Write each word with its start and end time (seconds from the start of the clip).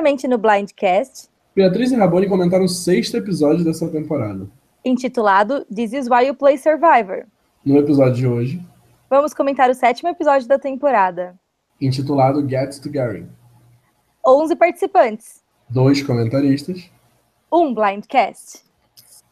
Diariamente 0.00 0.26
no 0.26 0.38
Blindcast, 0.38 1.28
Beatriz 1.54 1.92
e 1.92 1.94
Raboni 1.94 2.26
comentaram 2.26 2.64
o 2.64 2.68
sexto 2.68 3.18
episódio 3.18 3.62
dessa 3.62 3.86
temporada. 3.86 4.48
intitulado 4.82 5.62
This 5.66 5.92
is 5.92 6.08
Why 6.08 6.28
You 6.28 6.34
Play 6.34 6.56
Survivor. 6.56 7.26
No 7.62 7.76
episódio 7.76 8.14
de 8.14 8.26
hoje, 8.26 8.66
Vamos 9.10 9.34
comentar 9.34 9.68
o 9.68 9.74
sétimo 9.74 10.08
episódio 10.08 10.48
da 10.48 10.58
temporada. 10.58 11.38
intitulado 11.78 12.48
Get 12.48 12.78
Together. 12.80 13.26
11 14.26 14.56
participantes, 14.56 15.42
Dois 15.68 16.02
comentaristas. 16.02 16.88
um 17.52 17.74
Blindcast. 17.74 18.60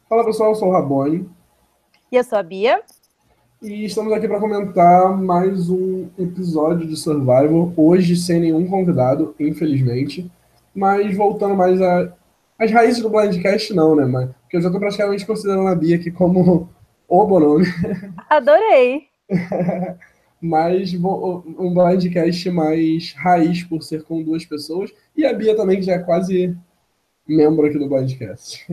Fala 0.07 0.23
pessoal, 0.23 0.49
eu 0.51 0.55
sou 0.55 0.67
o 0.67 0.71
Raboni 0.71 1.27
E 2.11 2.15
eu 2.15 2.23
sou 2.23 2.37
a 2.37 2.43
Bia. 2.43 2.83
e 3.59 3.85
estamos 3.85 4.13
aqui 4.13 4.27
para 4.27 4.39
comentar 4.39 5.17
mais 5.17 5.67
um 5.67 6.09
episódio 6.15 6.87
de 6.87 6.95
Survival. 6.95 7.73
Hoje 7.75 8.15
sem 8.15 8.39
nenhum 8.41 8.67
convidado, 8.67 9.33
infelizmente. 9.39 10.29
Mas 10.73 11.15
voltando 11.15 11.55
mais 11.55 11.81
a- 11.81 12.13
às 12.57 12.71
raízes 12.71 13.01
do 13.01 13.09
Blindcast, 13.09 13.73
não, 13.73 13.95
né? 13.95 14.05
Mas, 14.05 14.29
porque 14.41 14.57
eu 14.57 14.61
já 14.61 14.67
estou 14.67 14.79
praticamente 14.79 15.25
considerando 15.25 15.67
a 15.67 15.75
Bia 15.75 15.95
aqui 15.95 16.11
como 16.11 16.69
o 17.07 17.25
Bonome. 17.25 17.65
Adorei. 18.29 19.03
mas 20.41 20.93
um 20.93 21.73
blindcast 21.73 22.49
mais 22.49 23.13
raiz 23.13 23.63
por 23.63 23.83
ser 23.83 24.03
com 24.03 24.23
duas 24.23 24.45
pessoas. 24.45 24.91
E 25.15 25.25
a 25.25 25.33
Bia 25.33 25.55
também, 25.55 25.77
que 25.77 25.83
já 25.85 25.93
é 25.93 25.99
quase 25.99 26.55
membro 27.27 27.65
aqui 27.67 27.77
do 27.77 27.89
blindcast. 27.89 28.65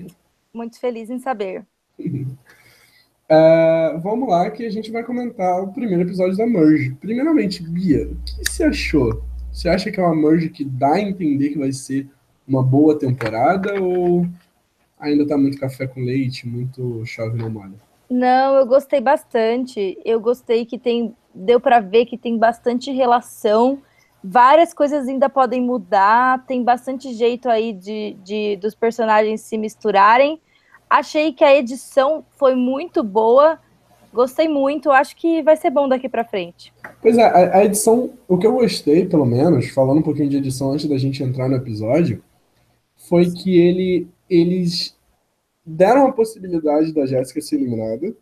Muito 0.55 0.79
feliz 0.81 1.11
em 1.11 1.19
saber. 1.19 1.65
É, 3.29 3.99
vamos 4.03 4.29
lá, 4.29 4.49
que 4.51 4.65
a 4.65 4.71
gente 4.71 4.91
vai 4.93 5.03
comentar 5.03 5.61
o 5.63 5.73
primeiro 5.73 6.03
episódio 6.05 6.37
da 6.37 6.47
Merge. 6.47 6.95
Primeiramente, 7.01 7.63
Bia, 7.63 8.07
o 8.07 8.17
que 8.25 8.45
você 8.51 8.65
achou? 8.65 9.23
Você 9.57 9.71
acha 9.71 9.91
que 9.91 9.99
é 9.99 10.03
uma 10.03 10.15
Merge 10.15 10.51
que 10.51 10.63
dá 10.63 10.93
a 10.93 11.01
entender 11.01 11.49
que 11.49 11.59
vai 11.59 11.73
ser 11.73 12.07
uma 12.47 12.63
boa 12.63 12.99
temporada 12.99 13.81
ou 13.81 14.27
ainda 15.01 15.27
tá 15.27 15.39
muito 15.39 15.59
café 15.59 15.87
com 15.87 16.05
leite, 16.05 16.47
muito 16.47 17.03
chove 17.07 17.39
não 17.39 17.49
molha? 17.49 17.73
Não, 18.09 18.57
eu 18.57 18.67
gostei 18.67 19.01
bastante. 19.01 19.99
Eu 20.05 20.21
gostei 20.21 20.67
que 20.67 20.79
tem. 20.79 21.17
Deu 21.35 21.59
pra 21.59 21.81
ver 21.81 22.05
que 22.05 22.19
tem 22.19 22.37
bastante 22.37 22.93
relação. 22.93 23.81
Várias 24.23 24.75
coisas 24.75 25.09
ainda 25.09 25.31
podem 25.31 25.63
mudar. 25.63 26.45
Tem 26.45 26.63
bastante 26.63 27.15
jeito 27.15 27.49
aí 27.49 27.73
de, 27.73 28.15
de 28.23 28.59
dos 28.59 28.75
personagens 28.75 29.41
se 29.41 29.57
misturarem. 29.57 30.39
Achei 30.89 31.33
que 31.33 31.43
a 31.43 31.57
edição 31.57 32.27
foi 32.37 32.55
muito 32.55 33.03
boa. 33.03 33.59
Gostei 34.17 34.49
muito. 34.49 34.91
Acho 34.91 35.15
que 35.15 35.43
vai 35.43 35.59
ser 35.59 35.69
bom 35.69 35.87
daqui 35.87 36.09
pra 36.09 36.25
frente. 36.25 36.73
Pois 37.03 37.19
é, 37.19 37.23
a, 37.23 37.59
a 37.59 37.65
edição, 37.67 38.15
o 38.27 38.39
que 38.39 38.47
eu 38.47 38.55
gostei, 38.55 39.05
pelo 39.05 39.27
menos, 39.27 39.69
falando 39.69 39.99
um 39.99 40.03
pouquinho 40.03 40.31
de 40.31 40.39
edição 40.39 40.73
antes 40.73 40.89
da 40.89 40.97
gente 40.97 41.23
entrar 41.23 41.51
no 41.51 41.57
episódio, 41.57 42.25
foi 42.97 43.31
que 43.31 43.59
ele, 43.59 44.09
eles 44.31 44.97
deram 45.65 46.07
a 46.07 46.13
possibilidade 46.13 46.95
da 46.95 47.05
Jéssica 47.05 47.43
ser 47.43 47.57
eliminada. 47.57 48.17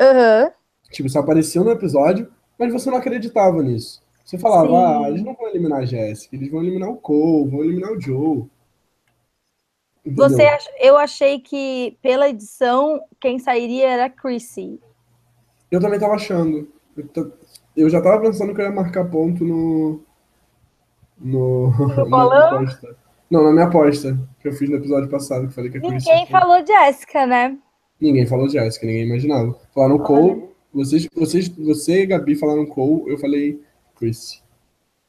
Aham. 0.00 0.50
Tipo, 0.90 1.06
isso 1.06 1.18
apareceu 1.20 1.62
no 1.62 1.70
episódio, 1.70 2.28
mas 2.58 2.72
você 2.72 2.90
não 2.90 2.98
acreditava 2.98 3.62
nisso. 3.62 4.02
Você 4.24 4.38
falava, 4.38 4.68
Sim. 4.68 5.04
ah, 5.04 5.08
eles 5.08 5.22
não 5.22 5.34
vão 5.34 5.48
eliminar 5.48 5.82
a 5.82 5.84
Jéssica, 5.84 6.34
eles 6.34 6.50
vão 6.50 6.62
eliminar 6.62 6.90
o 6.90 6.96
Cole, 6.96 7.48
vão 7.48 7.62
eliminar 7.62 7.92
o 7.92 8.00
Joe. 8.00 8.44
Entendeu? 10.04 10.28
Você 10.28 10.42
ach... 10.42 10.66
Eu 10.80 10.96
achei 10.96 11.38
que 11.38 11.96
pela 12.02 12.28
edição 12.28 13.00
quem 13.20 13.38
sairia 13.38 13.88
era 13.88 14.06
a 14.06 14.10
Chrissy. 14.10 14.80
Eu 15.70 15.80
também 15.80 15.98
tava 15.98 16.14
achando. 16.14 16.68
Eu, 16.96 17.06
ta- 17.08 17.30
eu 17.76 17.88
já 17.90 18.00
tava 18.00 18.20
pensando 18.20 18.54
que 18.54 18.60
eu 18.60 18.64
ia 18.66 18.72
marcar 18.72 19.04
ponto 19.10 19.44
no. 19.44 20.00
No. 21.18 21.70
na 22.08 22.46
aposta. 22.56 22.96
Não, 23.30 23.42
na 23.42 23.52
minha 23.52 23.66
aposta, 23.66 24.18
que 24.40 24.48
eu 24.48 24.52
fiz 24.52 24.70
no 24.70 24.76
episódio 24.76 25.08
passado, 25.10 25.48
que 25.48 25.54
falei 25.54 25.70
que 25.70 25.78
Ninguém 25.78 26.20
ia- 26.20 26.26
falou 26.26 26.64
Jéssica, 26.66 27.26
né? 27.26 27.58
Ninguém 28.00 28.26
falou 28.26 28.48
Jéssica, 28.48 28.86
ninguém 28.86 29.04
imaginava. 29.06 29.58
Falaram 29.74 29.98
Cole, 29.98 30.44
vocês, 30.72 31.06
vocês, 31.14 31.48
você 31.48 32.02
e 32.02 32.06
Gabi 32.06 32.36
falaram 32.36 32.64
Cole, 32.64 33.10
eu 33.10 33.18
falei 33.18 33.60
Chris. 33.96 34.42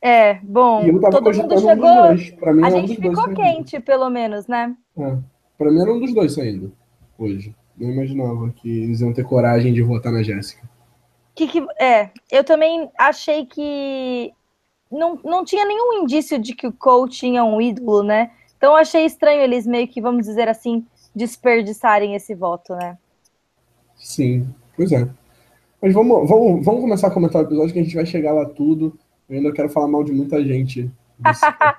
É, 0.02 0.36
bom, 0.44 0.84
E 0.86 0.90
eu 0.90 1.00
tava 1.00 1.12
todo 1.22 1.25
mundo 1.36 1.48
cogitando 1.50 1.53
um 1.53 1.56
dos 1.56 1.88
chegou. 1.90 2.08
dois. 2.08 2.31
Pra 2.31 2.53
mim 2.53 2.64
A 2.64 2.68
um 2.68 2.72
gente 2.72 2.88
dois 3.02 3.09
ficou 3.09 3.16
saindo. 3.25 3.36
quente, 3.36 3.80
pelo 3.80 4.09
menos, 4.09 4.48
né? 4.48 4.75
É. 4.98 5.18
Pra 5.58 5.72
mim 5.72 5.81
era 5.81 5.94
um 5.94 6.00
dos 6.00 6.14
dois 6.14 6.34
saindo 6.34 6.72
hoje. 7.18 7.56
Não 7.80 7.92
imaginava 7.92 8.50
que 8.50 8.84
eles 8.84 9.02
iam 9.02 9.14
ter 9.14 9.24
coragem 9.24 9.74
de 9.74 9.82
votar 9.82 10.12
na 10.12 10.22
Jéssica. 10.22 10.68
Que 11.34 11.48
que, 11.48 11.66
é, 11.80 12.10
eu 12.30 12.44
também 12.44 12.90
achei 12.98 13.46
que 13.46 14.34
não, 14.92 15.20
não 15.24 15.46
tinha 15.46 15.66
nenhum 15.66 16.02
indício 16.02 16.38
de 16.38 16.54
que 16.54 16.68
o 16.68 16.74
Cole 16.74 17.10
tinha 17.10 17.44
um 17.44 17.62
ídolo, 17.62 18.04
né? 18.04 18.32
Então 18.58 18.76
achei 18.76 19.06
estranho 19.06 19.42
eles 19.42 19.66
meio 19.66 19.88
que, 19.88 20.02
vamos 20.02 20.26
dizer 20.26 20.50
assim, 20.50 20.86
desperdiçarem 21.16 22.16
esse 22.16 22.36
voto, 22.36 22.76
né? 22.76 22.98
Sim, 23.96 24.48
pois 24.76 24.92
é. 24.92 25.08
Mas 25.82 25.94
vamos, 25.94 26.30
vamos, 26.30 26.66
vamos 26.66 26.82
começar 26.82 27.08
a 27.08 27.12
comentar 27.12 27.42
o 27.42 27.46
episódio 27.46 27.74
que 27.74 27.80
a 27.80 27.84
gente 27.84 27.96
vai 27.96 28.06
chegar 28.06 28.34
lá 28.34 28.46
tudo. 28.46 28.98
Eu 29.30 29.38
ainda 29.38 29.54
quero 29.54 29.70
falar 29.70 29.88
mal 29.88 30.04
de 30.04 30.12
muita 30.12 30.44
gente. 30.44 30.92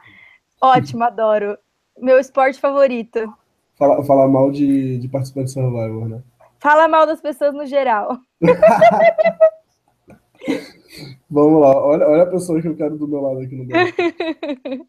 Ótimo, 0.60 1.04
adoro. 1.04 1.58
Meu 1.98 2.18
esporte 2.18 2.58
favorito. 2.58 3.30
Falar, 3.80 4.04
falar 4.04 4.28
mal 4.28 4.52
de, 4.52 4.98
de 4.98 5.08
participante 5.08 5.46
de 5.46 5.52
Survivor, 5.52 6.06
né? 6.06 6.22
Fala 6.58 6.86
mal 6.86 7.06
das 7.06 7.22
pessoas 7.22 7.54
no 7.54 7.64
geral. 7.64 8.18
Vamos 11.30 11.60
lá, 11.62 11.86
olha, 11.86 12.06
olha 12.06 12.22
a 12.24 12.30
pessoa 12.30 12.60
que 12.60 12.68
eu 12.68 12.76
quero 12.76 12.98
do 12.98 13.08
meu 13.08 13.20
lado 13.20 13.40
aqui 13.40 13.56
no 13.56 13.64
Brasil. 13.64 13.94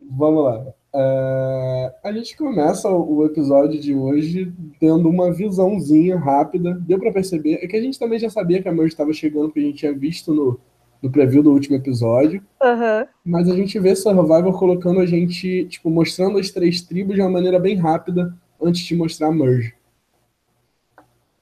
Vamos 0.00 0.44
lá. 0.44 0.66
É, 0.94 1.94
a 2.04 2.12
gente 2.12 2.36
começa 2.36 2.90
o 2.90 3.24
episódio 3.24 3.80
de 3.80 3.94
hoje 3.94 4.52
tendo 4.78 5.08
uma 5.08 5.32
visãozinha 5.32 6.18
rápida. 6.18 6.74
Deu 6.74 6.98
pra 6.98 7.12
perceber. 7.12 7.60
É 7.62 7.66
que 7.68 7.76
a 7.76 7.80
gente 7.80 7.98
também 7.98 8.18
já 8.18 8.28
sabia 8.28 8.60
que 8.60 8.68
a 8.68 8.72
Merge 8.72 8.88
estava 8.92 9.12
chegando, 9.12 9.46
porque 9.46 9.60
a 9.60 9.62
gente 9.62 9.78
tinha 9.78 9.94
visto 9.94 10.34
no, 10.34 10.60
no 11.02 11.10
preview 11.10 11.42
do 11.42 11.52
último 11.52 11.76
episódio. 11.76 12.42
Aham. 12.60 13.06
Mas 13.24 13.48
a 13.48 13.56
gente 13.56 13.78
vê 13.78 13.94
Survivor 13.96 14.56
colocando 14.58 15.00
a 15.00 15.06
gente, 15.06 15.66
tipo, 15.66 15.90
mostrando 15.90 16.38
as 16.38 16.50
três 16.50 16.80
tribos 16.80 17.16
de 17.16 17.20
uma 17.20 17.30
maneira 17.30 17.58
bem 17.58 17.76
rápida 17.76 18.32
antes 18.62 18.82
de 18.82 18.94
mostrar 18.94 19.28
a 19.28 19.32
Merge. 19.32 19.74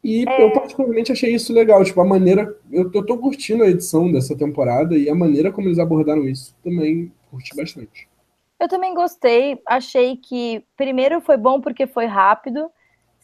E 0.03 0.25
eu 0.39 0.51
particularmente 0.53 1.13
achei 1.13 1.35
isso 1.35 1.53
legal, 1.53 1.85
tipo, 1.85 2.01
a 2.01 2.05
maneira. 2.05 2.57
Eu, 2.73 2.91
eu 2.93 3.05
tô 3.05 3.19
curtindo 3.19 3.63
a 3.63 3.69
edição 3.69 4.11
dessa 4.11 4.35
temporada 4.35 4.97
e 4.97 5.11
a 5.11 5.15
maneira 5.15 5.53
como 5.53 5.69
eles 5.69 5.79
abordaram 5.79 6.27
isso 6.27 6.57
também 6.65 7.13
curti 7.31 7.55
bastante. 7.55 8.09
Eu 8.59 8.67
também 8.67 8.95
gostei. 8.95 9.59
Achei 9.67 10.17
que, 10.17 10.65
primeiro, 10.77 11.21
foi 11.21 11.37
bom 11.37 11.61
porque 11.61 11.87
foi 11.87 12.07
rápido. 12.07 12.71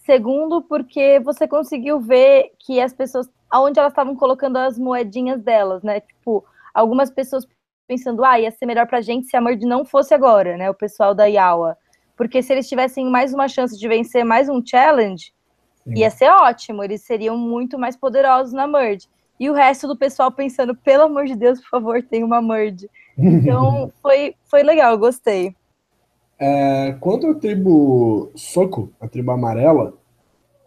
Segundo, 0.04 0.62
porque 0.62 1.18
você 1.20 1.48
conseguiu 1.48 1.98
ver 1.98 2.52
que 2.58 2.80
as 2.80 2.92
pessoas, 2.92 3.28
aonde 3.50 3.78
elas 3.78 3.92
estavam 3.92 4.14
colocando 4.14 4.56
as 4.56 4.78
moedinhas 4.78 5.40
delas, 5.40 5.82
né? 5.82 6.00
Tipo, 6.00 6.44
algumas 6.74 7.10
pessoas 7.10 7.46
pensando, 7.86 8.24
ah, 8.24 8.38
ia 8.38 8.50
ser 8.50 8.66
melhor 8.66 8.86
pra 8.86 9.00
gente 9.00 9.26
se 9.26 9.36
a 9.36 9.40
Merge 9.40 9.64
não 9.64 9.84
fosse 9.84 10.12
agora, 10.12 10.56
né? 10.56 10.68
O 10.68 10.74
pessoal 10.74 11.14
da 11.14 11.26
Yawa. 11.26 11.76
Porque 12.16 12.42
se 12.42 12.52
eles 12.52 12.68
tivessem 12.68 13.06
mais 13.08 13.32
uma 13.32 13.48
chance 13.48 13.78
de 13.78 13.88
vencer 13.88 14.24
mais 14.24 14.48
um 14.48 14.64
challenge, 14.64 15.32
ia 15.86 16.10
ser 16.10 16.30
ótimo. 16.30 16.82
Eles 16.82 17.02
seriam 17.02 17.36
muito 17.36 17.78
mais 17.78 17.96
poderosos 17.96 18.52
na 18.52 18.66
Merge. 18.66 19.06
E 19.38 19.50
o 19.50 19.54
resto 19.54 19.86
do 19.86 19.96
pessoal 19.96 20.32
pensando, 20.32 20.74
pelo 20.74 21.04
amor 21.04 21.26
de 21.26 21.36
Deus, 21.36 21.60
por 21.60 21.68
favor, 21.68 22.02
tem 22.02 22.24
uma 22.24 22.40
Merge. 22.40 22.88
Então, 23.16 23.92
foi, 24.02 24.34
foi 24.44 24.62
legal, 24.62 24.92
eu 24.92 24.98
gostei. 24.98 25.54
É, 26.38 26.96
quanto 27.00 27.28
à 27.28 27.34
tribo 27.34 28.30
Soco, 28.34 28.92
a 29.00 29.06
tribo 29.06 29.30
amarela, 29.30 29.94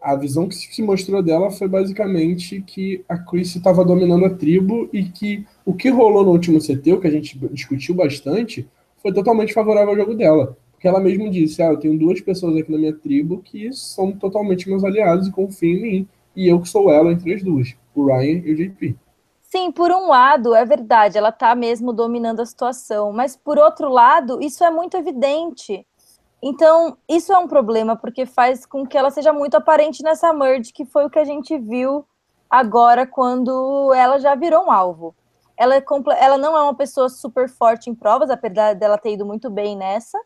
a 0.00 0.16
visão 0.16 0.48
que 0.48 0.54
se 0.54 0.82
mostrou 0.82 1.22
dela 1.22 1.50
foi 1.50 1.68
basicamente 1.68 2.62
que 2.62 3.04
a 3.08 3.18
Chris 3.18 3.54
estava 3.54 3.84
dominando 3.84 4.24
a 4.24 4.30
tribo 4.30 4.88
e 4.92 5.04
que 5.04 5.46
o 5.64 5.74
que 5.74 5.90
rolou 5.90 6.24
no 6.24 6.30
último 6.30 6.58
CT, 6.58 6.92
o 6.92 7.00
que 7.00 7.06
a 7.06 7.10
gente 7.10 7.38
discutiu 7.52 7.94
bastante, 7.94 8.68
foi 9.02 9.12
totalmente 9.12 9.52
favorável 9.52 9.90
ao 9.90 9.96
jogo 9.96 10.14
dela. 10.14 10.56
Porque 10.72 10.88
ela 10.88 11.00
mesma 11.00 11.28
disse: 11.28 11.62
Ah, 11.62 11.66
eu 11.66 11.76
tenho 11.76 11.98
duas 11.98 12.20
pessoas 12.20 12.56
aqui 12.56 12.72
na 12.72 12.78
minha 12.78 12.94
tribo 12.94 13.42
que 13.42 13.70
são 13.72 14.12
totalmente 14.12 14.68
meus 14.68 14.82
aliados 14.82 15.28
e 15.28 15.32
confiam 15.32 15.76
em 15.76 15.82
mim. 15.82 16.08
E 16.34 16.48
eu 16.48 16.60
que 16.60 16.68
sou 16.68 16.90
ela 16.90 17.12
entre 17.12 17.34
as 17.34 17.42
duas, 17.42 17.74
o 17.94 18.06
Ryan 18.06 18.40
e 18.44 18.52
o 18.52 18.56
JP. 18.56 18.96
Sim, 19.42 19.72
por 19.72 19.90
um 19.90 20.06
lado, 20.06 20.54
é 20.54 20.64
verdade, 20.64 21.18
ela 21.18 21.32
tá 21.32 21.56
mesmo 21.56 21.92
dominando 21.92 22.38
a 22.38 22.46
situação, 22.46 23.12
mas 23.12 23.36
por 23.36 23.58
outro 23.58 23.88
lado, 23.88 24.40
isso 24.40 24.62
é 24.62 24.70
muito 24.70 24.96
evidente. 24.96 25.84
Então, 26.42 26.96
isso 27.08 27.32
é 27.32 27.38
um 27.38 27.46
problema, 27.46 27.96
porque 27.96 28.24
faz 28.24 28.64
com 28.64 28.86
que 28.86 28.96
ela 28.96 29.10
seja 29.10 29.32
muito 29.32 29.56
aparente 29.56 30.02
nessa 30.02 30.32
merge, 30.32 30.72
que 30.72 30.86
foi 30.86 31.04
o 31.04 31.10
que 31.10 31.18
a 31.18 31.24
gente 31.24 31.56
viu 31.58 32.06
agora 32.48 33.06
quando 33.06 33.92
ela 33.94 34.18
já 34.18 34.34
virou 34.34 34.64
um 34.66 34.72
alvo. 34.72 35.14
Ela, 35.56 35.76
é 35.76 35.84
ela 36.18 36.38
não 36.38 36.56
é 36.56 36.62
uma 36.62 36.74
pessoa 36.74 37.10
super 37.10 37.48
forte 37.48 37.90
em 37.90 37.94
provas, 37.94 38.30
apesar 38.30 38.74
dela 38.74 38.96
ter 38.96 39.12
ido 39.12 39.26
muito 39.26 39.50
bem 39.50 39.76
nessa. 39.76 40.18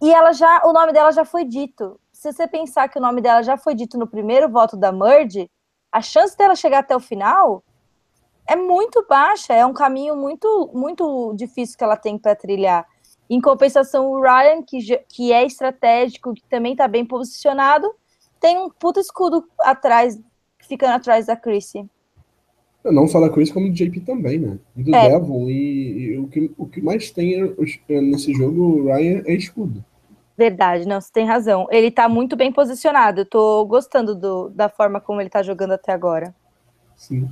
E 0.00 0.10
ela 0.10 0.32
já, 0.32 0.62
o 0.64 0.72
nome 0.72 0.92
dela 0.92 1.12
já 1.12 1.24
foi 1.24 1.44
dito. 1.44 2.00
Se 2.10 2.32
você 2.32 2.48
pensar 2.48 2.88
que 2.88 2.98
o 2.98 3.02
nome 3.02 3.20
dela 3.20 3.42
já 3.42 3.58
foi 3.58 3.74
dito 3.74 3.98
no 3.98 4.06
primeiro 4.06 4.48
voto 4.48 4.76
da 4.76 4.90
merge, 4.90 5.50
a 5.92 6.00
chance 6.00 6.36
dela 6.36 6.56
chegar 6.56 6.78
até 6.78 6.96
o 6.96 7.00
final 7.00 7.62
é 8.48 8.56
muito 8.56 9.04
baixa, 9.08 9.52
é 9.52 9.64
um 9.64 9.72
caminho 9.72 10.16
muito 10.16 10.70
muito 10.72 11.34
difícil 11.36 11.76
que 11.76 11.84
ela 11.84 11.96
tem 11.96 12.18
para 12.18 12.34
trilhar. 12.34 12.86
Em 13.32 13.40
compensação, 13.40 14.10
o 14.10 14.20
Ryan, 14.20 14.62
que, 14.62 14.78
que 15.08 15.32
é 15.32 15.46
estratégico, 15.46 16.34
que 16.34 16.42
também 16.50 16.76
tá 16.76 16.86
bem 16.86 17.02
posicionado, 17.02 17.90
tem 18.38 18.58
um 18.58 18.68
puta 18.68 19.00
escudo 19.00 19.42
atrás, 19.60 20.20
ficando 20.68 20.92
atrás 20.92 21.24
da 21.24 21.34
Chrissy. 21.34 21.88
Não 22.84 23.08
só 23.08 23.20
da 23.20 23.30
Chris, 23.30 23.50
como 23.50 23.68
do 23.68 23.72
JP 23.72 24.00
também, 24.00 24.38
né? 24.38 24.58
E 24.76 24.82
do 24.82 24.94
é. 24.94 25.08
Devon. 25.08 25.48
E, 25.48 25.52
e, 25.52 26.18
o, 26.18 26.28
que, 26.28 26.50
o 26.58 26.66
que 26.66 26.82
mais 26.82 27.10
tem 27.10 27.54
é, 27.88 28.00
nesse 28.02 28.34
jogo, 28.34 28.60
o 28.60 28.84
Ryan, 28.84 29.22
é 29.24 29.32
escudo. 29.32 29.82
Verdade, 30.36 30.86
não, 30.86 31.00
você 31.00 31.10
tem 31.10 31.24
razão. 31.24 31.66
Ele 31.70 31.90
tá 31.90 32.10
muito 32.10 32.36
bem 32.36 32.52
posicionado. 32.52 33.22
Eu 33.22 33.26
tô 33.26 33.64
gostando 33.64 34.14
do, 34.14 34.50
da 34.50 34.68
forma 34.68 35.00
como 35.00 35.22
ele 35.22 35.30
tá 35.30 35.42
jogando 35.42 35.72
até 35.72 35.90
agora. 35.90 36.34
Sim. 36.94 37.30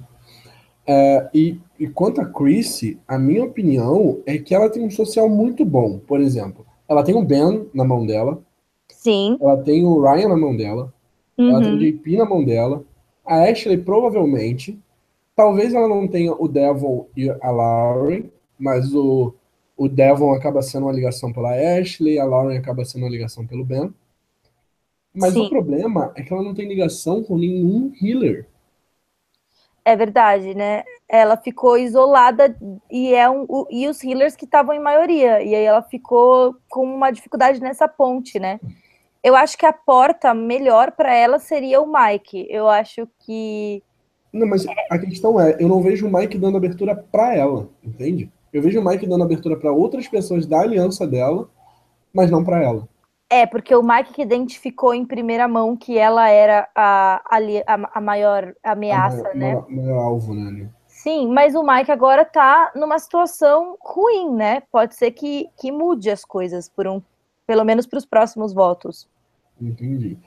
É, 0.92 1.30
e, 1.32 1.56
e 1.78 1.86
quanto 1.86 2.20
a 2.20 2.26
Chrissy, 2.26 2.98
a 3.06 3.16
minha 3.16 3.44
opinião 3.44 4.20
é 4.26 4.36
que 4.38 4.52
ela 4.52 4.68
tem 4.68 4.84
um 4.84 4.90
social 4.90 5.28
muito 5.28 5.64
bom. 5.64 6.00
Por 6.00 6.20
exemplo, 6.20 6.66
ela 6.88 7.04
tem 7.04 7.14
o 7.14 7.22
Ben 7.22 7.68
na 7.72 7.84
mão 7.84 8.04
dela. 8.04 8.42
Sim. 8.88 9.38
Ela 9.40 9.56
tem 9.58 9.86
o 9.86 10.02
Ryan 10.02 10.30
na 10.30 10.36
mão 10.36 10.56
dela. 10.56 10.92
Uhum. 11.38 11.50
Ela 11.50 11.60
tem 11.60 11.70
o 11.70 11.74
uhum. 11.74 11.78
JP 11.78 12.16
na 12.16 12.24
mão 12.24 12.44
dela. 12.44 12.84
A 13.24 13.44
Ashley 13.44 13.78
provavelmente. 13.78 14.76
Talvez 15.36 15.72
ela 15.72 15.86
não 15.86 16.08
tenha 16.08 16.32
o 16.32 16.48
Devon 16.48 17.06
e 17.16 17.30
a 17.30 17.50
Lauren, 17.52 18.24
mas 18.58 18.92
o, 18.92 19.32
o 19.76 19.88
Devon 19.88 20.34
acaba 20.34 20.60
sendo 20.60 20.86
uma 20.86 20.92
ligação 20.92 21.32
pela 21.32 21.54
Ashley, 21.54 22.18
a 22.18 22.24
Lauren 22.24 22.58
acaba 22.58 22.84
sendo 22.84 23.04
uma 23.04 23.10
ligação 23.10 23.46
pelo 23.46 23.64
Ben. 23.64 23.94
Mas 25.14 25.34
Sim. 25.34 25.46
o 25.46 25.48
problema 25.48 26.12
é 26.16 26.22
que 26.22 26.32
ela 26.32 26.42
não 26.42 26.52
tem 26.52 26.66
ligação 26.66 27.22
com 27.22 27.38
nenhum 27.38 27.92
healer. 28.02 28.49
É 29.84 29.96
verdade, 29.96 30.54
né? 30.54 30.84
Ela 31.08 31.36
ficou 31.36 31.78
isolada 31.78 32.56
e 32.90 33.14
é 33.14 33.28
um, 33.28 33.44
o, 33.48 33.66
e 33.70 33.88
os 33.88 34.02
healers 34.04 34.36
que 34.36 34.44
estavam 34.44 34.74
em 34.74 34.80
maioria. 34.80 35.42
E 35.42 35.54
aí 35.54 35.64
ela 35.64 35.82
ficou 35.82 36.54
com 36.68 36.84
uma 36.84 37.10
dificuldade 37.10 37.60
nessa 37.60 37.88
ponte, 37.88 38.38
né? 38.38 38.60
Eu 39.22 39.34
acho 39.34 39.56
que 39.56 39.66
a 39.66 39.72
porta 39.72 40.32
melhor 40.32 40.92
para 40.92 41.14
ela 41.14 41.38
seria 41.38 41.80
o 41.80 41.92
Mike. 41.92 42.46
Eu 42.48 42.68
acho 42.68 43.08
que 43.20 43.82
não, 44.32 44.46
mas 44.46 44.64
a 44.88 44.98
questão 44.98 45.40
é, 45.40 45.56
eu 45.58 45.68
não 45.68 45.82
vejo 45.82 46.06
o 46.06 46.12
Mike 46.12 46.38
dando 46.38 46.56
abertura 46.56 46.94
para 46.94 47.34
ela, 47.34 47.68
entende? 47.82 48.30
Eu 48.52 48.62
vejo 48.62 48.80
o 48.80 48.84
Mike 48.84 49.06
dando 49.06 49.24
abertura 49.24 49.56
para 49.56 49.72
outras 49.72 50.06
pessoas 50.06 50.46
da 50.46 50.60
aliança 50.60 51.06
dela, 51.06 51.48
mas 52.12 52.30
não 52.30 52.44
para 52.44 52.62
ela. 52.62 52.88
É, 53.30 53.46
porque 53.46 53.72
o 53.74 53.82
Mike 53.82 54.12
que 54.12 54.22
identificou 54.22 54.92
em 54.92 55.06
primeira 55.06 55.46
mão 55.46 55.76
que 55.76 55.96
ela 55.96 56.28
era 56.28 56.68
a, 56.74 57.22
a, 57.30 57.88
a 57.94 58.00
maior 58.00 58.52
ameaça, 58.62 59.20
a 59.20 59.22
maior, 59.22 59.36
né? 59.36 59.54
Maior, 59.54 59.70
maior 59.70 59.98
alvo, 60.02 60.34
né? 60.34 60.68
Sim, 60.88 61.28
mas 61.28 61.54
o 61.54 61.62
Mike 61.62 61.92
agora 61.92 62.24
tá 62.24 62.72
numa 62.74 62.98
situação 62.98 63.78
ruim, 63.80 64.34
né? 64.34 64.62
Pode 64.72 64.96
ser 64.96 65.12
que, 65.12 65.48
que 65.56 65.70
mude 65.70 66.10
as 66.10 66.24
coisas 66.24 66.68
por 66.68 66.88
um, 66.88 67.00
pelo 67.46 67.64
menos 67.64 67.86
para 67.86 67.98
os 67.98 68.04
próximos 68.04 68.52
votos. 68.52 69.08
Entendi. 69.60 70.18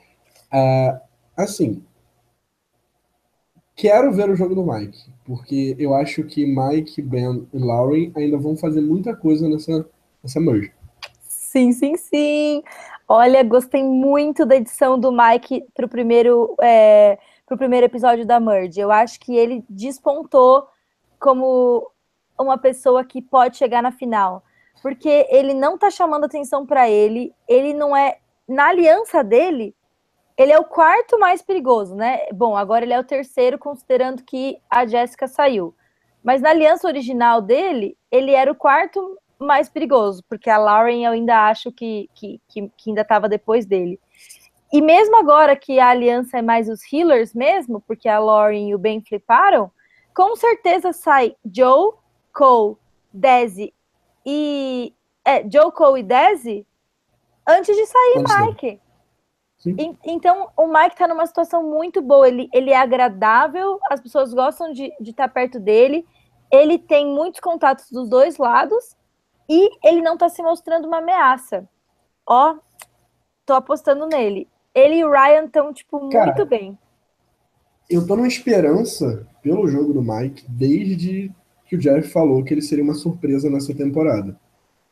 Uh, 0.50 0.98
assim, 1.36 1.84
Quero 3.76 4.12
ver 4.12 4.30
o 4.30 4.36
jogo 4.36 4.54
do 4.54 4.64
Mike, 4.64 4.98
porque 5.24 5.74
eu 5.78 5.94
acho 5.94 6.22
que 6.22 6.46
Mike, 6.46 7.02
Ben 7.02 7.46
e 7.52 7.58
Lauren 7.58 8.12
ainda 8.14 8.38
vão 8.38 8.56
fazer 8.56 8.80
muita 8.80 9.16
coisa 9.16 9.48
nessa, 9.48 9.84
nessa 10.22 10.40
merge. 10.40 10.72
Sim, 11.22 11.72
sim, 11.72 11.96
sim. 11.96 12.62
Olha, 13.06 13.42
gostei 13.42 13.82
muito 13.82 14.46
da 14.46 14.56
edição 14.56 14.98
do 14.98 15.12
Mike 15.12 15.66
pro 15.74 15.88
primeiro, 15.88 16.56
é, 16.60 17.18
pro 17.46 17.58
primeiro 17.58 17.86
episódio 17.86 18.26
da 18.26 18.40
Merge. 18.40 18.80
Eu 18.80 18.90
acho 18.90 19.20
que 19.20 19.36
ele 19.36 19.64
despontou 19.68 20.66
como 21.20 21.90
uma 22.38 22.56
pessoa 22.56 23.04
que 23.04 23.20
pode 23.20 23.56
chegar 23.56 23.82
na 23.82 23.92
final. 23.92 24.42
Porque 24.82 25.26
ele 25.30 25.54
não 25.54 25.78
tá 25.78 25.90
chamando 25.90 26.24
atenção 26.24 26.66
para 26.66 26.88
ele, 26.88 27.32
ele 27.48 27.72
não 27.72 27.96
é. 27.96 28.18
Na 28.46 28.68
aliança 28.68 29.22
dele, 29.24 29.74
ele 30.36 30.52
é 30.52 30.58
o 30.58 30.64
quarto 30.64 31.18
mais 31.18 31.40
perigoso, 31.40 31.94
né? 31.94 32.26
Bom, 32.32 32.56
agora 32.56 32.84
ele 32.84 32.92
é 32.92 33.00
o 33.00 33.04
terceiro, 33.04 33.58
considerando 33.58 34.22
que 34.22 34.58
a 34.68 34.86
Jéssica 34.86 35.28
saiu. 35.28 35.74
Mas 36.22 36.42
na 36.42 36.50
aliança 36.50 36.86
original 36.86 37.40
dele, 37.40 37.96
ele 38.10 38.32
era 38.32 38.50
o 38.50 38.54
quarto 38.54 39.18
mais 39.44 39.68
perigoso, 39.68 40.22
porque 40.28 40.50
a 40.50 40.58
Lauren 40.58 41.04
eu 41.04 41.12
ainda 41.12 41.48
acho 41.48 41.70
que, 41.70 42.08
que, 42.14 42.40
que, 42.48 42.70
que 42.76 42.90
ainda 42.90 43.02
estava 43.02 43.28
depois 43.28 43.66
dele. 43.66 44.00
E 44.72 44.82
mesmo 44.82 45.16
agora 45.16 45.54
que 45.54 45.78
a 45.78 45.90
aliança 45.90 46.38
é 46.38 46.42
mais 46.42 46.68
os 46.68 46.80
healers 46.92 47.32
mesmo, 47.32 47.80
porque 47.86 48.08
a 48.08 48.18
Lauren 48.18 48.68
e 48.68 48.74
o 48.74 48.78
Ben 48.78 49.00
fliparam, 49.00 49.70
com 50.14 50.34
certeza 50.34 50.92
sai 50.92 51.36
Joe, 51.44 51.92
Cole, 52.32 52.76
Desi 53.12 53.72
e. 54.26 54.92
É, 55.24 55.48
Joe, 55.48 55.72
Cole 55.72 56.00
e 56.00 56.02
Desi 56.02 56.66
antes 57.46 57.74
de 57.76 57.86
sair 57.86 58.24
Mike. 58.46 58.80
E, 59.66 59.96
então, 60.04 60.50
o 60.56 60.66
Mike 60.66 60.96
tá 60.96 61.08
numa 61.08 61.26
situação 61.26 61.62
muito 61.62 62.02
boa. 62.02 62.28
Ele, 62.28 62.48
ele 62.52 62.70
é 62.70 62.76
agradável, 62.76 63.78
as 63.90 64.00
pessoas 64.00 64.34
gostam 64.34 64.72
de, 64.72 64.92
de 65.00 65.10
estar 65.10 65.28
tá 65.28 65.32
perto 65.32 65.58
dele. 65.58 66.06
Ele 66.50 66.78
tem 66.78 67.06
muitos 67.06 67.40
contatos 67.40 67.90
dos 67.90 68.08
dois 68.08 68.36
lados 68.36 68.96
e 69.48 69.70
ele 69.86 70.00
não 70.00 70.16
tá 70.16 70.28
se 70.28 70.42
mostrando 70.42 70.86
uma 70.86 70.98
ameaça. 70.98 71.68
Ó, 72.26 72.56
tô 73.44 73.54
apostando 73.54 74.06
nele. 74.06 74.48
Ele 74.74 74.96
e 74.96 75.04
o 75.04 75.10
Ryan 75.10 75.44
estão, 75.44 75.72
tipo, 75.72 76.08
Cara, 76.08 76.26
muito 76.26 76.46
bem. 76.46 76.78
Eu 77.88 78.06
tô 78.06 78.16
numa 78.16 78.26
esperança 78.26 79.26
pelo 79.42 79.68
jogo 79.68 79.92
do 79.92 80.02
Mike 80.02 80.46
desde 80.48 81.30
que 81.66 81.76
o 81.76 81.78
Jeff 81.78 82.08
falou 82.08 82.42
que 82.42 82.52
ele 82.54 82.62
seria 82.62 82.82
uma 82.82 82.94
surpresa 82.94 83.50
nessa 83.50 83.74
temporada. 83.74 84.38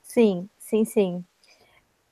Sim, 0.02 0.48
sim, 0.58 0.84
sim. 0.84 1.24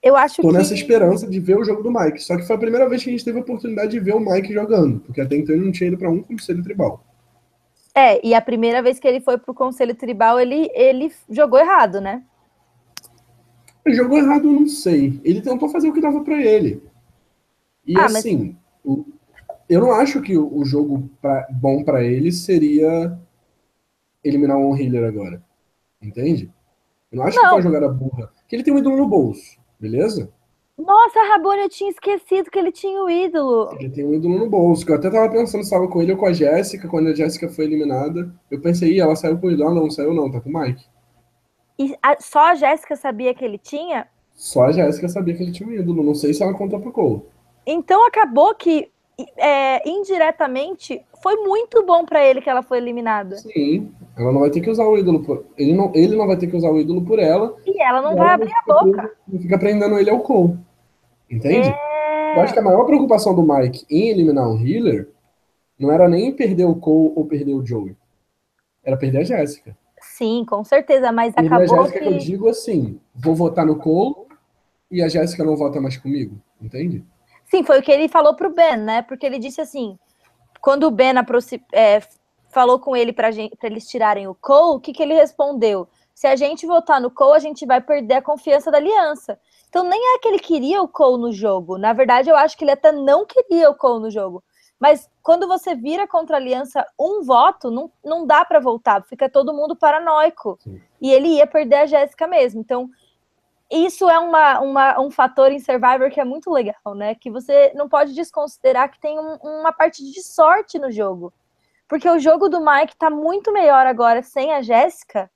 Eu 0.02 0.16
acho 0.16 0.40
Tô 0.40 0.48
que... 0.48 0.54
nessa 0.54 0.72
esperança 0.72 1.26
de 1.28 1.38
ver 1.38 1.58
o 1.58 1.64
jogo 1.64 1.82
do 1.82 1.92
Mike. 1.92 2.22
Só 2.22 2.36
que 2.36 2.46
foi 2.46 2.56
a 2.56 2.58
primeira 2.58 2.88
vez 2.88 3.04
que 3.04 3.10
a 3.10 3.12
gente 3.12 3.24
teve 3.24 3.38
a 3.38 3.42
oportunidade 3.42 3.90
de 3.90 4.00
ver 4.00 4.14
o 4.14 4.20
Mike 4.20 4.52
jogando, 4.52 5.00
porque 5.00 5.20
até 5.20 5.36
então 5.36 5.54
ele 5.54 5.66
não 5.66 5.72
tinha 5.72 5.88
ido 5.88 5.98
para 5.98 6.10
um 6.10 6.22
conselho 6.22 6.62
tribal. 6.62 7.04
É, 7.94 8.24
e 8.26 8.34
a 8.34 8.40
primeira 8.40 8.82
vez 8.82 8.98
que 8.98 9.06
ele 9.06 9.20
foi 9.20 9.36
pro 9.36 9.52
conselho 9.52 9.94
tribal, 9.94 10.40
ele, 10.40 10.70
ele 10.74 11.12
jogou 11.28 11.58
errado, 11.58 12.00
né? 12.00 12.22
Ele 13.84 13.94
jogou 13.94 14.18
errado, 14.18 14.46
eu 14.46 14.52
não 14.52 14.66
sei. 14.66 15.20
Ele 15.24 15.40
tentou 15.40 15.68
fazer 15.68 15.88
o 15.88 15.92
que 15.92 16.00
dava 16.00 16.22
para 16.22 16.40
ele. 16.40 16.82
E 17.86 17.96
ah, 17.96 18.06
assim, 18.06 18.56
mas... 18.84 18.96
o, 18.96 19.06
eu 19.68 19.80
não 19.80 19.92
acho 19.92 20.20
que 20.20 20.36
o, 20.36 20.58
o 20.58 20.64
jogo 20.64 21.08
pra, 21.20 21.46
bom 21.50 21.82
para 21.82 22.04
ele 22.04 22.32
seria 22.32 23.18
eliminar 24.22 24.58
o 24.58 24.76
Healer 24.76 25.04
agora. 25.04 25.42
Entende? 26.02 26.50
Eu 27.10 27.18
não 27.18 27.24
acho 27.24 27.36
não. 27.36 27.42
que 27.42 27.48
foi 27.48 27.58
uma 27.58 27.62
jogada 27.62 27.88
burra. 27.88 28.30
Que 28.48 28.56
ele 28.56 28.62
tem 28.62 28.74
um 28.74 28.78
ídolo 28.78 28.96
no 28.96 29.08
bolso. 29.08 29.58
Beleza? 29.78 30.30
Nossa, 30.76 31.20
Rabone, 31.28 31.62
eu 31.62 31.68
tinha 31.68 31.90
esquecido 31.90 32.50
que 32.50 32.58
ele 32.58 32.72
tinha 32.72 33.02
o 33.02 33.10
ídolo. 33.10 33.76
Ele 33.78 33.90
tem 33.90 34.04
um 34.04 34.14
ídolo 34.14 34.38
no 34.38 34.48
bolso, 34.48 34.84
que 34.84 34.90
eu 34.90 34.96
até 34.96 35.10
tava 35.10 35.30
pensando 35.30 35.62
se 35.62 35.68
estava 35.68 35.86
com 35.88 36.00
ele 36.00 36.12
ou 36.12 36.18
com 36.18 36.26
a 36.26 36.32
Jéssica, 36.32 36.88
quando 36.88 37.08
a 37.08 37.14
Jéssica 37.14 37.48
foi 37.48 37.66
eliminada. 37.66 38.34
Eu 38.50 38.60
pensei, 38.60 38.98
ela 38.98 39.14
saiu 39.14 39.38
com 39.38 39.48
o 39.48 39.50
ídolo. 39.50 39.68
Ah, 39.68 39.74
não, 39.74 39.90
saiu 39.90 40.14
não, 40.14 40.30
tá 40.30 40.40
com 40.40 40.48
o 40.48 40.52
Mike. 40.52 40.84
E 41.80 41.96
a, 42.02 42.20
só 42.20 42.50
a 42.50 42.54
Jéssica 42.54 42.94
sabia 42.94 43.32
que 43.32 43.42
ele 43.42 43.56
tinha? 43.56 44.06
Só 44.34 44.64
a 44.64 44.72
Jéssica 44.72 45.08
sabia 45.08 45.34
que 45.34 45.42
ele 45.42 45.50
tinha 45.50 45.66
um 45.66 45.72
ídolo. 45.72 46.02
Não 46.02 46.14
sei 46.14 46.34
se 46.34 46.42
ela 46.42 46.52
contou 46.52 46.78
pro 46.78 46.92
Cole. 46.92 47.22
Então 47.66 48.06
acabou 48.06 48.54
que, 48.54 48.90
é, 49.38 49.88
indiretamente, 49.88 51.02
foi 51.22 51.36
muito 51.36 51.82
bom 51.86 52.04
para 52.04 52.22
ele 52.22 52.42
que 52.42 52.50
ela 52.50 52.62
foi 52.62 52.76
eliminada. 52.76 53.38
Sim, 53.38 53.90
ela 54.14 54.30
não 54.30 54.40
vai 54.40 54.50
ter 54.50 54.60
que 54.60 54.68
usar 54.68 54.84
o 54.84 54.98
ídolo 54.98 55.22
por. 55.24 55.46
Ele 55.56 55.72
não, 55.72 55.90
ele 55.94 56.16
não 56.16 56.26
vai 56.26 56.36
ter 56.36 56.48
que 56.48 56.56
usar 56.56 56.70
o 56.70 56.78
ídolo 56.78 57.02
por 57.02 57.18
ela. 57.18 57.56
E 57.64 57.82
ela 57.82 58.02
não 58.02 58.12
e 58.12 58.16
vai 58.16 58.26
ela 58.26 58.34
abrir 58.34 58.52
a 58.52 58.62
boca. 58.66 59.12
Não 59.26 59.40
fica 59.40 59.58
prendendo 59.58 59.98
ele 59.98 60.10
ao 60.10 60.20
Cole. 60.20 60.58
Entende? 61.30 61.68
É... 61.70 62.36
Eu 62.36 62.42
acho 62.42 62.52
que 62.52 62.58
a 62.58 62.62
maior 62.62 62.84
preocupação 62.84 63.34
do 63.34 63.42
Mike 63.42 63.86
em 63.88 64.10
eliminar 64.10 64.46
um 64.46 64.60
healer 64.60 65.08
não 65.78 65.90
era 65.90 66.06
nem 66.06 66.30
perder 66.30 66.66
o 66.66 66.74
Cole 66.74 67.14
ou 67.16 67.24
perder 67.24 67.54
o 67.54 67.64
Joey. 67.64 67.96
Era 68.84 68.98
perder 68.98 69.20
a 69.20 69.24
Jéssica. 69.24 69.74
Sim, 70.20 70.44
com 70.44 70.62
certeza, 70.62 71.10
mas 71.10 71.32
acabou 71.34 71.80
a 71.80 71.84
Jéssica 71.84 71.98
que... 71.98 72.04
eu 72.04 72.18
digo 72.18 72.48
assim, 72.50 73.00
vou 73.14 73.34
votar 73.34 73.64
no 73.64 73.78
Cole 73.78 74.14
e 74.90 75.02
a 75.02 75.08
Jéssica 75.08 75.42
não 75.42 75.56
vota 75.56 75.80
mais 75.80 75.96
comigo, 75.96 76.38
entende? 76.60 77.02
Sim, 77.46 77.64
foi 77.64 77.78
o 77.78 77.82
que 77.82 77.90
ele 77.90 78.06
falou 78.06 78.34
pro 78.34 78.52
Ben, 78.52 78.76
né? 78.76 79.00
Porque 79.00 79.24
ele 79.24 79.38
disse 79.38 79.62
assim, 79.62 79.98
quando 80.60 80.84
o 80.84 80.90
Ben 80.90 81.14
é, 81.72 82.02
falou 82.50 82.78
com 82.78 82.94
ele 82.94 83.14
para 83.14 83.30
eles 83.30 83.88
tirarem 83.88 84.28
o 84.28 84.34
Cole, 84.34 84.76
o 84.76 84.80
que, 84.80 84.92
que 84.92 85.02
ele 85.02 85.14
respondeu? 85.14 85.88
Se 86.14 86.26
a 86.26 86.36
gente 86.36 86.66
votar 86.66 87.00
no 87.00 87.10
Cole, 87.10 87.36
a 87.36 87.38
gente 87.38 87.64
vai 87.64 87.80
perder 87.80 88.16
a 88.16 88.22
confiança 88.22 88.70
da 88.70 88.76
aliança. 88.76 89.40
Então 89.70 89.84
nem 89.84 90.16
é 90.16 90.18
que 90.18 90.28
ele 90.28 90.38
queria 90.38 90.82
o 90.82 90.88
Cole 90.88 91.18
no 91.18 91.32
jogo. 91.32 91.78
Na 91.78 91.94
verdade, 91.94 92.28
eu 92.28 92.36
acho 92.36 92.58
que 92.58 92.64
ele 92.64 92.72
até 92.72 92.92
não 92.92 93.24
queria 93.24 93.70
o 93.70 93.74
Cole 93.74 94.02
no 94.02 94.10
jogo. 94.10 94.44
Mas 94.80 95.10
quando 95.22 95.46
você 95.46 95.74
vira 95.74 96.08
contra 96.08 96.36
a 96.36 96.40
aliança 96.40 96.86
um 96.98 97.22
voto, 97.22 97.70
não, 97.70 97.92
não 98.02 98.26
dá 98.26 98.42
para 98.46 98.58
voltar, 98.58 99.04
fica 99.04 99.28
todo 99.28 99.52
mundo 99.52 99.76
paranoico. 99.76 100.58
Sim. 100.62 100.80
E 100.98 101.12
ele 101.12 101.28
ia 101.28 101.46
perder 101.46 101.76
a 101.76 101.86
Jéssica 101.86 102.26
mesmo. 102.26 102.62
Então, 102.62 102.88
isso 103.70 104.08
é 104.08 104.18
uma, 104.18 104.58
uma, 104.60 105.00
um 105.00 105.10
fator 105.10 105.52
em 105.52 105.58
Survivor 105.58 106.10
que 106.10 106.18
é 106.18 106.24
muito 106.24 106.50
legal, 106.50 106.94
né? 106.94 107.14
Que 107.14 107.30
você 107.30 107.72
não 107.74 107.90
pode 107.90 108.14
desconsiderar 108.14 108.90
que 108.90 108.98
tem 108.98 109.18
um, 109.18 109.34
uma 109.42 109.70
parte 109.70 110.02
de 110.02 110.22
sorte 110.22 110.78
no 110.78 110.90
jogo. 110.90 111.30
Porque 111.86 112.08
o 112.08 112.18
jogo 112.18 112.48
do 112.48 112.60
Mike 112.60 112.96
tá 112.96 113.10
muito 113.10 113.52
melhor 113.52 113.86
agora 113.86 114.22
sem 114.22 114.52
a 114.52 114.62
Jéssica. 114.62 115.30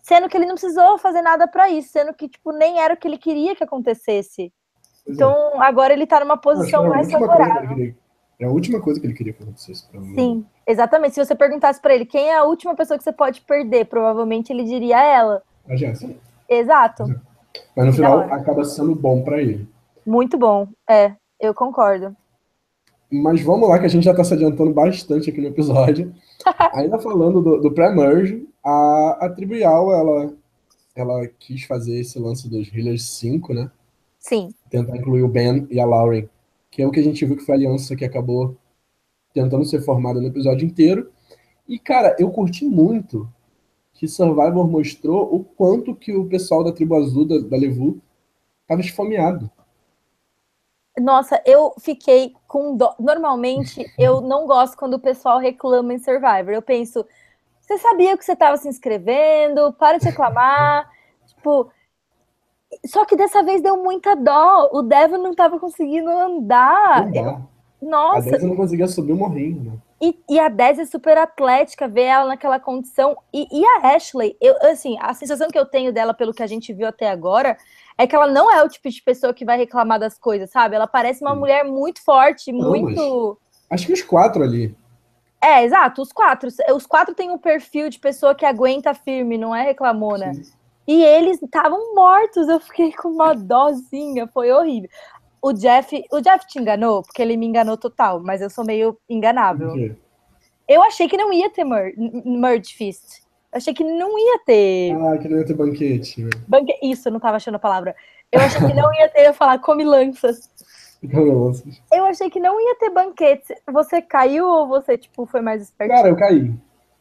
Sendo 0.00 0.28
que 0.28 0.36
ele 0.36 0.46
não 0.46 0.54
precisou 0.54 0.96
fazer 0.96 1.22
nada 1.22 1.48
para 1.48 1.68
isso, 1.70 1.88
sendo 1.90 2.14
que, 2.14 2.28
tipo, 2.28 2.52
nem 2.52 2.78
era 2.78 2.94
o 2.94 2.96
que 2.96 3.08
ele 3.08 3.18
queria 3.18 3.56
que 3.56 3.64
acontecesse. 3.64 4.52
Pois 5.04 5.16
então, 5.16 5.32
é. 5.54 5.66
agora 5.66 5.92
ele 5.92 6.06
tá 6.06 6.20
numa 6.20 6.36
posição 6.36 6.88
mais 6.88 7.10
favorável. 7.10 7.94
É 8.38 8.44
a 8.44 8.50
última 8.50 8.80
coisa 8.80 9.00
que 9.00 9.06
ele 9.06 9.14
queria 9.14 9.32
que 9.32 9.42
acontecesse. 9.42 9.86
Sim, 10.14 10.44
exatamente. 10.66 11.14
Se 11.14 11.24
você 11.24 11.34
perguntasse 11.34 11.80
para 11.80 11.94
ele 11.94 12.04
quem 12.04 12.28
é 12.28 12.36
a 12.36 12.44
última 12.44 12.74
pessoa 12.74 12.98
que 12.98 13.04
você 13.04 13.12
pode 13.12 13.40
perder, 13.42 13.86
provavelmente 13.86 14.52
ele 14.52 14.64
diria 14.64 15.00
ela. 15.02 15.42
A 15.68 15.76
Jéssica. 15.76 16.14
Exato. 16.48 17.04
Mas 17.76 17.86
no 17.86 17.92
final 17.92 18.20
acaba 18.20 18.64
sendo 18.64 18.94
bom 18.94 19.22
para 19.22 19.40
ele. 19.40 19.68
Muito 20.04 20.36
bom, 20.36 20.68
é, 20.88 21.12
eu 21.40 21.54
concordo. 21.54 22.14
Mas 23.10 23.40
vamos 23.42 23.68
lá, 23.68 23.78
que 23.78 23.86
a 23.86 23.88
gente 23.88 24.04
já 24.04 24.10
está 24.10 24.24
se 24.24 24.34
adiantando 24.34 24.72
bastante 24.72 25.30
aqui 25.30 25.40
no 25.40 25.48
episódio. 25.48 26.12
Ainda 26.74 26.98
falando 26.98 27.40
do, 27.40 27.60
do 27.60 27.70
pré-merge, 27.72 28.46
a, 28.62 29.18
a 29.20 29.28
Trivial, 29.30 29.92
ela, 29.92 30.34
ela 30.96 31.26
quis 31.38 31.64
fazer 31.64 32.00
esse 32.00 32.18
lance 32.18 32.48
dos 32.48 32.72
Healers 32.74 33.04
5, 33.04 33.54
né? 33.54 33.70
Sim. 34.18 34.52
Tentar 34.70 34.96
incluir 34.96 35.22
o 35.22 35.28
Ben 35.28 35.66
e 35.70 35.78
a 35.78 35.86
Lauren, 35.86 36.28
que 36.74 36.82
é 36.82 36.86
o 36.86 36.90
que 36.90 36.98
a 36.98 37.04
gente 37.04 37.24
viu 37.24 37.36
que 37.36 37.44
foi 37.44 37.54
a 37.54 37.56
aliança 37.58 37.94
que 37.94 38.04
acabou 38.04 38.56
tentando 39.32 39.64
ser 39.64 39.80
formada 39.82 40.20
no 40.20 40.26
episódio 40.26 40.66
inteiro. 40.66 41.08
E, 41.68 41.78
cara, 41.78 42.16
eu 42.18 42.28
curti 42.32 42.64
muito 42.64 43.32
que 43.92 44.08
Survivor 44.08 44.66
mostrou 44.66 45.32
o 45.32 45.44
quanto 45.44 45.94
que 45.94 46.12
o 46.12 46.26
pessoal 46.26 46.64
da 46.64 46.72
tribo 46.72 46.96
azul, 46.96 47.24
da, 47.24 47.38
da 47.38 47.56
Levu, 47.56 48.02
estava 48.62 48.80
esfomeado. 48.80 49.48
Nossa, 50.98 51.40
eu 51.46 51.72
fiquei 51.78 52.34
com 52.48 52.76
dó. 52.76 52.96
Normalmente, 52.98 53.86
eu 53.96 54.20
não 54.20 54.44
gosto 54.44 54.76
quando 54.76 54.94
o 54.94 55.00
pessoal 55.00 55.38
reclama 55.38 55.94
em 55.94 56.00
Survivor. 56.00 56.52
Eu 56.52 56.62
penso, 56.62 57.06
você 57.60 57.78
sabia 57.78 58.18
que 58.18 58.24
você 58.24 58.32
estava 58.32 58.56
se 58.56 58.68
inscrevendo, 58.68 59.72
para 59.74 59.98
de 59.98 60.06
reclamar. 60.06 60.90
tipo, 61.24 61.70
só 62.86 63.04
que 63.04 63.16
dessa 63.16 63.42
vez 63.42 63.62
deu 63.62 63.82
muita 63.82 64.14
dó. 64.14 64.70
O 64.72 64.82
Devon 64.82 65.18
não 65.18 65.30
estava 65.30 65.58
conseguindo 65.58 66.08
andar. 66.10 67.14
Eu, 67.14 67.42
nossa. 67.84 68.28
A 68.28 68.30
Dez 68.32 68.42
não 68.42 68.56
conseguia 68.56 68.86
subir 68.86 69.14
morrendo, 69.14 69.70
né? 69.70 69.72
E, 70.00 70.18
e, 70.28 70.38
a 70.38 70.48
10 70.48 70.80
é 70.80 70.84
super 70.84 71.16
atlética, 71.16 71.88
ver 71.88 72.02
ela 72.02 72.26
naquela 72.26 72.58
condição. 72.58 73.16
E, 73.32 73.46
e, 73.50 73.64
a 73.64 73.94
Ashley, 73.94 74.36
eu, 74.40 74.54
assim, 74.70 74.98
a 75.00 75.14
sensação 75.14 75.48
que 75.48 75.58
eu 75.58 75.64
tenho 75.64 75.92
dela, 75.92 76.12
pelo 76.12 76.34
que 76.34 76.42
a 76.42 76.46
gente 76.46 76.72
viu 76.72 76.86
até 76.86 77.08
agora, 77.08 77.56
é 77.96 78.06
que 78.06 78.14
ela 78.14 78.26
não 78.26 78.50
é 78.50 78.62
o 78.62 78.68
tipo 78.68 78.90
de 78.90 79.02
pessoa 79.02 79.32
que 79.32 79.44
vai 79.44 79.56
reclamar 79.56 79.98
das 79.98 80.18
coisas, 80.18 80.50
sabe? 80.50 80.74
Ela 80.74 80.86
parece 80.86 81.22
uma 81.22 81.32
Sim. 81.32 81.38
mulher 81.38 81.64
muito 81.64 82.02
forte, 82.02 82.52
não, 82.52 82.70
muito. 82.70 83.38
Acho 83.70 83.86
que 83.86 83.92
os 83.92 84.02
quatro 84.02 84.42
ali. 84.42 84.76
É, 85.40 85.64
exato, 85.64 86.02
os 86.02 86.12
quatro. 86.12 86.50
Os 86.74 86.86
quatro 86.86 87.14
têm 87.14 87.30
um 87.30 87.38
perfil 87.38 87.88
de 87.88 87.98
pessoa 87.98 88.34
que 88.34 88.44
aguenta 88.44 88.94
firme, 88.94 89.38
não 89.38 89.54
é 89.54 89.62
reclamona. 89.62 90.34
Sim. 90.34 90.52
E 90.86 91.02
eles 91.02 91.42
estavam 91.42 91.94
mortos, 91.94 92.48
eu 92.48 92.60
fiquei 92.60 92.92
com 92.92 93.08
uma 93.08 93.34
dozinha, 93.34 94.28
foi 94.28 94.52
horrível. 94.52 94.88
O 95.40 95.52
Jeff, 95.52 96.04
o 96.10 96.20
Jeff 96.20 96.46
te 96.46 96.58
enganou, 96.58 97.02
porque 97.02 97.20
ele 97.20 97.36
me 97.36 97.46
enganou 97.46 97.76
total, 97.76 98.22
mas 98.22 98.40
eu 98.40 98.50
sou 98.50 98.64
meio 98.64 98.96
enganável. 99.08 99.74
Eu 100.68 100.82
achei 100.82 101.08
que 101.08 101.16
não 101.16 101.32
ia 101.32 101.50
ter 101.50 101.64
mer 101.64 101.94
Merge 102.24 102.74
Fist. 102.74 103.22
Eu 103.52 103.58
achei 103.58 103.74
que 103.74 103.84
não 103.84 104.18
ia 104.18 104.38
ter. 104.44 104.92
Ah, 104.92 105.18
que 105.18 105.28
não 105.28 105.38
ia 105.38 105.44
ter 105.44 105.54
banquete. 105.54 106.24
Né? 106.24 106.30
Banque... 106.48 106.74
Isso, 106.82 107.08
eu 107.08 107.12
não 107.12 107.20
tava 107.20 107.36
achando 107.36 107.54
a 107.56 107.58
palavra. 107.58 107.94
Eu 108.32 108.40
achei 108.40 108.60
que 108.66 108.74
não 108.74 108.92
ia 108.94 109.08
ter, 109.08 109.20
eu 109.20 109.24
ia 109.24 109.32
falar 109.32 109.58
come 109.58 109.84
lanças. 109.84 110.50
Eu 111.92 112.04
achei 112.06 112.30
que 112.30 112.40
não 112.40 112.60
ia 112.60 112.74
ter 112.76 112.90
banquete. 112.90 113.54
Você 113.70 114.00
caiu 114.00 114.46
ou 114.46 114.66
você, 114.66 114.96
tipo, 114.96 115.26
foi 115.26 115.40
mais 115.40 115.62
esperto? 115.62 115.90
Cara, 115.90 116.08
eu 116.08 116.16
caí. 116.16 116.52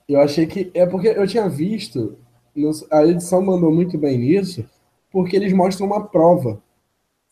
Eu 0.07 0.19
achei 0.19 0.45
que. 0.45 0.69
É 0.73 0.85
porque 0.85 1.07
eu 1.07 1.25
tinha 1.25 1.47
visto. 1.47 2.17
A 2.91 3.05
edição 3.05 3.41
mandou 3.41 3.71
muito 3.71 3.97
bem 3.97 4.17
nisso, 4.17 4.65
porque 5.11 5.35
eles 5.35 5.53
mostram 5.53 5.87
uma 5.87 6.07
prova. 6.07 6.61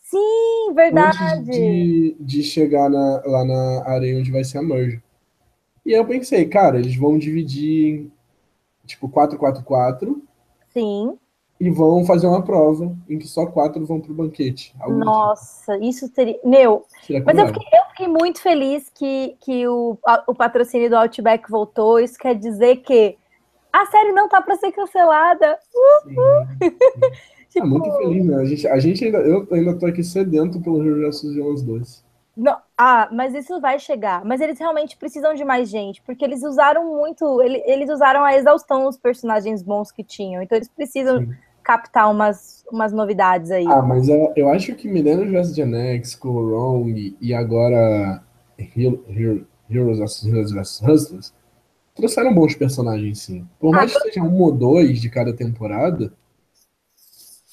Sim, 0.00 0.74
verdade. 0.74 1.18
Antes 1.20 1.56
de, 1.56 2.16
de 2.20 2.42
chegar 2.42 2.90
na, 2.90 3.22
lá 3.24 3.44
na 3.44 3.88
areia 3.88 4.18
onde 4.18 4.30
vai 4.30 4.44
ser 4.44 4.58
a 4.58 4.62
merge. 4.62 5.02
E 5.84 5.94
aí 5.94 6.00
eu 6.00 6.06
pensei, 6.06 6.46
cara, 6.46 6.78
eles 6.78 6.94
vão 6.96 7.18
dividir 7.18 8.10
tipo 8.84 9.08
4-4-4. 9.08 10.16
Sim. 10.72 11.18
E 11.58 11.70
vão 11.70 12.04
fazer 12.04 12.26
uma 12.26 12.42
prova 12.42 12.96
em 13.08 13.18
que 13.18 13.26
só 13.26 13.46
quatro 13.46 13.86
vão 13.86 14.00
pro 14.00 14.12
banquete. 14.12 14.74
Nossa, 14.88 15.74
tipo. 15.74 15.84
isso 15.84 16.10
seria. 16.12 16.38
Meu, 16.44 16.84
mas 17.24 17.38
eu 17.38 17.46
fiquei, 17.46 17.78
eu 17.78 17.84
fiquei, 17.90 18.08
muito 18.08 18.40
feliz 18.40 18.90
que, 18.92 19.36
que 19.40 19.66
o, 19.68 19.96
a, 20.04 20.24
o 20.26 20.34
patrocínio 20.34 20.90
do 20.90 20.96
Outback 20.96 21.48
voltou. 21.48 22.00
Isso 22.00 22.18
quer 22.18 22.34
dizer 22.34 22.78
que 22.78 23.16
a 23.72 23.86
série 23.86 24.12
não 24.12 24.28
tá 24.28 24.42
para 24.42 24.56
ser 24.56 24.70
cancelada. 24.72 25.58
Sim, 25.60 26.14
sim. 26.14 26.70
tipo... 27.48 27.66
É 27.66 27.68
muito 27.68 27.90
feliz, 27.96 28.24
né? 28.24 28.36
A 28.36 28.44
gente, 28.44 28.68
a 28.68 28.78
gente 28.78 29.04
ainda, 29.04 29.18
eu 29.18 29.48
ainda 29.50 29.78
tô 29.78 29.86
aqui 29.86 30.04
sedento 30.04 30.60
pelo 30.60 30.84
Jogos 30.84 31.22
de 31.60 31.66
2. 31.66 32.04
Não, 32.36 32.56
ah, 32.78 33.08
mas 33.12 33.34
isso 33.34 33.60
vai 33.60 33.78
chegar. 33.78 34.24
Mas 34.24 34.40
eles 34.40 34.58
realmente 34.58 34.96
precisam 34.96 35.34
de 35.34 35.44
mais 35.44 35.68
gente, 35.68 36.02
porque 36.02 36.24
eles 36.24 36.42
usaram 36.42 36.84
muito, 36.96 37.42
ele, 37.42 37.62
eles 37.66 37.90
usaram 37.90 38.24
a 38.24 38.34
exaustão 38.34 38.86
os 38.86 38.96
personagens 38.96 39.62
bons 39.62 39.90
que 39.90 40.02
tinham. 40.02 40.42
Então 40.42 40.56
eles 40.56 40.68
precisam 40.68 41.20
Sim. 41.20 41.34
captar 41.62 42.10
umas, 42.10 42.64
umas 42.70 42.92
novidades 42.92 43.50
aí. 43.50 43.66
Ah, 43.66 43.82
mas 43.82 44.08
eu, 44.08 44.32
eu 44.34 44.48
acho 44.48 44.74
que 44.74 44.88
Millennium 44.88 45.30
vs. 45.30 45.54
Gen 45.54 45.74
X, 45.74 46.14
com 46.14 46.28
o 46.28 46.46
Wrong 46.46 47.16
e 47.20 47.34
agora 47.34 48.22
Heroes 48.58 49.98
vs. 49.98 50.80
Hustlers 50.82 51.34
trouxeram 51.94 52.34
bons 52.34 52.54
personagens, 52.54 53.20
sim. 53.20 53.46
Por 53.58 53.70
mais 53.72 53.94
ah, 53.94 54.00
que 54.00 54.08
seja 54.08 54.22
um 54.22 54.40
ou 54.40 54.52
dois 54.52 55.00
de 55.00 55.10
cada 55.10 55.32
temporada, 55.32 56.12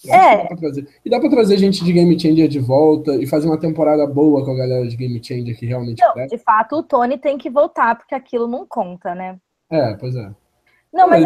é. 0.07 0.47
Dá 0.55 0.81
e 1.03 1.09
dá 1.09 1.19
pra 1.19 1.29
trazer 1.29 1.57
gente 1.57 1.83
de 1.83 1.91
Game 1.91 2.17
Changer 2.17 2.47
de 2.47 2.59
volta 2.59 3.15
e 3.15 3.27
fazer 3.27 3.47
uma 3.47 3.59
temporada 3.59 4.07
boa 4.07 4.45
com 4.45 4.51
a 4.51 4.55
galera 4.55 4.87
de 4.87 4.95
Game 4.95 5.21
Changer 5.21 5.57
que 5.57 5.65
realmente 5.65 6.01
não, 6.01 6.27
De 6.27 6.37
fato, 6.37 6.77
o 6.77 6.83
Tony 6.83 7.17
tem 7.17 7.37
que 7.37 7.49
voltar, 7.49 7.97
porque 7.97 8.15
aquilo 8.15 8.47
não 8.47 8.65
conta, 8.65 9.13
né? 9.13 9.37
É, 9.69 9.95
pois 9.95 10.15
é. 10.15 10.31
Não, 10.91 11.07
mas... 11.07 11.23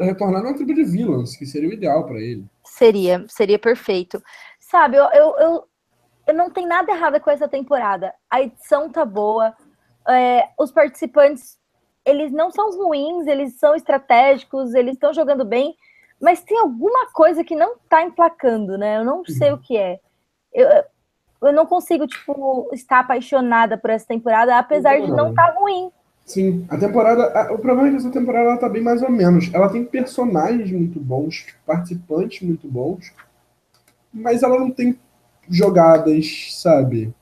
Retornar 0.00 0.42
numa 0.42 0.54
tribo 0.54 0.74
de 0.74 0.84
villains, 0.84 1.36
que 1.36 1.46
seria 1.46 1.68
o 1.68 1.72
ideal 1.72 2.04
para 2.04 2.20
ele. 2.20 2.44
Seria, 2.64 3.24
seria 3.28 3.58
perfeito. 3.58 4.22
Sabe, 4.60 4.96
eu, 4.96 5.04
eu, 5.06 5.36
eu, 5.38 5.64
eu, 6.28 6.34
não 6.34 6.50
tem 6.50 6.66
nada 6.66 6.92
errado 6.92 7.18
com 7.20 7.30
essa 7.30 7.48
temporada. 7.48 8.12
A 8.30 8.42
edição 8.42 8.90
tá 8.90 9.04
boa. 9.04 9.54
É, 10.08 10.48
os 10.58 10.70
participantes, 10.70 11.58
eles 12.04 12.32
não 12.32 12.50
são 12.50 12.70
ruins, 12.76 13.26
eles 13.26 13.58
são 13.58 13.74
estratégicos, 13.74 14.74
eles 14.74 14.94
estão 14.94 15.12
jogando 15.12 15.44
bem 15.44 15.74
mas 16.22 16.40
tem 16.40 16.56
alguma 16.56 17.10
coisa 17.12 17.42
que 17.42 17.56
não 17.56 17.74
tá 17.88 18.00
emplacando, 18.04 18.78
né? 18.78 18.98
Eu 18.98 19.04
não 19.04 19.24
sei 19.24 19.50
uhum. 19.50 19.56
o 19.56 19.58
que 19.58 19.76
é. 19.76 19.98
Eu, 20.54 20.68
eu 21.42 21.52
não 21.52 21.66
consigo, 21.66 22.06
tipo, 22.06 22.70
estar 22.72 23.00
apaixonada 23.00 23.76
por 23.76 23.90
essa 23.90 24.06
temporada, 24.06 24.56
apesar 24.56 25.00
de 25.00 25.10
não 25.10 25.30
estar 25.30 25.48
tá 25.48 25.58
ruim. 25.58 25.90
Sim, 26.24 26.64
a 26.70 26.78
temporada. 26.78 27.24
A, 27.24 27.52
o 27.52 27.58
problema 27.58 27.88
é 27.88 27.90
que 27.90 27.96
essa 27.96 28.12
temporada 28.12 28.50
ela 28.50 28.56
tá 28.56 28.68
bem 28.68 28.80
mais 28.80 29.02
ou 29.02 29.10
menos. 29.10 29.52
Ela 29.52 29.68
tem 29.68 29.84
personagens 29.84 30.70
muito 30.70 31.00
bons, 31.00 31.44
participantes 31.66 32.46
muito 32.46 32.68
bons, 32.68 33.12
mas 34.14 34.44
ela 34.44 34.60
não 34.60 34.70
tem 34.70 34.96
jogadas, 35.50 36.52
sabe? 36.62 37.12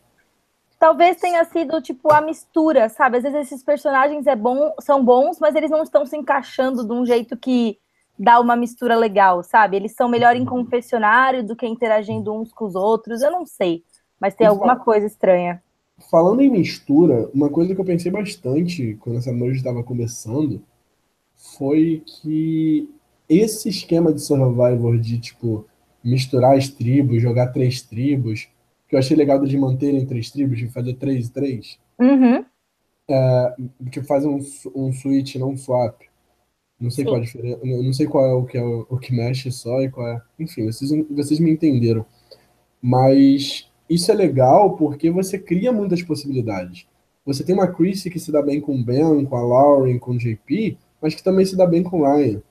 Talvez 0.81 1.19
tenha 1.19 1.45
sido 1.45 1.83
tipo 1.83 2.11
a 2.11 2.23
mistura, 2.23 2.89
sabe? 2.89 3.19
Às 3.19 3.23
vezes 3.23 3.41
esses 3.41 3.63
personagens 3.63 4.27
é 4.27 4.35
bom, 4.35 4.73
são 4.81 5.05
bons, 5.05 5.39
mas 5.39 5.55
eles 5.55 5.71
não 5.71 5.83
estão 5.83 6.07
se 6.07 6.17
encaixando 6.17 6.87
de 6.87 6.93
um 6.95 7.05
jeito 7.05 7.37
que 7.37 7.79
dá 8.19 8.41
uma 8.41 8.57
mistura 8.57 8.97
legal, 8.97 9.43
sabe? 9.43 9.77
Eles 9.77 9.93
são 9.93 10.09
melhor 10.09 10.35
em 10.35 10.41
uhum. 10.41 10.47
confessionário 10.47 11.47
do 11.47 11.55
que 11.55 11.67
interagindo 11.67 12.33
uns 12.35 12.51
com 12.51 12.65
os 12.65 12.75
outros, 12.75 13.21
eu 13.21 13.31
não 13.31 13.45
sei, 13.45 13.85
mas 14.19 14.35
tem 14.35 14.47
alguma 14.47 14.75
coisa 14.75 15.07
estranha. 15.07 15.63
Falando 16.11 16.41
em 16.41 16.51
mistura, 16.51 17.29
uma 17.35 17.51
coisa 17.51 17.75
que 17.75 17.81
eu 17.81 17.85
pensei 17.85 18.11
bastante 18.11 18.97
quando 19.01 19.19
essa 19.19 19.33
noite 19.33 19.59
estava 19.59 19.85
começando 19.85 20.63
foi 21.37 22.03
que 22.07 22.89
esse 23.29 23.69
esquema 23.69 24.15
de 24.15 24.23
Survivor 24.23 24.99
de, 24.99 25.19
tipo, 25.19 25.67
misturar 26.03 26.57
as 26.57 26.71
tribos, 26.71 27.21
jogar 27.21 27.49
três 27.49 27.83
tribos, 27.83 28.49
que 28.91 28.97
eu 28.97 28.99
achei 28.99 29.17
legal 29.17 29.39
de 29.39 29.57
manterem 29.57 30.05
três 30.05 30.33
tribos, 30.33 30.59
de 30.59 30.67
fazer 30.69 30.95
três 30.95 31.29
e 31.29 31.33
três. 31.33 31.79
Uhum. 31.97 32.45
É, 33.09 33.57
tipo, 33.89 34.05
faz 34.05 34.27
um, 34.27 34.41
um 34.75 34.93
switch, 34.93 35.37
não 35.37 35.51
um 35.51 35.57
swap. 35.57 36.03
Não 36.79 36.91
sei 36.91 37.05
Sim. 37.05 37.11
qual 37.11 37.21
a 37.21 37.25
diferença, 37.25 37.61
não 37.65 37.93
sei 37.93 38.07
qual 38.07 38.27
é 38.27 38.33
o 38.33 38.45
que 38.45 38.59
é 38.59 38.63
o, 38.63 38.87
o, 38.91 38.99
que 38.99 39.15
mexe 39.15 39.53
só 39.53 39.81
e 39.81 39.91
qual 39.91 40.09
é. 40.09 40.21
Enfim, 40.41 40.67
vocês, 40.67 40.91
vocês 41.09 41.39
me 41.39 41.53
entenderam. 41.53 42.05
Mas 42.83 43.71
isso 43.89 44.11
é 44.11 44.15
legal 44.15 44.77
porque 44.77 45.09
você 45.09 45.39
cria 45.39 45.73
muitas 45.73 46.03
possibilidades. 46.03 46.87
Você 47.25 47.45
tem 47.45 47.55
uma 47.55 47.69
Chrissy 47.69 48.11
que 48.11 48.19
se 48.19 48.33
dá 48.33 48.43
bem 48.43 48.61
com 48.61 48.75
o 48.75 48.83
Ben, 48.83 49.25
com 49.25 49.37
a 49.37 49.43
Lauren, 49.43 49.99
com 49.99 50.13
o 50.13 50.19
JP, 50.19 50.77
mas 51.01 51.15
que 51.15 51.23
também 51.23 51.47
se 51.47 51.57
dá 51.57 51.65
bem 51.65 51.85
com 51.85 52.01
o 52.01 52.05
Ryan. 52.05 52.43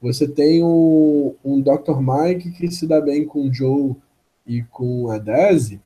Você 0.00 0.28
tem 0.28 0.62
o, 0.62 1.34
um 1.44 1.60
Dr. 1.60 1.98
Mike 2.00 2.52
que 2.52 2.70
se 2.70 2.86
dá 2.86 3.00
bem 3.00 3.24
com 3.24 3.48
o 3.48 3.52
Joe 3.52 3.96
e 4.46 4.62
com 4.62 5.10
a 5.10 5.18
Daisy, 5.18 5.80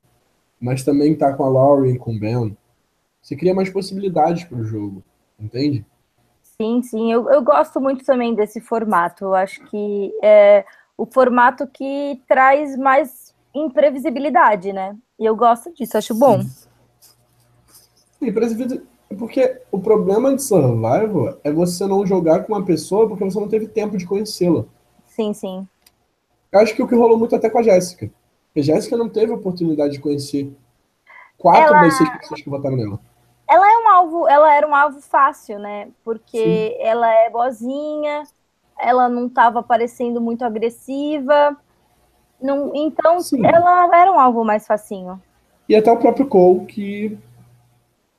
mas 0.62 0.85
também 0.85 1.16
tá 1.16 1.35
com 1.35 1.42
a 1.42 1.49
Lauren 1.49 1.90
e 1.90 1.99
com 1.99 2.14
o 2.14 2.19
Ben. 2.19 2.57
Você 3.21 3.35
cria 3.35 3.52
mais 3.52 3.69
possibilidades 3.69 4.45
para 4.45 4.59
o 4.59 4.64
jogo, 4.64 5.02
entende? 5.38 5.85
Sim, 6.40 6.81
sim, 6.83 7.12
eu, 7.12 7.28
eu 7.28 7.42
gosto 7.42 7.81
muito 7.81 8.04
também 8.04 8.33
desse 8.33 8.61
formato. 8.61 9.25
Eu 9.25 9.35
acho 9.35 9.61
que 9.64 10.12
é 10.23 10.64
o 10.97 11.04
formato 11.04 11.66
que 11.66 12.23
traz 12.28 12.76
mais 12.76 13.35
imprevisibilidade, 13.52 14.73
né? 14.73 14.97
E 15.19 15.25
eu 15.25 15.35
gosto 15.35 15.75
disso, 15.75 15.99
acho 15.99 16.14
bom. 16.14 16.42
Sim, 18.21 18.33
porque 19.19 19.61
o 19.73 19.81
problema 19.81 20.35
de 20.35 20.42
survival 20.42 21.38
é 21.42 21.50
você 21.50 21.87
não 21.87 22.07
jogar 22.07 22.45
com 22.45 22.52
uma 22.52 22.64
pessoa 22.64 23.09
porque 23.09 23.25
você 23.25 23.40
não 23.40 23.49
teve 23.49 23.66
tempo 23.66 23.97
de 23.97 24.07
conhecê-la. 24.07 24.64
Sim, 25.09 25.35
sim. 25.35 25.66
Eu 26.52 26.61
acho 26.61 26.75
que 26.75 26.83
o 26.83 26.87
que 26.87 26.95
rolou 26.95 27.19
muito 27.19 27.35
até 27.35 27.50
com 27.50 27.59
a 27.59 27.62
Jéssica. 27.62 28.09
A 28.57 28.61
Jéssica 28.61 28.97
não 28.97 29.09
teve 29.09 29.33
a 29.33 29.37
oportunidade 29.37 29.95
de 29.95 30.01
conhecer 30.01 30.53
quatro 31.39 31.75
ela... 31.75 31.83
das 31.83 31.97
seis 31.97 32.11
pessoas 32.19 32.43
que 32.43 32.51
votaram 32.51 32.77
nela. 32.77 33.01
Ela 33.49 33.71
é 33.71 33.79
um 33.79 33.89
alvo, 33.89 34.29
ela 34.29 34.55
era 34.55 34.67
um 34.67 34.75
alvo 34.75 35.01
fácil, 35.01 35.59
né? 35.59 35.89
Porque 36.05 36.39
sim. 36.39 36.83
ela 36.83 37.13
é 37.13 37.29
boazinha, 37.29 38.23
ela 38.79 39.09
não 39.09 39.27
estava 39.27 39.63
parecendo 39.63 40.21
muito 40.21 40.45
agressiva. 40.45 41.57
Não, 42.41 42.73
então, 42.75 43.21
sim. 43.21 43.45
ela 43.45 43.95
era 43.97 44.11
um 44.11 44.19
alvo 44.19 44.45
mais 44.45 44.67
facinho. 44.67 45.21
E 45.69 45.77
até 45.77 45.91
o 45.91 45.99
próprio 45.99 46.27
Cole, 46.27 46.67
que 46.67 47.19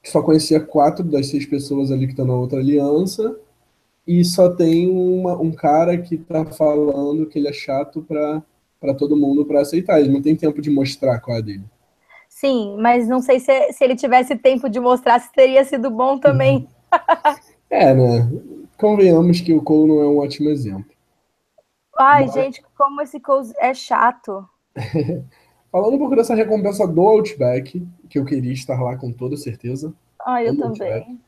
só 0.04 0.22
conhecia 0.22 0.60
quatro 0.60 1.04
das 1.04 1.28
seis 1.28 1.46
pessoas 1.46 1.92
ali 1.92 2.06
que 2.06 2.14
estão 2.14 2.26
na 2.26 2.36
outra 2.36 2.60
aliança, 2.60 3.36
e 4.06 4.24
só 4.24 4.50
tem 4.50 4.90
uma, 4.90 5.34
um 5.38 5.52
cara 5.52 5.98
que 5.98 6.18
tá 6.18 6.46
falando 6.46 7.26
que 7.26 7.40
ele 7.40 7.48
é 7.48 7.54
chato 7.54 8.02
para 8.84 8.94
todo 8.94 9.16
mundo 9.16 9.46
para 9.46 9.62
aceitar. 9.62 10.02
Ele 10.02 10.12
não 10.12 10.22
tem 10.22 10.36
tempo 10.36 10.62
de 10.62 10.70
mostrar 10.70 11.22
qual 11.22 11.38
é 11.38 11.42
dele. 11.42 11.64
Sim, 12.28 12.76
mas 12.78 13.08
não 13.08 13.22
sei 13.22 13.40
se, 13.40 13.72
se 13.72 13.82
ele 13.82 13.96
tivesse 13.96 14.36
tempo 14.36 14.70
de 14.70 14.78
mostrar 14.78 15.20
se 15.20 15.32
teria 15.32 15.64
sido 15.64 15.90
bom 15.90 16.18
também. 16.18 16.68
é, 17.70 17.94
né? 17.94 18.30
Convenhamos 18.78 19.40
que 19.40 19.54
o 19.54 19.62
Cole 19.62 19.88
não 19.88 20.02
é 20.02 20.08
um 20.08 20.18
ótimo 20.18 20.50
exemplo. 20.50 20.92
Ai, 21.98 22.26
mas... 22.26 22.34
gente, 22.34 22.62
como 22.78 23.02
esse 23.02 23.22
Cole 23.22 23.54
é 23.58 23.74
chato. 23.74 24.46
Falando 25.72 25.96
um 25.96 26.00
pouco 26.00 26.18
dessa 26.18 26.36
recompensa 26.36 26.86
do 26.86 27.02
Outback, 27.02 27.88
que 28.10 28.20
eu 28.20 28.26
queria 28.26 28.52
estar 28.52 28.82
lá 28.82 28.98
com 28.98 29.14
toda 29.14 29.38
certeza. 29.38 29.94
Ah, 30.26 30.44
eu 30.44 30.58
também. 30.58 31.20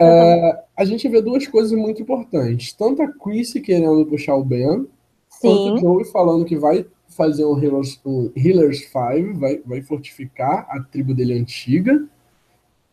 É, 0.00 0.64
a 0.76 0.84
gente 0.84 1.08
vê 1.08 1.20
duas 1.20 1.46
coisas 1.48 1.72
muito 1.72 2.00
importantes. 2.00 2.72
Tanto 2.72 3.02
a 3.02 3.08
Chrissy 3.08 3.60
querendo 3.60 4.06
puxar 4.06 4.36
o 4.36 4.44
Ben, 4.44 4.86
Sim. 5.30 5.48
quanto 5.48 5.74
o 5.74 5.78
Joey 5.78 6.04
falando 6.04 6.44
que 6.44 6.56
vai 6.56 6.84
fazer 7.08 7.44
um 7.44 7.58
Healers, 7.58 8.00
um 8.04 8.30
Healers 8.36 8.90
5, 8.90 9.38
vai, 9.38 9.58
vai 9.64 9.82
fortificar 9.82 10.66
a 10.68 10.82
tribo 10.82 11.14
dele 11.14 11.38
antiga. 11.38 12.04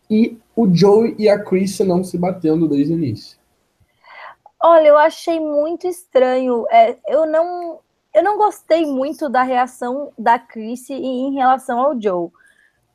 E 0.10 0.38
o 0.56 0.74
Joey 0.74 1.16
e 1.20 1.28
a 1.28 1.44
Chrissy 1.44 1.84
não 1.84 2.04
se 2.04 2.18
batendo 2.18 2.68
desde 2.68 2.94
o 2.94 2.98
início. 2.98 3.38
Olha, 4.60 4.88
eu 4.88 4.98
achei 4.98 5.40
muito 5.40 5.86
estranho. 5.88 6.66
É, 6.72 6.98
eu 7.08 7.26
não 7.26 7.80
eu 8.14 8.24
não 8.24 8.38
gostei 8.38 8.86
muito 8.86 9.30
da 9.30 9.44
reação 9.44 10.12
da 10.18 10.40
Chrissy 10.40 10.94
em 10.94 11.34
relação 11.34 11.80
ao 11.80 12.02
Joe. 12.02 12.32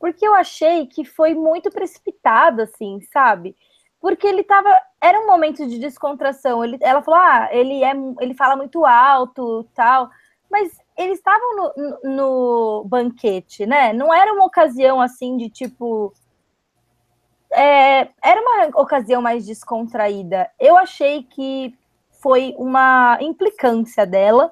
Porque 0.00 0.26
eu 0.26 0.34
achei 0.34 0.87
que 0.87 1.04
foi 1.04 1.32
muito 1.32 1.70
precipitado, 1.70 2.62
assim, 2.62 3.00
sabe? 3.12 3.54
porque 4.02 4.26
ele 4.26 4.42
tava. 4.42 4.68
Era 5.02 5.18
um 5.18 5.26
momento 5.26 5.66
de 5.66 5.78
descontração. 5.78 6.64
Ele, 6.64 6.78
ela 6.80 7.02
falou: 7.02 7.18
ah, 7.21 7.49
ele, 7.50 7.82
é, 7.82 7.92
ele 8.21 8.35
fala 8.35 8.54
muito 8.54 8.87
alto 8.87 9.64
tal. 9.75 10.09
Mas 10.49 10.71
eles 10.97 11.18
estavam 11.18 11.56
no, 11.56 12.00
no, 12.04 12.85
banquete, 12.85 13.66
né? 13.66 13.92
Não 13.92 14.14
era 14.14 14.32
uma 14.32 14.44
ocasião 14.44 15.00
assim 15.00 15.37
de 15.37 15.50
tipo. 15.50 16.12
É, 17.52 18.09
era 18.23 18.40
uma 18.40 18.80
ocasião 18.80 19.21
mais 19.21 19.44
descontraída. 19.44 20.49
Eu 20.59 20.76
achei 20.76 21.25
que 21.25 21.76
foi 22.23 22.54
uma 22.56 23.18
implicância 23.21 24.06
dela. 24.06 24.50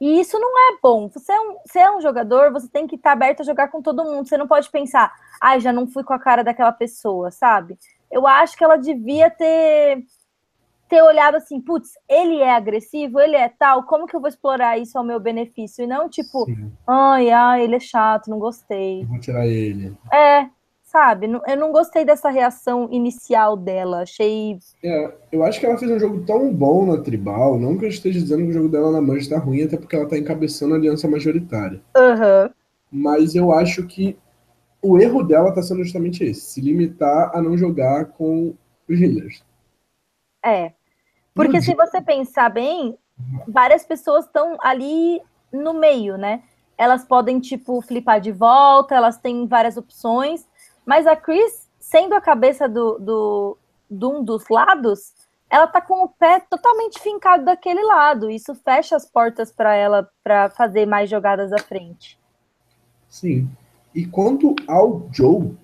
E 0.00 0.20
isso 0.20 0.38
não 0.38 0.50
é 0.56 0.78
bom. 0.82 1.08
Você 1.08 1.30
é 1.30 1.40
um, 1.40 1.56
você 1.66 1.78
é 1.78 1.90
um 1.90 2.00
jogador, 2.00 2.52
você 2.52 2.68
tem 2.68 2.86
que 2.86 2.96
estar 2.96 3.12
aberto 3.12 3.40
a 3.40 3.44
jogar 3.44 3.68
com 3.68 3.82
todo 3.82 4.04
mundo. 4.04 4.26
Você 4.26 4.38
não 4.38 4.48
pode 4.48 4.70
pensar, 4.70 5.12
ai, 5.40 5.56
ah, 5.56 5.60
já 5.60 5.72
não 5.72 5.86
fui 5.86 6.02
com 6.02 6.14
a 6.14 6.18
cara 6.18 6.42
daquela 6.42 6.72
pessoa, 6.72 7.30
sabe? 7.30 7.78
eu 8.10 8.26
acho 8.26 8.56
que 8.56 8.64
ela 8.64 8.76
devia 8.76 9.30
ter 9.30 10.04
ter 10.88 11.02
olhado 11.02 11.36
assim, 11.36 11.60
putz, 11.60 11.90
ele 12.08 12.38
é 12.38 12.52
agressivo, 12.52 13.20
ele 13.20 13.36
é 13.36 13.48
tal, 13.48 13.84
como 13.84 14.08
que 14.08 14.16
eu 14.16 14.20
vou 14.20 14.28
explorar 14.28 14.76
isso 14.76 14.98
ao 14.98 15.04
meu 15.04 15.20
benefício? 15.20 15.84
E 15.84 15.86
não 15.86 16.08
tipo, 16.08 16.46
Sim. 16.46 16.72
ai, 16.84 17.30
ai, 17.30 17.62
ele 17.62 17.76
é 17.76 17.80
chato, 17.80 18.28
não 18.28 18.40
gostei. 18.40 19.02
Eu 19.02 19.06
vou 19.06 19.20
tirar 19.20 19.46
ele. 19.46 19.96
É, 20.12 20.50
sabe? 20.90 21.28
Eu 21.46 21.56
não 21.56 21.70
gostei 21.70 22.04
dessa 22.04 22.28
reação 22.30 22.88
inicial 22.90 23.56
dela, 23.56 24.02
achei... 24.02 24.58
É, 24.82 25.14
eu 25.30 25.44
acho 25.44 25.60
que 25.60 25.66
ela 25.66 25.78
fez 25.78 25.88
um 25.88 26.00
jogo 26.00 26.24
tão 26.24 26.52
bom 26.52 26.84
na 26.84 27.00
Tribal, 27.00 27.60
não 27.60 27.78
que 27.78 27.84
eu 27.84 27.88
esteja 27.88 28.18
dizendo 28.18 28.42
que 28.42 28.50
o 28.50 28.52
jogo 28.52 28.68
dela 28.68 28.90
na 28.90 29.00
Mancha 29.00 29.30
tá 29.30 29.38
ruim, 29.38 29.62
até 29.62 29.76
porque 29.76 29.94
ela 29.94 30.08
tá 30.08 30.18
encabeçando 30.18 30.74
a 30.74 30.76
aliança 30.76 31.06
majoritária. 31.06 31.80
Uhum. 31.96 32.50
Mas 32.90 33.36
eu 33.36 33.52
acho 33.52 33.86
que 33.86 34.18
o 34.82 34.98
erro 34.98 35.22
dela 35.22 35.50
está 35.50 35.62
sendo 35.62 35.84
justamente 35.84 36.24
esse: 36.24 36.40
se 36.40 36.60
limitar 36.60 37.30
a 37.32 37.40
não 37.40 37.56
jogar 37.56 38.06
com 38.06 38.52
os 38.88 39.00
healers. 39.00 39.44
É. 40.44 40.72
Porque 41.32 41.62
se 41.62 41.72
você 41.76 42.02
pensar 42.02 42.50
bem, 42.50 42.98
várias 43.46 43.84
pessoas 43.84 44.24
estão 44.24 44.58
ali 44.60 45.22
no 45.52 45.72
meio, 45.72 46.18
né? 46.18 46.42
Elas 46.76 47.04
podem, 47.04 47.38
tipo, 47.38 47.80
flipar 47.80 48.20
de 48.20 48.32
volta, 48.32 48.96
elas 48.96 49.18
têm 49.18 49.46
várias 49.46 49.76
opções, 49.76 50.48
mas 50.84 51.06
a 51.06 51.16
Chris, 51.16 51.68
sendo 51.78 52.14
a 52.14 52.20
cabeça 52.20 52.68
do, 52.68 52.98
do, 52.98 53.58
de 53.90 54.04
um 54.04 54.22
dos 54.22 54.48
lados, 54.48 55.12
ela 55.48 55.66
tá 55.66 55.80
com 55.80 56.04
o 56.04 56.08
pé 56.08 56.40
totalmente 56.40 57.00
fincado 57.00 57.44
daquele 57.44 57.82
lado. 57.82 58.30
Isso 58.30 58.54
fecha 58.54 58.96
as 58.96 59.04
portas 59.04 59.50
para 59.50 59.74
ela 59.74 60.08
para 60.22 60.48
fazer 60.50 60.86
mais 60.86 61.10
jogadas 61.10 61.52
à 61.52 61.58
frente. 61.58 62.18
Sim. 63.08 63.50
E 63.92 64.06
quanto 64.06 64.54
ao 64.68 65.08
Joe, 65.12 65.56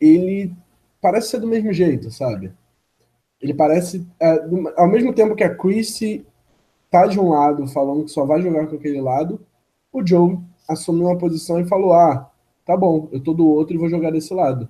ele 0.00 0.54
parece 1.00 1.30
ser 1.30 1.40
do 1.40 1.48
mesmo 1.48 1.72
jeito, 1.72 2.10
sabe? 2.10 2.52
Ele 3.40 3.52
parece. 3.52 4.06
É, 4.20 4.46
ao 4.76 4.88
mesmo 4.88 5.12
tempo 5.12 5.34
que 5.34 5.42
a 5.42 5.54
Chrissy 5.54 6.24
tá 6.90 7.06
de 7.06 7.18
um 7.18 7.30
lado 7.30 7.66
falando 7.66 8.04
que 8.04 8.10
só 8.10 8.24
vai 8.24 8.40
jogar 8.40 8.68
com 8.68 8.76
aquele 8.76 9.00
lado, 9.00 9.44
o 9.92 10.06
Joe 10.06 10.38
assumiu 10.68 11.06
uma 11.06 11.18
posição 11.18 11.60
e 11.60 11.66
falou: 11.66 11.92
Ah, 11.92 12.30
tá 12.64 12.76
bom, 12.76 13.08
eu 13.12 13.20
tô 13.20 13.32
do 13.32 13.46
outro 13.46 13.74
e 13.74 13.78
vou 13.78 13.88
jogar 13.88 14.10
desse 14.10 14.32
lado. 14.32 14.68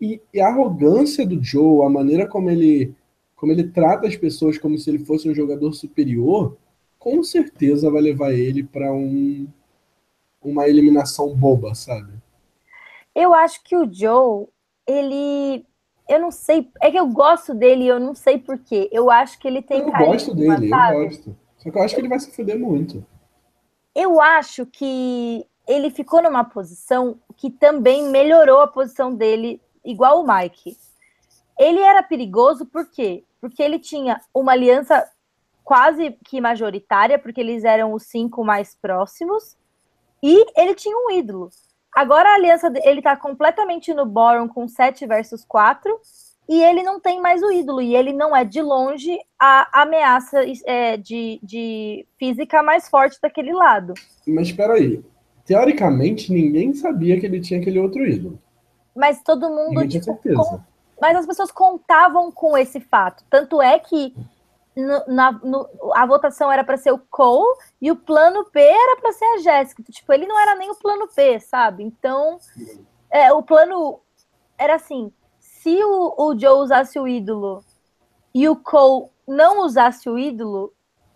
E, 0.00 0.20
e 0.32 0.40
a 0.40 0.48
arrogância 0.48 1.26
do 1.26 1.42
Joe, 1.42 1.84
a 1.84 1.90
maneira 1.90 2.26
como 2.26 2.50
ele, 2.50 2.94
como 3.34 3.52
ele 3.52 3.68
trata 3.68 4.06
as 4.06 4.16
pessoas 4.16 4.58
como 4.58 4.78
se 4.78 4.88
ele 4.90 5.00
fosse 5.00 5.28
um 5.28 5.34
jogador 5.34 5.72
superior, 5.72 6.56
com 6.98 7.22
certeza 7.22 7.90
vai 7.90 8.02
levar 8.02 8.32
ele 8.32 8.62
para 8.62 8.92
um 8.92 9.46
uma 10.42 10.68
eliminação 10.68 11.34
boba, 11.34 11.74
sabe? 11.74 12.12
Eu 13.14 13.34
acho 13.34 13.62
que 13.64 13.76
o 13.76 13.92
Joe, 13.92 14.46
ele. 14.86 15.66
Eu 16.08 16.20
não 16.20 16.30
sei. 16.30 16.70
É 16.80 16.90
que 16.90 16.98
eu 16.98 17.08
gosto 17.08 17.52
dele 17.52 17.86
eu 17.86 18.00
não 18.00 18.14
sei 18.14 18.38
porquê. 18.38 18.88
Eu 18.92 19.10
acho 19.10 19.38
que 19.38 19.48
ele 19.48 19.60
tem. 19.60 19.80
Eu 19.80 19.90
gosto 19.90 20.34
dele, 20.34 20.68
sabe? 20.68 20.96
eu 20.96 21.04
gosto. 21.04 21.36
Só 21.58 21.70
que 21.70 21.76
eu 21.76 21.82
acho 21.82 21.94
que 21.94 22.00
ele 22.00 22.08
vai 22.08 22.20
se 22.20 22.30
fuder 22.30 22.58
muito. 22.58 23.04
Eu 23.94 24.20
acho 24.20 24.64
que 24.64 25.44
ele 25.68 25.90
ficou 25.90 26.22
numa 26.22 26.42
posição 26.42 27.20
que 27.36 27.50
também 27.50 28.04
melhorou 28.04 28.62
a 28.62 28.66
posição 28.66 29.14
dele, 29.14 29.60
igual 29.84 30.20
o 30.20 30.26
Mike. 30.26 30.76
Ele 31.58 31.80
era 31.80 32.02
perigoso 32.02 32.64
por 32.64 32.90
quê? 32.90 33.22
Porque 33.40 33.62
ele 33.62 33.78
tinha 33.78 34.18
uma 34.32 34.52
aliança 34.52 35.06
quase 35.62 36.16
que 36.24 36.40
majoritária, 36.40 37.18
porque 37.18 37.40
eles 37.40 37.62
eram 37.64 37.92
os 37.92 38.04
cinco 38.04 38.42
mais 38.42 38.74
próximos, 38.74 39.56
e 40.22 40.46
ele 40.56 40.74
tinha 40.74 40.96
um 40.96 41.10
ídolo. 41.10 41.50
Agora 41.94 42.30
a 42.30 42.34
aliança 42.34 42.72
ele 42.84 43.02
tá 43.02 43.16
completamente 43.16 43.92
no 43.92 44.06
Boron 44.06 44.48
com 44.48 44.66
7 44.66 45.06
versus 45.06 45.44
4 45.44 46.00
e 46.48 46.62
ele 46.62 46.82
não 46.82 47.00
tem 47.00 47.20
mais 47.20 47.42
o 47.42 47.50
ídolo. 47.50 47.80
E 47.82 47.94
ele 47.94 48.12
não 48.12 48.34
é 48.34 48.44
de 48.44 48.62
longe 48.62 49.18
a 49.38 49.82
ameaça 49.82 50.40
é, 50.64 50.96
de, 50.96 51.40
de 51.42 52.06
física 52.18 52.62
mais 52.62 52.88
forte 52.88 53.18
daquele 53.20 53.52
lado. 53.52 53.94
Mas 54.26 54.48
espera 54.48 54.74
aí. 54.74 55.02
Teoricamente, 55.48 56.30
ninguém 56.30 56.74
sabia 56.74 57.18
que 57.18 57.24
ele 57.24 57.40
tinha 57.40 57.58
aquele 57.58 57.78
outro 57.78 58.06
ídolo. 58.06 58.38
Mas 58.94 59.22
todo 59.22 59.48
mundo. 59.48 59.88
Tipo, 59.88 60.04
certeza. 60.04 60.36
Com... 60.36 60.60
Mas 61.00 61.16
as 61.16 61.24
pessoas 61.24 61.50
contavam 61.50 62.30
com 62.30 62.54
esse 62.58 62.78
fato. 62.80 63.24
Tanto 63.30 63.62
é 63.62 63.78
que 63.78 64.14
no, 64.76 65.06
na, 65.06 65.32
no, 65.32 65.66
a 65.94 66.04
votação 66.04 66.52
era 66.52 66.62
para 66.62 66.76
ser 66.76 66.92
o 66.92 66.98
Cole 66.98 67.56
e 67.80 67.90
o 67.90 67.96
plano 67.96 68.46
B 68.52 68.60
era 68.60 69.00
para 69.00 69.10
ser 69.14 69.24
a 69.24 69.38
Jéssica. 69.38 69.82
Tipo, 69.84 70.12
ele 70.12 70.26
não 70.26 70.38
era 70.38 70.54
nem 70.54 70.70
o 70.70 70.74
plano 70.74 71.08
B, 71.16 71.40
sabe? 71.40 71.82
Então, 71.82 72.38
é, 73.10 73.32
o 73.32 73.42
plano 73.42 74.00
era 74.58 74.74
assim: 74.74 75.10
se 75.38 75.82
o, 75.82 76.14
o 76.18 76.38
Joe 76.38 76.60
usasse 76.60 76.98
o 76.98 77.08
ídolo 77.08 77.64
e 78.34 78.46
o 78.50 78.54
Cole 78.54 79.08
não 79.26 79.64
usasse 79.64 80.10
o 80.10 80.18
ídolo, 80.18 80.74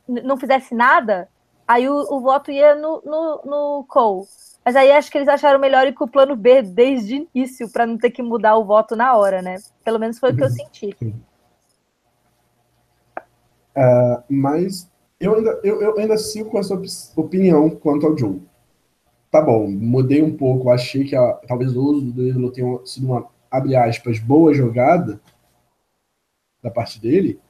não 0.09 0.38
fizesse 0.38 0.75
nada, 0.75 1.29
aí 1.72 1.88
o, 1.88 1.94
o 1.94 2.20
voto 2.20 2.50
ia 2.50 2.74
no, 2.74 3.02
no, 3.04 3.42
no, 3.44 3.85
Cole. 3.88 4.26
Mas 4.64 4.76
aí 4.76 4.92
acho 4.92 5.11
que 5.11 5.18
eles 5.18 5.28
acharam 5.28 5.58
melhor 5.58 5.87
ir 5.87 5.94
com 5.94 6.04
o 6.04 6.11
plano 6.11 6.37
B 6.37 6.62
desde 6.62 7.16
o 7.16 7.28
início, 7.35 7.70
para 7.70 7.87
não 7.87 7.98
ter 7.98 8.11
que 8.11 8.22
mudar 8.22 8.56
o 8.56 8.64
voto 8.64 8.94
na 8.94 9.16
hora, 9.16 9.42
né? 9.42 9.56
Pelo 9.85 9.98
menos 9.98 10.18
foi 10.18 10.32
o 10.32 10.37
que 10.37 10.44
eu 10.44 10.50
senti. 10.50 10.96
Uh, 13.74 14.22
mas 14.28 14.88
eu 15.18 15.35
ainda, 15.35 15.61
eu, 15.64 15.80
eu 15.80 15.98
ainda 15.98 16.16
sigo 16.18 16.50
com 16.50 16.58
essa 16.58 16.80
opinião 17.16 17.70
quanto 17.70 18.06
ao 18.06 18.16
Joe. 18.16 18.40
Tá 19.30 19.40
bom, 19.40 19.66
mudei 19.68 20.22
um 20.22 20.37
pouco, 20.37 20.68
achei 20.68 21.04
que 21.04 21.16
a, 21.16 21.32
talvez 21.48 21.74
o 21.74 21.82
uso 21.82 22.02
do 22.02 22.12
Danilo 22.12 22.52
tenha 22.52 22.78
sido 22.85 23.06
uma, 23.06 23.26
abre 23.50 23.74
aspas, 23.74 24.18
boa 24.18 24.52
jogada 24.52 25.20
da 26.62 26.70
parte 26.70 27.00
dele, 27.00 27.40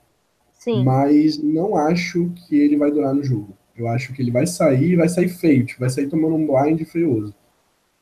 Sim. 0.53 0.85
mas 0.85 1.43
não 1.43 1.77
acho 1.77 2.31
que 2.31 2.57
ele 2.57 2.77
vai 2.77 2.91
durar 2.91 3.13
no 3.13 3.25
jogo. 3.25 3.53
Eu 3.77 3.89
acho 3.89 4.13
que 4.13 4.21
ele 4.21 4.31
vai 4.31 4.47
sair 4.47 4.97
vai 4.97 5.09
sair 5.09 5.29
feio, 5.29 5.65
tipo, 5.65 5.81
vai 5.81 5.91
sair 5.91 6.09
tomando 6.09 6.35
um 6.35 6.47
blind 6.47 6.83
feioso. 6.85 7.35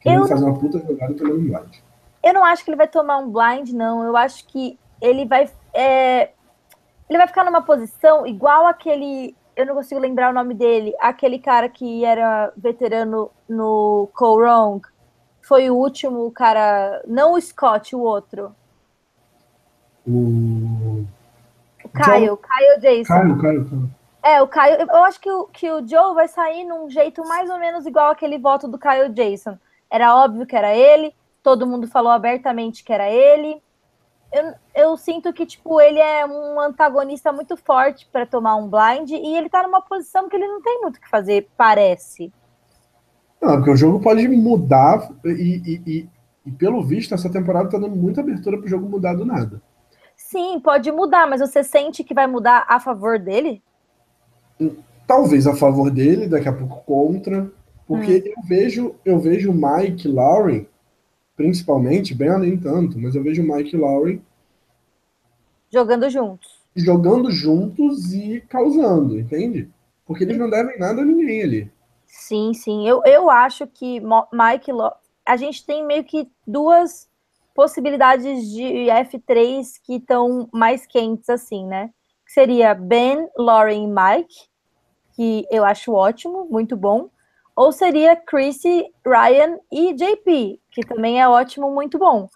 Querendo 0.00 0.26
fazer 0.26 0.44
uma 0.44 0.58
puta 0.58 0.78
jogada 0.78 1.14
tomando 1.14 1.40
um 1.40 1.44
blind. 1.44 1.76
Eu 2.22 2.34
não 2.34 2.44
acho 2.44 2.64
que 2.64 2.70
ele 2.70 2.76
vai 2.76 2.88
tomar 2.88 3.18
um 3.18 3.30
blind, 3.30 3.70
não. 3.70 4.02
Eu 4.02 4.16
acho 4.16 4.46
que 4.46 4.78
ele 5.00 5.24
vai. 5.26 5.48
É, 5.72 6.30
ele 7.08 7.18
vai 7.18 7.26
ficar 7.26 7.44
numa 7.44 7.62
posição 7.62 8.26
igual 8.26 8.66
aquele. 8.66 9.34
Eu 9.56 9.66
não 9.66 9.74
consigo 9.74 10.00
lembrar 10.00 10.30
o 10.30 10.34
nome 10.34 10.54
dele. 10.54 10.94
Aquele 11.00 11.38
cara 11.38 11.68
que 11.68 12.04
era 12.04 12.52
veterano 12.56 13.30
no 13.48 14.08
Cole 14.14 14.42
Wrong. 14.42 14.86
Foi 15.42 15.70
o 15.70 15.76
último 15.76 16.30
cara. 16.30 17.02
Não 17.06 17.34
o 17.34 17.40
Scott, 17.40 17.94
o 17.94 18.00
outro. 18.00 18.54
O. 20.06 21.04
O 21.82 21.88
Kyle, 21.88 22.36
Kyle 22.36 22.80
Jason. 22.80 23.14
Kyle, 23.14 23.40
Kyle, 23.40 23.64
Kyle. 23.64 23.99
É, 24.22 24.42
o 24.42 24.48
Kyle. 24.48 24.86
Eu 24.88 25.04
acho 25.04 25.20
que 25.20 25.30
o, 25.30 25.46
que 25.46 25.70
o 25.70 25.86
Joe 25.86 26.14
vai 26.14 26.28
sair 26.28 26.64
num 26.64 26.88
jeito 26.90 27.26
mais 27.26 27.48
ou 27.48 27.58
menos 27.58 27.86
igual 27.86 28.10
aquele 28.10 28.38
voto 28.38 28.68
do 28.68 28.78
Kyle 28.78 29.08
Jason. 29.10 29.58
Era 29.90 30.14
óbvio 30.16 30.46
que 30.46 30.54
era 30.54 30.74
ele, 30.74 31.14
todo 31.42 31.66
mundo 31.66 31.88
falou 31.88 32.12
abertamente 32.12 32.84
que 32.84 32.92
era 32.92 33.10
ele 33.10 33.60
eu, 34.32 34.54
eu 34.74 34.96
sinto 34.96 35.32
que, 35.32 35.44
tipo, 35.44 35.80
ele 35.80 35.98
é 35.98 36.24
um 36.24 36.60
antagonista 36.60 37.32
muito 37.32 37.56
forte 37.56 38.08
para 38.12 38.24
tomar 38.24 38.56
um 38.56 38.68
blind 38.68 39.10
e 39.10 39.36
ele 39.36 39.48
tá 39.48 39.62
numa 39.62 39.82
posição 39.82 40.28
que 40.28 40.36
ele 40.36 40.46
não 40.46 40.62
tem 40.62 40.80
muito 40.80 40.96
o 40.96 41.00
que 41.00 41.08
fazer, 41.08 41.48
parece. 41.56 42.32
Não, 43.40 43.56
porque 43.56 43.70
o 43.70 43.76
jogo 43.76 44.00
pode 44.00 44.26
mudar 44.28 45.10
e, 45.24 45.30
e, 45.30 45.82
e, 45.86 46.08
e 46.46 46.52
pelo 46.52 46.82
visto, 46.82 47.14
essa 47.14 47.30
temporada 47.30 47.70
tá 47.70 47.78
dando 47.78 47.96
muita 47.96 48.20
abertura 48.20 48.58
pro 48.58 48.68
jogo 48.68 48.88
mudar 48.88 49.14
do 49.14 49.24
nada. 49.24 49.60
Sim, 50.14 50.60
pode 50.60 50.92
mudar, 50.92 51.28
mas 51.28 51.40
você 51.40 51.64
sente 51.64 52.04
que 52.04 52.14
vai 52.14 52.28
mudar 52.28 52.64
a 52.68 52.78
favor 52.78 53.18
dele? 53.18 53.60
Talvez 55.06 55.46
a 55.46 55.56
favor 55.56 55.90
dele, 55.90 56.28
daqui 56.28 56.48
a 56.48 56.52
pouco 56.52 56.84
contra. 56.84 57.50
Porque 57.86 58.18
hum. 58.18 58.32
eu 58.36 58.48
vejo 58.48 58.94
eu 59.04 59.18
vejo 59.18 59.50
o 59.50 59.54
Mike 59.54 60.06
Lowry 60.06 60.68
principalmente, 61.36 62.14
Ben 62.14 62.38
nem 62.38 62.56
tanto, 62.56 62.98
mas 62.98 63.14
eu 63.14 63.22
vejo 63.22 63.42
o 63.42 63.56
Mike 63.56 63.74
Lowry 63.74 64.22
jogando 65.70 66.10
juntos. 66.10 66.60
Jogando 66.74 67.30
juntos 67.30 68.12
e 68.12 68.40
causando, 68.48 69.18
entende? 69.18 69.70
Porque 70.04 70.24
eles 70.24 70.36
não 70.36 70.50
devem 70.50 70.78
nada 70.78 71.02
a 71.02 71.04
ninguém 71.04 71.42
ali. 71.42 71.72
Sim, 72.06 72.52
sim. 72.52 72.86
Eu, 72.86 73.02
eu 73.04 73.30
acho 73.30 73.66
que 73.66 74.00
Mike 74.00 74.72
Lowry. 74.72 74.94
A 75.24 75.36
gente 75.36 75.64
tem 75.64 75.86
meio 75.86 76.02
que 76.02 76.28
duas 76.46 77.08
possibilidades 77.54 78.50
de 78.50 78.62
F3 78.62 79.64
que 79.84 79.94
estão 79.96 80.48
mais 80.52 80.86
quentes, 80.86 81.28
assim, 81.28 81.66
né? 81.66 81.90
Que 82.26 82.32
seria 82.32 82.74
Ben, 82.74 83.28
Lauren 83.36 83.84
e 83.84 83.86
Mike, 83.86 84.48
que 85.20 85.46
eu 85.50 85.66
acho 85.66 85.92
ótimo, 85.92 86.46
muito 86.50 86.74
bom. 86.74 87.10
Ou 87.54 87.72
seria 87.72 88.16
Chrissy, 88.16 88.86
Ryan 89.04 89.58
e 89.70 89.92
JP, 89.92 90.58
que 90.70 90.80
também 90.80 91.20
é 91.20 91.28
ótimo, 91.28 91.70
muito 91.70 91.98
bom. 91.98 92.26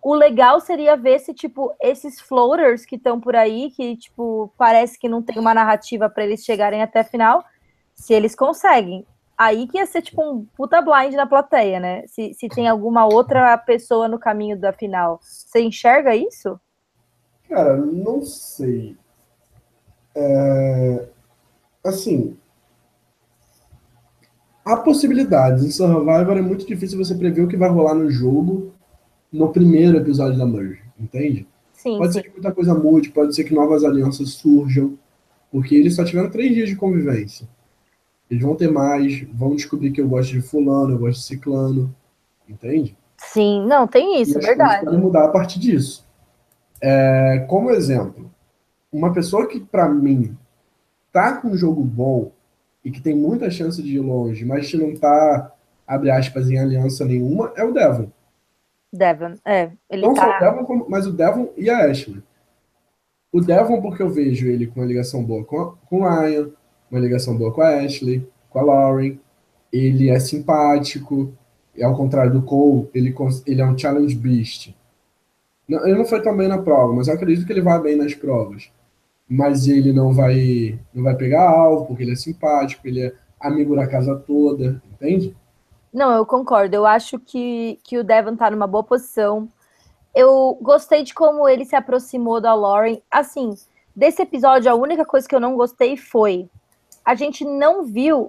O 0.00 0.14
legal 0.14 0.60
seria 0.60 0.96
ver 0.96 1.18
se, 1.18 1.34
tipo, 1.34 1.74
esses 1.80 2.20
floaters 2.20 2.86
que 2.86 2.94
estão 2.94 3.20
por 3.20 3.34
aí, 3.34 3.72
que, 3.72 3.96
tipo, 3.96 4.48
parece 4.56 4.96
que 4.96 5.08
não 5.08 5.22
tem 5.22 5.40
uma 5.40 5.52
narrativa 5.52 6.08
para 6.08 6.22
eles 6.22 6.44
chegarem 6.44 6.82
até 6.82 7.00
a 7.00 7.04
final, 7.04 7.44
se 7.96 8.14
eles 8.14 8.36
conseguem. 8.36 9.04
Aí 9.36 9.66
que 9.66 9.78
ia 9.78 9.86
ser, 9.86 10.02
tipo, 10.02 10.22
um 10.22 10.46
puta 10.56 10.80
blind 10.80 11.14
na 11.14 11.26
plateia, 11.26 11.80
né? 11.80 12.06
Se, 12.06 12.32
se 12.32 12.48
tem 12.48 12.68
alguma 12.68 13.06
outra 13.06 13.58
pessoa 13.58 14.06
no 14.06 14.20
caminho 14.20 14.56
da 14.56 14.72
final. 14.72 15.18
Você 15.20 15.62
enxerga 15.62 16.14
isso? 16.14 16.60
Cara, 17.48 17.76
não 17.76 18.22
sei. 18.22 18.96
É... 20.14 21.08
Assim, 21.84 22.36
Há 24.64 24.78
possibilidades. 24.78 25.62
Em 25.62 25.70
Survivor 25.70 26.38
é 26.38 26.40
muito 26.40 26.66
difícil 26.66 26.96
você 26.96 27.14
prever 27.14 27.42
o 27.42 27.48
que 27.48 27.56
vai 27.56 27.68
rolar 27.68 27.94
no 27.94 28.10
jogo 28.10 28.72
no 29.30 29.52
primeiro 29.52 29.98
episódio 29.98 30.38
da 30.38 30.46
Merge, 30.46 30.80
entende? 30.98 31.46
Sim, 31.72 31.98
pode 31.98 32.14
sim. 32.14 32.20
ser 32.20 32.22
que 32.24 32.32
muita 32.32 32.52
coisa 32.52 32.72
mude, 32.72 33.10
pode 33.10 33.34
ser 33.34 33.44
que 33.44 33.52
novas 33.52 33.84
alianças 33.84 34.30
surjam, 34.30 34.96
porque 35.50 35.74
eles 35.74 35.94
só 35.94 36.04
tiveram 36.04 36.30
três 36.30 36.54
dias 36.54 36.68
de 36.68 36.76
convivência. 36.76 37.46
Eles 38.30 38.42
vão 38.42 38.54
ter 38.54 38.70
mais, 38.70 39.26
vão 39.34 39.54
descobrir 39.54 39.90
que 39.90 40.00
eu 40.00 40.08
gosto 40.08 40.30
de 40.30 40.40
fulano, 40.40 40.94
eu 40.94 40.98
gosto 40.98 41.18
de 41.18 41.26
ciclano, 41.26 41.94
entende? 42.48 42.96
Sim, 43.18 43.66
não, 43.66 43.86
tem 43.86 44.22
isso, 44.22 44.38
e 44.38 44.40
verdade. 44.40 44.84
Pode 44.84 44.96
mudar 44.96 45.24
a 45.24 45.28
partir 45.28 45.58
disso. 45.58 46.06
É, 46.80 47.44
como 47.48 47.70
exemplo, 47.70 48.30
uma 48.90 49.12
pessoa 49.12 49.46
que 49.46 49.60
para 49.60 49.88
mim 49.88 50.34
tá 51.14 51.36
com 51.36 51.48
um 51.48 51.56
jogo 51.56 51.84
bom 51.84 52.32
e 52.84 52.90
que 52.90 53.00
tem 53.00 53.14
muita 53.14 53.48
chance 53.48 53.80
de 53.80 53.94
ir 53.94 54.00
longe, 54.00 54.44
mas 54.44 54.68
que 54.68 54.76
não 54.76 54.90
está, 54.90 55.52
abre 55.86 56.10
aspas, 56.10 56.50
em 56.50 56.58
aliança 56.58 57.04
nenhuma, 57.04 57.52
é 57.56 57.62
o 57.62 57.72
Devon. 57.72 58.10
Devon, 58.92 59.34
é. 59.44 59.70
Ele 59.88 60.02
não 60.02 60.12
tá... 60.12 60.38
só 60.40 60.50
o 60.50 60.50
Devon, 60.50 60.86
mas 60.88 61.06
o 61.06 61.12
Devon 61.12 61.48
e 61.56 61.70
a 61.70 61.88
Ashley. 61.88 62.20
O 63.32 63.40
Devon, 63.40 63.80
porque 63.80 64.02
eu 64.02 64.10
vejo 64.10 64.48
ele 64.48 64.66
com 64.66 64.80
uma 64.80 64.86
ligação 64.86 65.22
boa 65.24 65.44
com, 65.44 65.60
a, 65.60 65.76
com 65.88 66.00
o 66.00 66.08
Ryan, 66.08 66.50
uma 66.90 67.00
ligação 67.00 67.36
boa 67.38 67.52
com 67.52 67.62
a 67.62 67.76
Ashley, 67.80 68.28
com 68.50 68.58
a 68.58 68.62
Lauren. 68.62 69.16
Ele 69.72 70.10
é 70.10 70.18
simpático, 70.18 71.32
e 71.76 71.82
ao 71.82 71.96
contrário 71.96 72.32
do 72.32 72.42
Cole, 72.42 72.88
ele, 72.92 73.14
ele 73.46 73.62
é 73.62 73.64
um 73.64 73.78
challenge 73.78 74.16
beast. 74.16 74.74
Não, 75.68 75.86
ele 75.86 75.96
não 75.96 76.04
foi 76.04 76.20
tão 76.20 76.36
bem 76.36 76.48
na 76.48 76.58
prova, 76.58 76.92
mas 76.92 77.06
eu 77.06 77.14
acredito 77.14 77.46
que 77.46 77.52
ele 77.52 77.62
vai 77.62 77.80
bem 77.80 77.96
nas 77.96 78.14
provas 78.14 78.70
mas 79.28 79.66
ele 79.66 79.92
não 79.92 80.12
vai 80.12 80.78
não 80.92 81.02
vai 81.02 81.16
pegar 81.16 81.48
alvo, 81.48 81.86
porque 81.86 82.02
ele 82.02 82.12
é 82.12 82.16
simpático, 82.16 82.86
ele 82.86 83.06
é 83.06 83.14
amigo 83.40 83.76
da 83.76 83.86
casa 83.86 84.16
toda, 84.16 84.82
entende? 84.92 85.36
Não, 85.92 86.12
eu 86.12 86.26
concordo. 86.26 86.74
Eu 86.74 86.84
acho 86.86 87.18
que, 87.18 87.78
que 87.84 87.98
o 87.98 88.04
Devon 88.04 88.34
tá 88.34 88.50
numa 88.50 88.66
boa 88.66 88.82
posição. 88.82 89.48
Eu 90.14 90.58
gostei 90.60 91.04
de 91.04 91.14
como 91.14 91.48
ele 91.48 91.64
se 91.64 91.76
aproximou 91.76 92.40
da 92.40 92.54
Lauren. 92.54 93.00
Assim, 93.10 93.54
desse 93.94 94.22
episódio, 94.22 94.70
a 94.70 94.74
única 94.74 95.04
coisa 95.04 95.28
que 95.28 95.34
eu 95.34 95.40
não 95.40 95.56
gostei 95.56 95.96
foi 95.96 96.48
a 97.04 97.14
gente 97.14 97.44
não 97.44 97.84
viu 97.84 98.28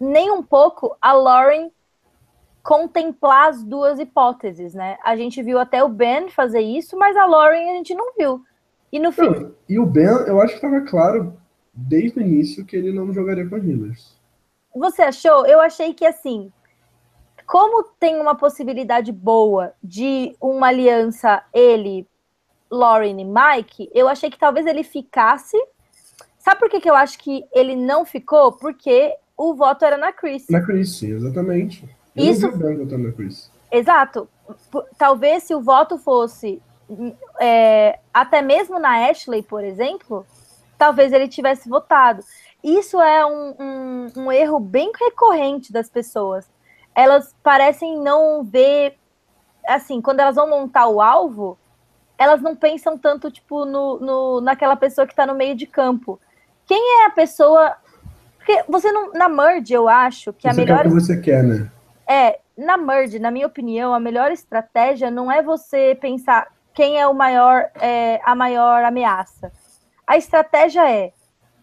nem 0.00 0.30
um 0.30 0.42
pouco 0.42 0.96
a 1.00 1.12
Lauren 1.12 1.70
contemplar 2.62 3.48
as 3.48 3.62
duas 3.62 3.98
hipóteses, 3.98 4.74
né? 4.74 4.98
A 5.04 5.16
gente 5.16 5.42
viu 5.42 5.58
até 5.58 5.82
o 5.82 5.88
Ben 5.88 6.28
fazer 6.28 6.60
isso, 6.60 6.98
mas 6.98 7.16
a 7.16 7.24
Lauren 7.24 7.70
a 7.70 7.74
gente 7.74 7.94
não 7.94 8.12
viu. 8.14 8.44
E 8.92 8.98
no 8.98 9.12
fim. 9.12 9.52
e 9.68 9.78
o 9.78 9.86
Ben, 9.86 10.06
eu 10.26 10.40
acho 10.40 10.58
que 10.58 10.66
estava 10.66 10.80
claro 10.82 11.36
desde 11.74 12.18
o 12.18 12.22
início 12.22 12.64
que 12.64 12.76
ele 12.76 12.92
não 12.92 13.12
jogaria 13.12 13.46
com 13.46 13.56
as 13.56 13.64
Healers. 13.64 14.18
Você 14.74 15.02
achou? 15.02 15.46
Eu 15.46 15.60
achei 15.60 15.92
que 15.94 16.04
assim, 16.04 16.52
como 17.46 17.84
tem 17.98 18.20
uma 18.20 18.34
possibilidade 18.34 19.12
boa 19.12 19.72
de 19.82 20.36
uma 20.40 20.68
aliança 20.68 21.42
ele, 21.52 22.06
Lauren 22.70 23.20
e 23.20 23.24
Mike, 23.24 23.90
eu 23.94 24.08
achei 24.08 24.30
que 24.30 24.38
talvez 24.38 24.66
ele 24.66 24.82
ficasse. 24.82 25.56
Sabe 26.38 26.60
por 26.60 26.68
que, 26.68 26.80
que 26.80 26.90
eu 26.90 26.94
acho 26.94 27.18
que 27.18 27.44
ele 27.52 27.74
não 27.74 28.04
ficou? 28.04 28.52
Porque 28.52 29.14
o 29.36 29.54
voto 29.54 29.84
era 29.84 29.96
na 29.96 30.12
Chris. 30.12 30.46
Na 30.48 30.60
Chris, 30.60 31.02
exatamente. 31.02 31.88
Eu 32.14 32.24
Isso. 32.24 32.42
Não 32.42 32.50
vi 32.50 32.56
o 32.56 32.66
Ben 32.66 32.76
votando 32.76 33.08
na 33.08 33.12
Chris. 33.12 33.50
Exato. 33.70 34.28
Talvez 34.96 35.44
se 35.44 35.54
o 35.54 35.60
voto 35.60 35.98
fosse 35.98 36.60
é, 37.40 37.98
até 38.12 38.40
mesmo 38.42 38.78
na 38.78 39.08
Ashley, 39.08 39.42
por 39.42 39.62
exemplo, 39.62 40.26
talvez 40.76 41.12
ele 41.12 41.28
tivesse 41.28 41.68
votado. 41.68 42.22
Isso 42.62 43.00
é 43.00 43.24
um, 43.24 43.54
um, 43.58 44.06
um, 44.16 44.32
erro 44.32 44.58
bem 44.58 44.90
recorrente 44.98 45.72
das 45.72 45.88
pessoas. 45.88 46.48
Elas 46.94 47.34
parecem 47.42 47.98
não 47.98 48.42
ver, 48.42 48.96
assim, 49.66 50.00
quando 50.00 50.20
elas 50.20 50.36
vão 50.36 50.48
montar 50.48 50.88
o 50.88 51.00
alvo, 51.00 51.58
elas 52.16 52.42
não 52.42 52.56
pensam 52.56 52.98
tanto, 52.98 53.30
tipo, 53.30 53.64
no, 53.64 54.00
no 54.00 54.40
naquela 54.40 54.74
pessoa 54.74 55.06
que 55.06 55.12
está 55.12 55.24
no 55.24 55.34
meio 55.34 55.54
de 55.54 55.66
campo. 55.66 56.18
Quem 56.66 57.02
é 57.02 57.06
a 57.06 57.10
pessoa. 57.10 57.76
Porque 58.38 58.64
você 58.68 58.90
não. 58.90 59.12
Na 59.12 59.28
Merge, 59.28 59.72
eu 59.72 59.88
acho 59.88 60.32
que 60.32 60.42
você 60.42 60.48
a 60.48 60.54
melhor. 60.54 60.82
Quer 60.82 60.86
o 60.86 60.90
que 60.90 61.00
você 61.00 61.20
quer, 61.20 61.44
né? 61.44 61.70
É, 62.08 62.40
na 62.56 62.76
Merge, 62.76 63.20
na 63.20 63.30
minha 63.30 63.46
opinião, 63.46 63.94
a 63.94 64.00
melhor 64.00 64.32
estratégia 64.32 65.10
não 65.10 65.30
é 65.30 65.42
você 65.42 65.96
pensar 66.00 66.48
quem 66.78 66.96
é 66.96 67.08
o 67.08 67.12
maior, 67.12 67.72
é, 67.74 68.20
a 68.24 68.36
maior 68.36 68.84
ameaça. 68.84 69.50
A 70.06 70.16
estratégia 70.16 70.88
é 70.88 71.12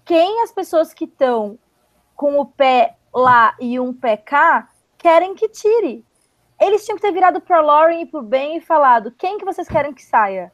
quem 0.03 0.41
as 0.41 0.51
pessoas 0.51 0.93
que 0.93 1.05
estão 1.05 1.57
com 2.17 2.37
o 2.37 2.45
pé 2.45 2.97
lá 3.13 3.55
e 3.57 3.79
um 3.79 3.93
pé 3.93 4.17
cá 4.17 4.67
querem 4.97 5.33
que 5.33 5.47
tire. 5.47 6.05
Eles 6.59 6.83
tinham 6.83 6.97
que 6.97 7.01
ter 7.01 7.13
virado 7.13 7.39
para 7.39 7.61
Lauren 7.61 8.01
e 8.01 8.05
para 8.05 8.21
Ben 8.21 8.57
e 8.57 8.59
falado: 8.59 9.09
quem 9.17 9.37
que 9.37 9.45
vocês 9.45 9.69
querem 9.69 9.93
que 9.93 10.03
saia? 10.03 10.51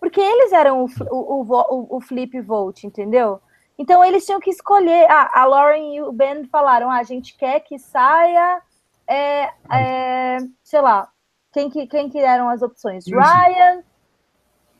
Porque 0.00 0.20
eles 0.20 0.52
eram 0.52 0.84
o, 0.84 0.88
o, 1.12 1.42
o, 1.42 1.96
o 1.96 2.00
flip 2.00 2.40
vote, 2.40 2.88
entendeu? 2.88 3.40
Então 3.78 4.04
eles 4.04 4.26
tinham 4.26 4.40
que 4.40 4.50
escolher. 4.50 5.08
Ah, 5.08 5.30
a 5.40 5.44
Lauren 5.44 5.94
e 5.94 6.02
o 6.02 6.10
Ben 6.10 6.44
falaram: 6.46 6.90
ah, 6.90 6.98
a 6.98 7.04
gente 7.04 7.36
quer 7.36 7.60
que 7.60 7.78
saia, 7.78 8.60
é, 9.06 9.50
é, 9.70 10.38
sei 10.64 10.80
lá, 10.80 11.13
quem 11.54 11.70
que, 11.70 11.86
quem 11.86 12.10
que 12.10 12.18
eram 12.18 12.48
as 12.48 12.62
opções? 12.62 13.06
Isso. 13.06 13.16
Ryan, 13.16 13.84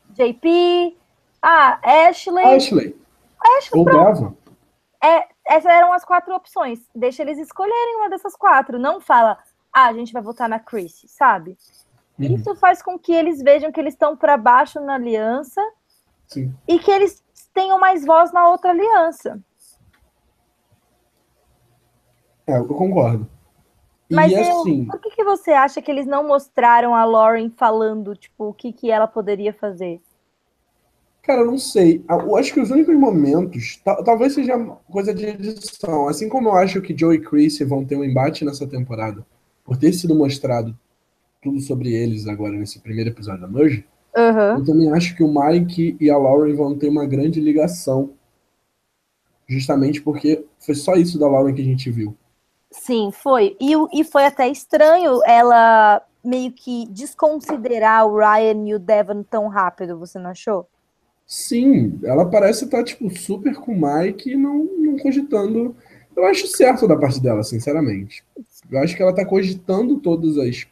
JP, 0.09 0.97
ah, 1.41 1.79
Ashley. 1.81 2.43
Ashley. 2.43 3.01
Ashley 3.57 3.79
Ou 3.79 3.85
Bravo. 3.85 4.37
É, 5.01 5.25
essas 5.47 5.71
eram 5.71 5.93
as 5.93 6.03
quatro 6.03 6.35
opções. 6.35 6.79
Deixa 6.93 7.21
eles 7.21 7.37
escolherem 7.39 7.95
uma 7.95 8.09
dessas 8.09 8.35
quatro. 8.35 8.77
Não 8.77 8.99
fala, 8.99 9.37
ah, 9.71 9.85
a 9.85 9.93
gente 9.93 10.11
vai 10.11 10.21
votar 10.21 10.49
na 10.49 10.59
Chris, 10.59 11.05
sabe? 11.07 11.57
Uhum. 12.19 12.35
Isso 12.35 12.53
faz 12.55 12.81
com 12.81 12.99
que 12.99 13.13
eles 13.13 13.41
vejam 13.41 13.71
que 13.71 13.79
eles 13.79 13.93
estão 13.93 14.17
para 14.17 14.35
baixo 14.35 14.81
na 14.81 14.95
aliança 14.95 15.61
Sim. 16.27 16.53
e 16.67 16.77
que 16.77 16.91
eles 16.91 17.23
tenham 17.53 17.79
mais 17.79 18.05
voz 18.05 18.33
na 18.33 18.49
outra 18.49 18.71
aliança. 18.71 19.41
É, 22.45 22.57
eu 22.57 22.67
concordo. 22.67 23.29
Mas 24.09 24.31
e, 24.31 24.35
eu, 24.35 24.61
assim, 24.61 24.85
por 24.85 24.99
que, 24.99 25.09
que 25.09 25.23
você 25.23 25.51
acha 25.51 25.81
que 25.81 25.89
eles 25.89 26.05
não 26.05 26.27
mostraram 26.27 26.93
a 26.93 27.03
Lauren 27.03 27.49
falando, 27.49 28.15
tipo, 28.15 28.49
o 28.49 28.53
que, 28.53 28.71
que 28.71 28.91
ela 28.91 29.07
poderia 29.07 29.53
fazer? 29.53 29.99
Cara, 31.23 31.41
eu 31.41 31.47
não 31.47 31.57
sei. 31.57 32.05
Eu 32.07 32.37
acho 32.37 32.53
que 32.53 32.59
os 32.59 32.69
únicos 32.69 32.95
momentos, 32.95 33.81
talvez 34.05 34.33
seja 34.33 34.57
coisa 34.91 35.11
de 35.11 35.25
edição. 35.25 36.07
Assim 36.07 36.29
como 36.29 36.49
eu 36.49 36.53
acho 36.53 36.81
que 36.81 36.95
Joe 36.95 37.15
e 37.15 37.19
Chris 37.19 37.57
vão 37.59 37.83
ter 37.83 37.95
um 37.95 38.03
embate 38.03 38.45
nessa 38.45 38.67
temporada, 38.67 39.25
por 39.63 39.75
ter 39.75 39.91
sido 39.91 40.13
mostrado 40.13 40.77
tudo 41.41 41.59
sobre 41.61 41.93
eles 41.93 42.27
agora 42.27 42.53
nesse 42.53 42.79
primeiro 42.79 43.09
episódio 43.09 43.41
da 43.41 43.47
Merge, 43.47 43.85
uhum. 44.15 44.59
eu 44.59 44.65
também 44.65 44.91
acho 44.91 45.15
que 45.15 45.23
o 45.23 45.33
Mike 45.33 45.97
e 45.99 46.09
a 46.09 46.17
Lauren 46.17 46.55
vão 46.55 46.77
ter 46.77 46.89
uma 46.89 47.05
grande 47.05 47.39
ligação. 47.39 48.11
Justamente 49.47 50.01
porque 50.01 50.45
foi 50.59 50.75
só 50.75 50.95
isso 50.95 51.19
da 51.19 51.27
Lauren 51.27 51.53
que 51.53 51.61
a 51.61 51.65
gente 51.65 51.89
viu. 51.89 52.15
Sim, 52.81 53.11
foi. 53.11 53.55
E, 53.59 53.73
e 53.93 54.03
foi 54.03 54.25
até 54.25 54.47
estranho 54.47 55.21
ela 55.25 56.01
meio 56.23 56.51
que 56.51 56.87
desconsiderar 56.89 58.05
o 58.05 58.17
Ryan 58.17 58.67
e 58.67 58.75
o 58.75 58.79
Devon 58.79 59.23
tão 59.23 59.47
rápido, 59.47 59.97
você 59.97 60.19
não 60.19 60.31
achou? 60.31 60.67
Sim, 61.25 61.99
ela 62.03 62.29
parece 62.29 62.65
estar, 62.65 62.83
tipo, 62.83 63.09
super 63.15 63.55
com 63.55 63.71
o 63.71 63.81
Mike 63.81 64.31
e 64.31 64.35
não, 64.35 64.65
não 64.77 64.97
cogitando. 64.97 65.75
Eu 66.15 66.25
acho 66.25 66.47
certo 66.47 66.87
da 66.87 66.95
parte 66.95 67.21
dela, 67.21 67.43
sinceramente. 67.43 68.23
Eu 68.69 68.79
acho 68.79 68.95
que 68.95 69.01
ela 69.01 69.13
tá 69.13 69.25
cogitando 69.25 69.99
todas 69.99 70.37
as, 70.37 70.67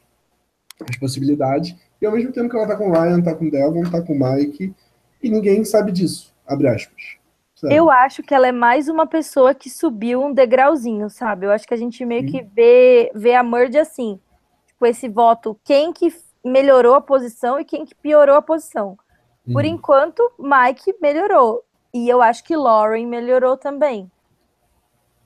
as 0.88 0.98
possibilidades. 0.98 1.76
E 2.02 2.06
ao 2.06 2.12
mesmo 2.12 2.32
tempo 2.32 2.50
que 2.50 2.56
ela 2.56 2.68
tá 2.68 2.76
com 2.76 2.90
o 2.90 2.92
Ryan, 2.92 3.22
tá 3.22 3.34
com 3.34 3.46
o 3.46 3.52
Devon, 3.52 3.84
tá 3.90 4.02
com 4.02 4.14
o 4.14 4.20
Mike. 4.20 4.74
E 5.22 5.30
ninguém 5.30 5.64
sabe 5.64 5.92
disso, 5.92 6.34
abre 6.46 6.68
aspas. 6.68 7.23
Sabe? 7.64 7.76
Eu 7.76 7.90
acho 7.90 8.22
que 8.22 8.36
ela 8.36 8.46
é 8.46 8.52
mais 8.52 8.90
uma 8.90 9.08
pessoa 9.08 9.56
que 9.56 9.70
subiu 9.70 10.22
um 10.22 10.34
degrauzinho, 10.34 11.10
sabe? 11.10 11.46
Eu 11.46 11.52
acho 11.52 11.66
que 11.66 11.74
a 11.74 11.78
gente 11.78 12.04
meio 12.04 12.24
Sim. 12.24 12.28
que 12.28 12.42
vê, 12.42 13.10
vê 13.16 13.36
a 13.36 13.42
Merge 13.42 13.78
assim. 13.78 14.20
Tipo, 14.68 14.86
esse 14.86 15.08
voto, 15.08 15.58
quem 15.64 15.94
que 15.94 16.14
melhorou 16.44 16.94
a 16.94 17.00
posição 17.00 17.58
e 17.58 17.64
quem 17.64 17.86
que 17.86 17.96
piorou 17.96 18.36
a 18.36 18.42
posição. 18.42 18.98
Por 19.46 19.64
hum. 19.64 19.68
enquanto, 19.68 20.30
Mike 20.38 20.94
melhorou. 21.02 21.64
E 21.94 22.10
eu 22.10 22.22
acho 22.22 22.44
que 22.44 22.54
Lauren 22.54 23.06
melhorou 23.08 23.56
também. 23.56 24.12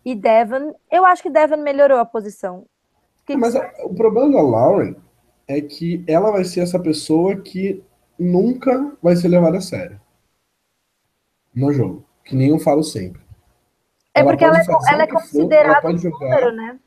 E 0.05 0.13
Devon, 0.13 0.75
eu 0.91 1.05
acho 1.05 1.23
que 1.23 1.31
Devon 1.31 1.57
melhorou 1.57 1.97
a 1.97 2.05
posição. 2.05 2.67
Que 3.25 3.35
Mas 3.35 3.55
a, 3.55 3.67
o 3.83 3.95
problema 3.95 4.31
da 4.31 4.41
Lauren 4.43 4.95
é 5.47 5.59
que 5.59 6.03
ela 6.07 6.29
vai 6.29 6.43
ser 6.43 6.59
essa 6.59 6.79
pessoa 6.79 7.35
que 7.37 7.83
nunca 8.17 8.95
vai 9.01 9.15
ser 9.15 9.27
levada 9.27 9.57
a 9.57 9.61
sério 9.61 9.99
no 11.55 11.73
jogo. 11.73 12.06
Que 12.27 12.35
nem 12.35 12.49
eu 12.49 12.59
falo 12.59 12.83
sempre. 12.83 13.21
É 14.13 14.19
ela 14.19 14.29
porque 14.29 14.43
ela, 14.43 14.59
é, 14.59 14.65
ela 14.89 15.03
é 15.03 15.07
considerada 15.07 15.87
um 15.87 15.93
número, 15.93 16.51
né? 16.51 16.79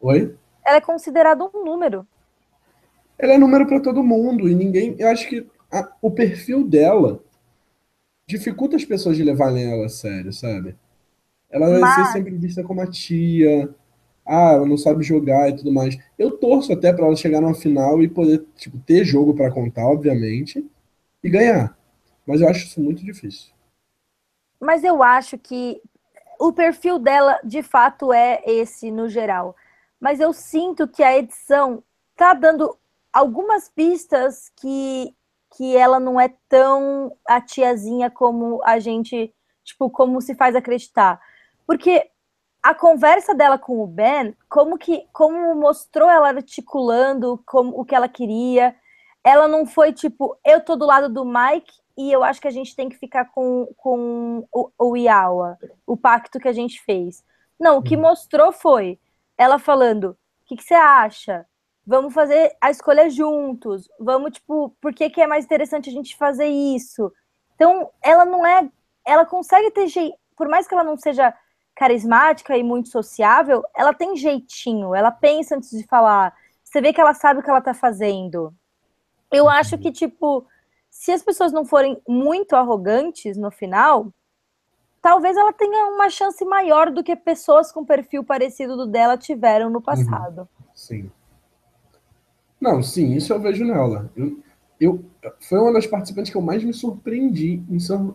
Oi? 0.00 0.36
Ela 0.64 0.76
é 0.76 0.80
considerada 0.80 1.44
um 1.44 1.64
número. 1.64 2.06
Ela 3.18 3.34
é 3.34 3.38
número 3.38 3.66
para 3.66 3.80
todo 3.80 4.02
mundo 4.02 4.48
e 4.48 4.54
ninguém. 4.54 4.96
Eu 4.98 5.08
acho 5.08 5.28
que 5.28 5.46
a, 5.70 5.90
o 6.00 6.10
perfil 6.10 6.66
dela 6.66 7.22
dificulta 8.26 8.76
as 8.76 8.84
pessoas 8.84 9.16
de 9.16 9.24
levarem 9.24 9.72
ela 9.72 9.86
a 9.86 9.88
sério, 9.88 10.32
sabe? 10.32 10.76
Ela 11.50 11.68
vai 11.68 11.80
Mas... 11.80 11.94
ser 11.94 12.12
sempre 12.12 12.36
vista 12.36 12.62
como 12.62 12.80
a 12.80 12.86
tia, 12.86 13.74
ah, 14.26 14.52
ela 14.52 14.66
não 14.66 14.76
sabe 14.76 15.02
jogar 15.02 15.48
e 15.48 15.56
tudo 15.56 15.72
mais. 15.72 15.98
Eu 16.18 16.32
torço 16.32 16.72
até 16.72 16.92
para 16.92 17.06
ela 17.06 17.16
chegar 17.16 17.40
numa 17.40 17.54
final 17.54 18.02
e 18.02 18.08
poder 18.08 18.44
tipo, 18.56 18.78
ter 18.78 19.04
jogo 19.04 19.34
para 19.34 19.50
contar, 19.50 19.86
obviamente, 19.86 20.64
e 21.22 21.30
ganhar. 21.30 21.76
Mas 22.26 22.40
eu 22.40 22.48
acho 22.48 22.66
isso 22.66 22.80
muito 22.80 23.04
difícil. 23.04 23.57
Mas 24.60 24.84
eu 24.84 25.02
acho 25.02 25.38
que 25.38 25.80
o 26.38 26.52
perfil 26.52 26.98
dela, 26.98 27.38
de 27.44 27.62
fato, 27.62 28.12
é 28.12 28.42
esse 28.46 28.90
no 28.90 29.08
geral. 29.08 29.56
Mas 30.00 30.20
eu 30.20 30.32
sinto 30.32 30.86
que 30.86 31.02
a 31.02 31.16
edição 31.16 31.82
tá 32.16 32.34
dando 32.34 32.76
algumas 33.12 33.68
pistas 33.68 34.50
que 34.56 35.14
que 35.56 35.76
ela 35.76 35.98
não 35.98 36.20
é 36.20 36.30
tão 36.48 37.16
a 37.26 37.40
tiazinha 37.40 38.10
como 38.10 38.60
a 38.64 38.78
gente, 38.78 39.34
tipo, 39.64 39.88
como 39.88 40.20
se 40.20 40.34
faz 40.34 40.54
acreditar. 40.54 41.18
Porque 41.66 42.10
a 42.62 42.74
conversa 42.74 43.34
dela 43.34 43.58
com 43.58 43.80
o 43.80 43.86
Ben, 43.86 44.36
como 44.48 44.76
que 44.76 45.06
como 45.12 45.54
mostrou 45.54 46.08
ela 46.08 46.28
articulando 46.28 47.42
como 47.46 47.78
o 47.80 47.84
que 47.84 47.94
ela 47.94 48.08
queria, 48.08 48.76
ela 49.24 49.48
não 49.48 49.66
foi 49.66 49.92
tipo, 49.92 50.38
eu 50.44 50.60
tô 50.60 50.76
do 50.76 50.86
lado 50.86 51.08
do 51.08 51.24
Mike 51.24 51.72
e 51.98 52.10
eu 52.12 52.22
acho 52.24 52.40
que 52.40 52.48
a 52.48 52.52
gente 52.52 52.74
tem 52.74 52.88
que 52.88 52.96
ficar 52.96 53.26
com, 53.26 53.66
com 53.76 54.46
o, 54.52 54.70
o 54.78 54.96
Iawa, 54.96 55.58
o 55.86 55.96
pacto 55.96 56.38
que 56.38 56.48
a 56.48 56.52
gente 56.52 56.80
fez. 56.82 57.24
Não, 57.60 57.78
o 57.78 57.82
que 57.82 57.96
uhum. 57.96 58.02
mostrou 58.02 58.52
foi 58.52 58.98
ela 59.36 59.58
falando: 59.58 60.10
o 60.10 60.16
que, 60.46 60.56
que 60.56 60.62
você 60.62 60.74
acha? 60.74 61.44
vamos 61.88 62.12
fazer 62.12 62.54
a 62.60 62.70
escolha 62.70 63.08
juntos, 63.08 63.88
vamos, 63.98 64.32
tipo, 64.32 64.76
por 64.78 64.92
que, 64.92 65.08
que 65.08 65.22
é 65.22 65.26
mais 65.26 65.46
interessante 65.46 65.88
a 65.88 65.92
gente 65.92 66.14
fazer 66.18 66.46
isso? 66.46 67.10
Então, 67.54 67.90
ela 68.02 68.26
não 68.26 68.46
é. 68.46 68.68
Ela 69.06 69.24
consegue 69.24 69.70
ter 69.70 69.88
jeito, 69.88 70.14
por 70.36 70.48
mais 70.48 70.68
que 70.68 70.74
ela 70.74 70.84
não 70.84 70.98
seja 70.98 71.32
carismática 71.74 72.54
e 72.58 72.62
muito 72.62 72.90
sociável, 72.90 73.64
ela 73.74 73.94
tem 73.94 74.18
jeitinho, 74.18 74.94
ela 74.94 75.10
pensa 75.10 75.56
antes 75.56 75.70
de 75.70 75.82
falar. 75.84 76.34
Você 76.62 76.82
vê 76.82 76.92
que 76.92 77.00
ela 77.00 77.14
sabe 77.14 77.40
o 77.40 77.42
que 77.42 77.48
ela 77.48 77.62
tá 77.62 77.72
fazendo. 77.72 78.52
Eu 79.32 79.48
acho 79.48 79.78
que, 79.78 79.90
tipo, 79.90 80.46
se 80.98 81.12
as 81.12 81.22
pessoas 81.22 81.52
não 81.52 81.64
forem 81.64 81.96
muito 82.08 82.56
arrogantes 82.56 83.36
no 83.36 83.52
final, 83.52 84.12
talvez 85.00 85.36
ela 85.36 85.52
tenha 85.52 85.86
uma 85.94 86.10
chance 86.10 86.44
maior 86.44 86.90
do 86.90 87.04
que 87.04 87.14
pessoas 87.14 87.70
com 87.70 87.84
perfil 87.84 88.24
parecido 88.24 88.76
do 88.76 88.84
dela 88.84 89.16
tiveram 89.16 89.70
no 89.70 89.76
uhum. 89.76 89.82
passado. 89.82 90.40
Uhum. 90.40 90.66
Sim. 90.74 91.10
Não, 92.60 92.82
sim, 92.82 93.14
isso 93.14 93.32
eu 93.32 93.38
vejo 93.38 93.64
nela. 93.64 94.10
Eu, 94.16 94.40
eu, 94.80 95.04
foi 95.38 95.60
uma 95.60 95.72
das 95.72 95.86
participantes 95.86 96.32
que 96.32 96.36
eu 96.36 96.42
mais 96.42 96.64
me 96.64 96.74
surpreendi 96.74 97.62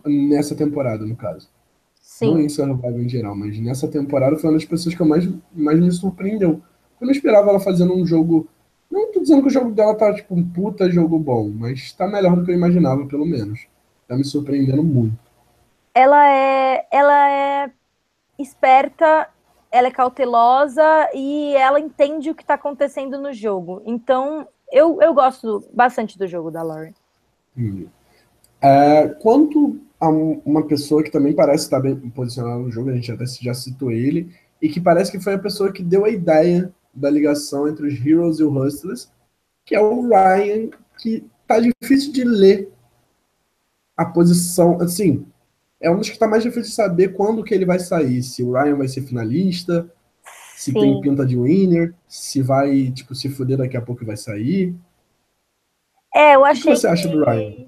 nessa 0.06 0.54
temporada, 0.54 1.06
no 1.06 1.16
caso. 1.16 1.50
Sim. 2.02 2.34
Não 2.34 2.42
em 2.42 2.50
Survival 2.50 3.00
em 3.00 3.08
geral, 3.08 3.34
mas 3.34 3.58
nessa 3.62 3.88
temporada 3.88 4.36
foi 4.36 4.50
uma 4.50 4.58
das 4.58 4.66
pessoas 4.66 4.94
que 4.94 5.02
eu 5.02 5.08
mais, 5.08 5.26
mais 5.54 5.80
me 5.80 5.90
surpreendeu. 5.90 6.62
Eu 7.00 7.08
não 7.08 7.12
esperava 7.12 7.50
ela 7.50 7.62
fazendo 7.62 7.96
um 7.96 8.06
jogo. 8.06 8.46
Dizendo 9.24 9.42
que 9.42 9.48
o 9.48 9.52
jogo 9.52 9.72
dela 9.72 9.96
tá 9.96 10.14
tipo 10.14 10.36
um 10.36 10.44
puta 10.44 10.90
jogo 10.90 11.18
bom, 11.18 11.50
mas 11.50 11.92
tá 11.94 12.08
melhor 12.08 12.36
do 12.36 12.46
que 12.46 12.52
eu 12.52 12.56
imaginava, 12.56 13.06
pelo 13.06 13.26
menos. 13.26 13.68
Tá 14.08 14.16
me 14.16 14.24
surpreendendo 14.24 14.84
muito. 14.84 15.18
Ela 15.96 16.30
é, 16.30 16.88
ela 16.92 17.30
é 17.30 17.72
esperta 18.38 19.28
ela 19.74 19.88
é 19.88 19.92
cautelosa 19.92 20.84
e 21.16 21.56
ela 21.56 21.80
entende 21.80 22.30
o 22.30 22.36
que 22.36 22.44
está 22.44 22.54
acontecendo 22.54 23.20
no 23.20 23.34
jogo. 23.34 23.82
Então, 23.88 24.48
eu, 24.72 25.02
eu 25.02 25.16
gosto 25.16 25.68
bastante 25.74 26.16
do 26.16 26.28
jogo 26.28 26.52
da 26.52 26.62
Lauren. 26.62 26.94
Hum. 27.58 27.88
É, 28.62 29.08
quanto 29.20 29.80
a 30.00 30.08
uma 30.08 30.68
pessoa 30.68 31.02
que 31.02 31.10
também 31.10 31.34
parece 31.34 31.64
estar 31.64 31.80
bem 31.80 31.96
posicionada 31.96 32.60
no 32.60 32.72
jogo, 32.72 32.92
a 32.92 32.94
gente 32.94 33.12
até 33.12 33.26
já 33.26 33.56
citou 33.56 33.90
ele, 33.90 34.32
e 34.62 34.70
que 34.70 34.80
parece 34.80 35.12
que 35.12 35.20
foi 35.20 35.34
a 35.34 35.40
pessoa 35.40 35.74
que 35.74 35.82
deu 35.82 36.06
a 36.06 36.10
ideia 36.10 36.72
da 36.94 37.10
ligação 37.10 37.68
entre 37.68 37.88
os 37.88 38.06
Heroes 38.06 38.40
e 38.40 38.44
o 38.44 38.52
Hustlers, 38.52 39.12
que 39.66 39.76
é 39.76 39.82
o 39.82 40.08
Ryan, 40.08 40.70
que 40.98 41.26
tá 41.48 41.60
difícil 41.60 42.12
de 42.12 42.24
ler 42.24 42.72
a 43.96 44.06
posição, 44.06 44.80
assim, 44.82 45.26
é 45.80 45.90
um 45.92 45.98
dos 45.98 46.08
que 46.08 46.16
está 46.16 46.28
mais 46.28 46.44
difícil 46.44 46.70
de 46.70 46.76
saber 46.76 47.10
quando 47.10 47.44
que 47.44 47.54
ele 47.54 47.66
vai 47.66 47.78
sair. 47.78 48.24
Se 48.24 48.42
o 48.42 48.54
Ryan 48.54 48.78
vai 48.78 48.88
ser 48.88 49.02
finalista, 49.02 49.92
se 50.56 50.72
Sim. 50.72 50.80
tem 50.80 51.02
pinta 51.02 51.26
de 51.26 51.38
winner, 51.38 51.94
se 52.08 52.42
vai, 52.42 52.90
tipo, 52.92 53.14
se 53.14 53.30
fuder 53.30 53.58
daqui 53.58 53.76
a 53.76 53.82
pouco 53.82 54.02
e 54.02 54.06
vai 54.06 54.16
sair. 54.16 54.74
É, 56.16 56.36
eu 56.36 56.46
achei. 56.46 56.72
O 56.72 56.76
que 56.76 56.80
você 56.80 56.88
acha 56.88 57.08
do 57.10 57.24
Ryan? 57.24 57.66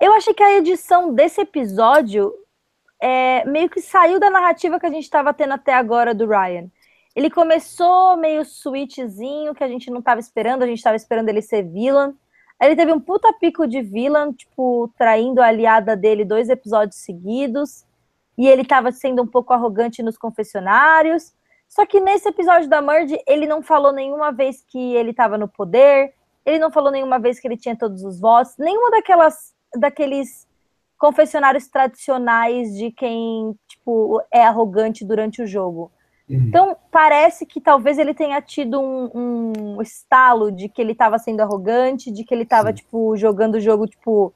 Eu 0.00 0.12
achei 0.12 0.34
que 0.34 0.42
a 0.42 0.58
edição 0.58 1.14
desse 1.14 1.40
episódio 1.40 2.34
é, 3.00 3.44
meio 3.44 3.68
que 3.70 3.80
saiu 3.80 4.18
da 4.18 4.28
narrativa 4.28 4.80
que 4.80 4.86
a 4.86 4.90
gente 4.90 5.04
estava 5.04 5.32
tendo 5.32 5.52
até 5.52 5.72
agora 5.72 6.14
do 6.14 6.26
Ryan. 6.26 6.68
Ele 7.16 7.30
começou 7.30 8.14
meio 8.18 8.44
switchzinho, 8.44 9.54
que 9.54 9.64
a 9.64 9.68
gente 9.68 9.90
não 9.90 10.00
estava 10.00 10.20
esperando, 10.20 10.62
a 10.62 10.66
gente 10.66 10.76
estava 10.76 10.96
esperando 10.96 11.30
ele 11.30 11.40
ser 11.40 11.62
vilão. 11.62 12.14
Ele 12.60 12.76
teve 12.76 12.92
um 12.92 13.00
puta 13.00 13.32
pico 13.32 13.66
de 13.66 13.80
vilã, 13.80 14.30
tipo, 14.34 14.92
traindo 14.98 15.40
a 15.40 15.46
aliada 15.46 15.96
dele 15.96 16.26
dois 16.26 16.50
episódios 16.50 16.96
seguidos. 16.96 17.86
E 18.36 18.46
ele 18.46 18.66
tava 18.66 18.92
sendo 18.92 19.22
um 19.22 19.26
pouco 19.26 19.54
arrogante 19.54 20.02
nos 20.02 20.18
confessionários. 20.18 21.32
Só 21.66 21.86
que 21.86 22.00
nesse 22.00 22.28
episódio 22.28 22.68
da 22.68 22.82
Merge, 22.82 23.18
ele 23.26 23.46
não 23.46 23.62
falou 23.62 23.92
nenhuma 23.92 24.30
vez 24.30 24.62
que 24.62 24.94
ele 24.94 25.14
tava 25.14 25.38
no 25.38 25.48
poder. 25.48 26.12
Ele 26.44 26.58
não 26.58 26.70
falou 26.70 26.92
nenhuma 26.92 27.18
vez 27.18 27.40
que 27.40 27.48
ele 27.48 27.56
tinha 27.56 27.74
todos 27.74 28.04
os 28.04 28.20
votos. 28.20 28.58
Nenhuma 28.58 28.90
daquelas 28.90 29.54
daqueles 29.74 30.46
confessionários 30.98 31.66
tradicionais 31.66 32.76
de 32.76 32.90
quem, 32.90 33.58
tipo, 33.66 34.22
é 34.30 34.44
arrogante 34.44 35.02
durante 35.02 35.40
o 35.40 35.46
jogo. 35.46 35.90
Uhum. 36.28 36.36
Então, 36.48 36.76
parece 36.90 37.46
que 37.46 37.60
talvez 37.60 37.98
ele 37.98 38.12
tenha 38.12 38.40
tido 38.42 38.80
um, 38.80 39.52
um 39.54 39.82
estalo 39.82 40.50
de 40.50 40.68
que 40.68 40.82
ele 40.82 40.92
estava 40.92 41.18
sendo 41.18 41.40
arrogante, 41.40 42.10
de 42.10 42.24
que 42.24 42.34
ele 42.34 42.42
estava, 42.42 42.72
tipo, 42.72 43.16
jogando 43.16 43.54
o 43.54 43.60
jogo, 43.60 43.86
tipo, 43.86 44.34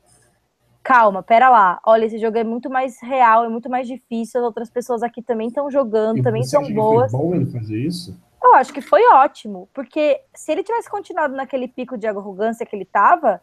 calma, 0.82 1.22
pera 1.22 1.50
lá, 1.50 1.80
olha, 1.84 2.04
esse 2.04 2.18
jogo 2.18 2.38
é 2.38 2.44
muito 2.44 2.70
mais 2.70 3.00
real, 3.00 3.44
é 3.44 3.48
muito 3.48 3.68
mais 3.68 3.86
difícil, 3.86 4.40
as 4.40 4.46
outras 4.46 4.70
pessoas 4.70 5.02
aqui 5.02 5.20
também 5.20 5.48
estão 5.48 5.70
jogando, 5.70 6.18
e 6.18 6.22
também 6.22 6.44
são 6.44 6.62
boas. 6.72 7.10
Foi 7.10 7.20
bom 7.20 7.34
ele 7.34 7.46
fazer 7.46 7.78
isso? 7.78 8.18
Eu 8.42 8.54
acho 8.54 8.72
que 8.72 8.80
foi 8.80 9.06
ótimo, 9.08 9.68
porque 9.74 10.20
se 10.34 10.50
ele 10.50 10.62
tivesse 10.62 10.88
continuado 10.88 11.34
naquele 11.34 11.68
pico 11.68 11.98
de 11.98 12.06
arrogância 12.06 12.64
que 12.64 12.74
ele 12.74 12.84
estava, 12.84 13.40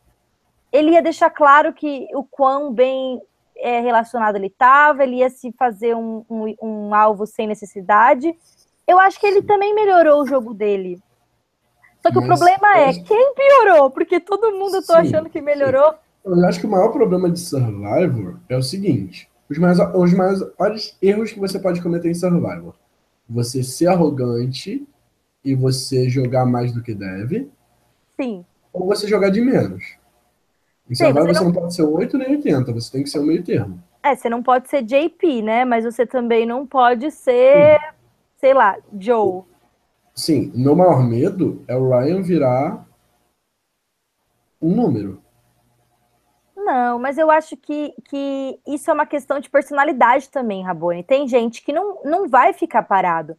ele 0.71 0.91
ia 0.91 1.01
deixar 1.01 1.29
claro 1.29 1.73
que 1.73 2.07
o 2.13 2.23
quão 2.23 2.73
bem 2.73 3.21
é, 3.59 3.79
relacionado 3.81 4.35
ele 4.35 4.47
estava, 4.47 5.03
ele 5.03 5.17
ia 5.17 5.29
se 5.29 5.51
fazer 5.53 5.95
um, 5.95 6.23
um, 6.29 6.55
um, 6.61 6.95
alvo 6.95 7.25
sem 7.25 7.47
necessidade. 7.47 8.33
Eu 8.87 8.99
acho 8.99 9.19
que 9.19 9.27
ele 9.27 9.41
também 9.41 9.73
melhorou 9.73 10.21
o 10.21 10.27
jogo 10.27 10.53
dele. 10.53 11.01
Só 12.01 12.09
que 12.09 12.15
Mas, 12.15 12.23
o 12.23 12.27
problema 12.27 12.77
é, 12.77 12.93
quem 12.93 13.33
piorou? 13.33 13.91
Porque 13.91 14.19
todo 14.19 14.53
mundo 14.53 14.77
eu 14.77 14.85
tô 14.85 14.93
sim, 14.93 14.99
achando 14.99 15.29
que 15.29 15.41
melhorou. 15.41 15.91
Sim. 15.91 15.97
Eu 16.25 16.45
acho 16.45 16.59
que 16.59 16.65
o 16.65 16.69
maior 16.69 16.89
problema 16.89 17.29
de 17.29 17.39
Survivor 17.39 18.39
é 18.49 18.57
o 18.57 18.61
seguinte: 18.61 19.29
os 19.49 19.57
mais, 19.57 19.79
os 19.79 20.13
maiores 20.13 20.97
erros 21.01 21.31
que 21.31 21.39
você 21.39 21.59
pode 21.59 21.81
cometer 21.81 22.09
em 22.09 22.13
Survivor. 22.13 22.75
Você 23.29 23.63
ser 23.63 23.87
arrogante 23.87 24.87
e 25.43 25.55
você 25.55 26.09
jogar 26.09 26.45
mais 26.45 26.71
do 26.71 26.81
que 26.81 26.93
deve. 26.93 27.49
Sim. 28.19 28.45
Ou 28.71 28.85
você 28.87 29.07
jogar 29.07 29.29
de 29.29 29.41
menos. 29.41 29.96
Sim, 30.89 30.95
Survivor 30.95 31.27
você 31.27 31.39
não... 31.39 31.45
não 31.45 31.53
pode 31.53 31.75
ser 31.75 31.83
8 31.83 32.17
nem 32.17 32.31
80, 32.31 32.71
você 32.73 32.91
tem 32.91 33.03
que 33.03 33.09
ser 33.09 33.19
o 33.19 33.23
meio 33.23 33.43
termo. 33.43 33.81
É, 34.01 34.15
você 34.15 34.29
não 34.29 34.41
pode 34.41 34.69
ser 34.69 34.83
JP, 34.83 35.41
né? 35.41 35.65
Mas 35.65 35.83
você 35.83 36.05
também 36.05 36.45
não 36.45 36.65
pode 36.65 37.11
ser, 37.11 37.77
Sim. 37.79 37.87
sei 38.37 38.53
lá, 38.53 38.77
Joe. 38.97 39.43
Sim, 40.15 40.51
meu 40.55 40.75
maior 40.75 41.03
medo 41.03 41.63
é 41.67 41.75
o 41.75 41.89
Ryan 41.89 42.21
virar 42.21 42.87
um 44.61 44.73
número. 44.73 45.21
Não, 46.55 46.99
mas 46.99 47.17
eu 47.17 47.29
acho 47.29 47.55
que, 47.55 47.93
que 48.09 48.59
isso 48.67 48.89
é 48.89 48.93
uma 48.93 49.05
questão 49.05 49.39
de 49.39 49.49
personalidade 49.49 50.29
também, 50.29 50.63
Rabone. 50.63 51.03
Tem 51.03 51.27
gente 51.27 51.63
que 51.63 51.71
não, 51.71 52.01
não 52.03 52.27
vai 52.27 52.51
ficar 52.51 52.83
parado. 52.83 53.37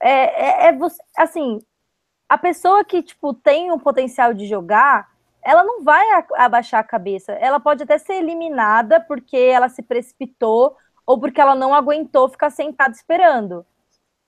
É, 0.00 0.66
é, 0.66 0.68
é 0.68 0.72
você, 0.72 1.02
assim, 1.16 1.60
a 2.28 2.38
pessoa 2.38 2.84
que, 2.84 3.02
tipo, 3.02 3.34
tem 3.34 3.72
o 3.72 3.78
potencial 3.78 4.32
de 4.32 4.46
jogar, 4.46 5.09
ela 5.42 5.64
não 5.64 5.82
vai 5.82 6.04
abaixar 6.36 6.80
a 6.80 6.84
cabeça. 6.84 7.32
Ela 7.32 7.58
pode 7.58 7.82
até 7.82 7.98
ser 7.98 8.14
eliminada 8.14 9.00
porque 9.00 9.36
ela 9.36 9.68
se 9.68 9.82
precipitou 9.82 10.76
ou 11.06 11.18
porque 11.18 11.40
ela 11.40 11.54
não 11.54 11.74
aguentou 11.74 12.28
ficar 12.28 12.50
sentada 12.50 12.94
esperando. 12.94 13.64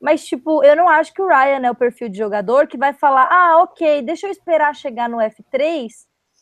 Mas, 0.00 0.24
tipo, 0.24 0.64
eu 0.64 0.74
não 0.74 0.88
acho 0.88 1.14
que 1.14 1.22
o 1.22 1.28
Ryan 1.28 1.64
é 1.64 1.70
o 1.70 1.76
perfil 1.76 2.08
de 2.08 2.18
jogador 2.18 2.66
que 2.66 2.76
vai 2.76 2.92
falar: 2.92 3.28
ah, 3.30 3.62
ok, 3.62 4.02
deixa 4.02 4.26
eu 4.26 4.30
esperar 4.32 4.74
chegar 4.74 5.08
no 5.08 5.18
F3 5.18 5.88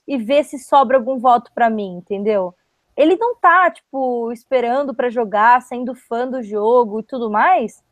e 0.08 0.16
ver 0.16 0.44
se 0.44 0.58
sobra 0.58 0.96
algum 0.96 1.18
voto 1.18 1.52
para 1.54 1.68
mim, 1.68 1.98
entendeu? 1.98 2.54
Ele 2.96 3.16
não 3.16 3.36
tá, 3.36 3.70
tipo, 3.70 4.32
esperando 4.32 4.94
para 4.94 5.10
jogar, 5.10 5.60
sendo 5.62 5.94
fã 5.94 6.26
do 6.26 6.42
jogo 6.42 7.00
e 7.00 7.02
tudo 7.02 7.30
mais, 7.30 7.82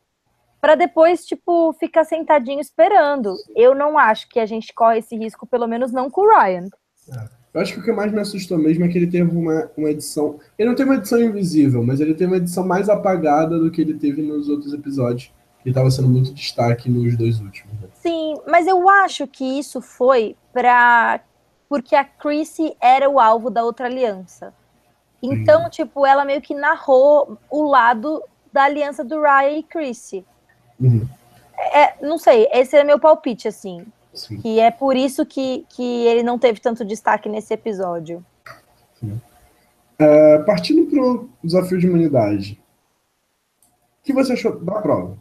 para 0.61 0.75
depois, 0.75 1.25
tipo, 1.25 1.73
ficar 1.75 2.05
sentadinho 2.05 2.61
esperando. 2.61 3.35
Eu 3.55 3.75
não 3.75 3.99
acho 3.99 4.29
que 4.29 4.41
a 4.41 4.47
gente 4.47 4.73
corre 4.75 4.99
esse 4.99 5.17
risco, 5.17 5.47
pelo 5.47 5.67
menos 5.67 5.93
não 5.93 6.11
com 6.11 6.23
o 6.23 6.39
Ryan. 6.39 6.69
É. 7.13 7.39
Eu 7.55 7.63
acho 7.63 7.73
que 7.73 7.81
o 7.81 7.83
que 7.83 7.93
mais 7.93 8.13
me 8.13 8.21
assustou 8.21 8.59
mesmo 8.59 8.85
é 8.85 8.89
que 8.89 8.99
ele 8.99 9.07
teve 9.07 9.35
uma, 9.35 9.71
uma 9.77 9.91
edição. 9.91 10.39
Ele 10.59 10.69
não 10.69 10.77
tem 10.77 10.85
uma 10.85 10.97
edição 10.97 11.21
invisível, 11.21 11.83
mas 11.83 11.99
ele 11.99 12.15
tem 12.15 12.27
uma 12.27 12.37
edição 12.37 12.67
mais 12.67 12.89
apagada 12.89 13.59
do 13.59 13.71
que 13.71 13.81
ele 13.81 13.95
teve 13.95 14.23
nos 14.23 14.49
outros 14.49 14.73
episódios. 14.73 15.33
Que 15.63 15.71
estava 15.71 15.91
sendo 15.91 16.09
muito 16.09 16.33
destaque 16.33 16.89
nos 16.89 17.17
dois 17.17 17.41
últimos. 17.41 17.73
Né? 17.81 17.89
Sim, 17.95 18.37
mas 18.47 18.67
eu 18.67 18.89
acho 18.89 19.27
que 19.27 19.59
isso 19.59 19.81
foi 19.81 20.37
para 20.53 21.21
porque 21.69 21.95
a 21.95 22.05
Chrissy 22.05 22.77
era 22.81 23.11
o 23.11 23.19
alvo 23.19 23.51
da 23.51 23.65
outra 23.65 23.87
aliança. 23.87 24.55
Então, 25.23 25.65
Sim. 25.65 25.71
tipo, 25.71 26.07
ela 26.07 26.25
meio 26.25 26.41
que 26.41 26.55
narrou 26.55 27.39
o 27.51 27.65
lado 27.65 28.23
da 28.53 28.65
aliança 28.65 29.05
do 29.05 29.21
Ryan 29.21 29.59
e 29.59 29.63
Chrissy. 29.63 30.25
Uhum. 30.81 31.07
É, 31.73 31.95
não 32.05 32.19
sei, 32.19 32.49
esse 32.53 32.77
é 32.77 32.85
meu 32.85 32.99
palpite, 32.99 33.49
assim. 33.49 33.85
Sim. 34.15 34.41
Que 34.41 34.61
é 34.61 34.71
por 34.71 34.97
isso 34.97 35.25
que, 35.27 35.65
que 35.69 36.07
ele 36.07 36.23
não 36.23 36.39
teve 36.39 36.61
tanto 36.61 36.85
destaque 36.85 37.29
nesse 37.29 37.53
episódio. 37.55 38.25
É, 39.99 40.39
partindo 40.39 40.89
para 40.89 41.03
o 41.03 41.29
desafio 41.43 41.79
de 41.79 41.87
imunidade, 41.87 42.61
o 44.01 44.05
que 44.05 44.13
você 44.13 44.33
achou 44.33 44.59
da 44.61 44.81
prova? 44.81 45.19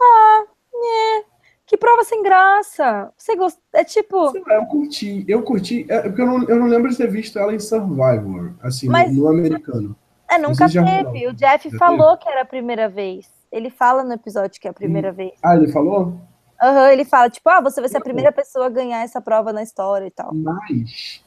Ah, 0.00 0.44
é. 0.74 1.24
Que 1.66 1.76
prova 1.76 2.02
sem 2.04 2.22
graça. 2.22 3.12
Você 3.16 3.36
gosta. 3.36 3.60
É 3.72 3.84
tipo. 3.84 4.32
Lá, 4.46 4.56
eu 4.56 4.66
curti. 4.66 5.24
Eu 5.28 5.42
curti. 5.42 5.86
É, 5.88 6.02
porque 6.02 6.20
eu 6.20 6.26
não, 6.26 6.42
eu 6.48 6.56
não 6.56 6.66
lembro 6.66 6.90
de 6.90 6.96
ter 6.96 7.08
visto 7.08 7.38
ela 7.38 7.54
em 7.54 7.60
Survivor, 7.60 8.52
assim, 8.60 8.88
Mas, 8.88 9.14
no, 9.14 9.22
no 9.22 9.28
americano. 9.28 9.96
É, 10.28 10.36
nunca 10.36 10.68
teve. 10.68 11.28
O 11.28 11.32
Jeff 11.32 11.70
já 11.70 11.78
falou 11.78 12.16
teve? 12.16 12.22
que 12.22 12.28
era 12.28 12.42
a 12.42 12.46
primeira 12.46 12.88
vez. 12.88 13.39
Ele 13.50 13.68
fala 13.68 14.04
no 14.04 14.12
episódio 14.12 14.60
que 14.60 14.68
é 14.68 14.70
a 14.70 14.74
primeira 14.74 15.10
vez. 15.10 15.32
Ah, 15.42 15.56
ele 15.56 15.72
falou? 15.72 16.20
Aham, 16.62 16.84
uhum, 16.84 16.86
ele 16.88 17.04
fala, 17.04 17.30
tipo, 17.30 17.48
ah, 17.48 17.60
você 17.60 17.80
vai 17.80 17.88
ser 17.88 17.96
a 17.96 18.02
primeira 18.02 18.30
pessoa 18.30 18.66
a 18.66 18.70
ganhar 18.70 19.02
essa 19.02 19.20
prova 19.20 19.52
na 19.52 19.62
história 19.62 20.06
e 20.06 20.10
tal. 20.10 20.32
Mas 20.34 21.22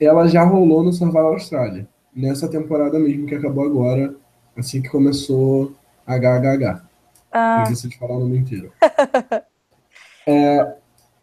ela 0.00 0.26
já 0.26 0.42
rolou 0.42 0.82
no 0.82 0.92
Survival 0.92 1.34
Austrália. 1.34 1.86
Nessa 2.14 2.48
temporada 2.48 2.98
mesmo 2.98 3.26
que 3.26 3.34
acabou 3.34 3.64
agora, 3.64 4.14
assim 4.56 4.82
que 4.82 4.88
começou 4.88 5.72
HHH. 6.06 6.82
Ah. 7.30 7.64
Não 7.68 7.72
de 7.72 7.98
falar 7.98 8.16
o 8.16 8.20
nome 8.20 8.38
inteiro. 8.38 8.72
é, 10.26 10.74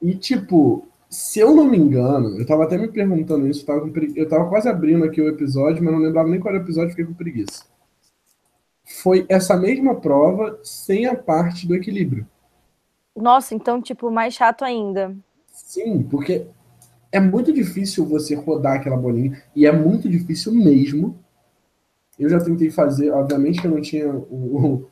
e 0.01 0.15
tipo, 0.15 0.87
se 1.09 1.39
eu 1.39 1.53
não 1.53 1.65
me 1.65 1.77
engano, 1.77 2.39
eu 2.39 2.45
tava 2.45 2.63
até 2.63 2.77
me 2.77 2.87
perguntando 2.87 3.47
isso, 3.47 3.63
eu 3.63 3.65
tava, 3.65 3.91
eu 4.15 4.29
tava 4.29 4.47
quase 4.47 4.69
abrindo 4.69 5.03
aqui 5.03 5.19
o 5.19 5.27
episódio, 5.27 5.83
mas 5.83 5.93
não 5.93 5.99
lembrava 5.99 6.29
nem 6.29 6.39
qual 6.39 6.53
era 6.53 6.63
o 6.63 6.65
episódio, 6.65 6.91
fiquei 6.91 7.05
com 7.05 7.13
preguiça 7.13 7.65
foi 8.87 9.25
essa 9.27 9.57
mesma 9.57 9.95
prova 9.95 10.59
sem 10.63 11.05
a 11.05 11.15
parte 11.15 11.67
do 11.67 11.75
equilíbrio. 11.75 12.25
Nossa, 13.15 13.53
então, 13.53 13.81
tipo, 13.81 14.09
mais 14.09 14.33
chato 14.33 14.63
ainda. 14.63 15.15
Sim, 15.47 16.03
porque 16.03 16.47
é 17.11 17.19
muito 17.19 17.51
difícil 17.51 18.05
você 18.05 18.33
rodar 18.35 18.75
aquela 18.75 18.95
bolinha, 18.95 19.41
e 19.55 19.65
é 19.65 19.71
muito 19.71 20.07
difícil 20.09 20.53
mesmo. 20.53 21.19
Eu 22.17 22.29
já 22.29 22.39
tentei 22.39 22.69
fazer, 22.69 23.11
obviamente 23.11 23.59
que 23.59 23.67
eu 23.67 23.71
não 23.71 23.81
tinha 23.81 24.09
o, 24.09 24.15
o, 24.31 24.89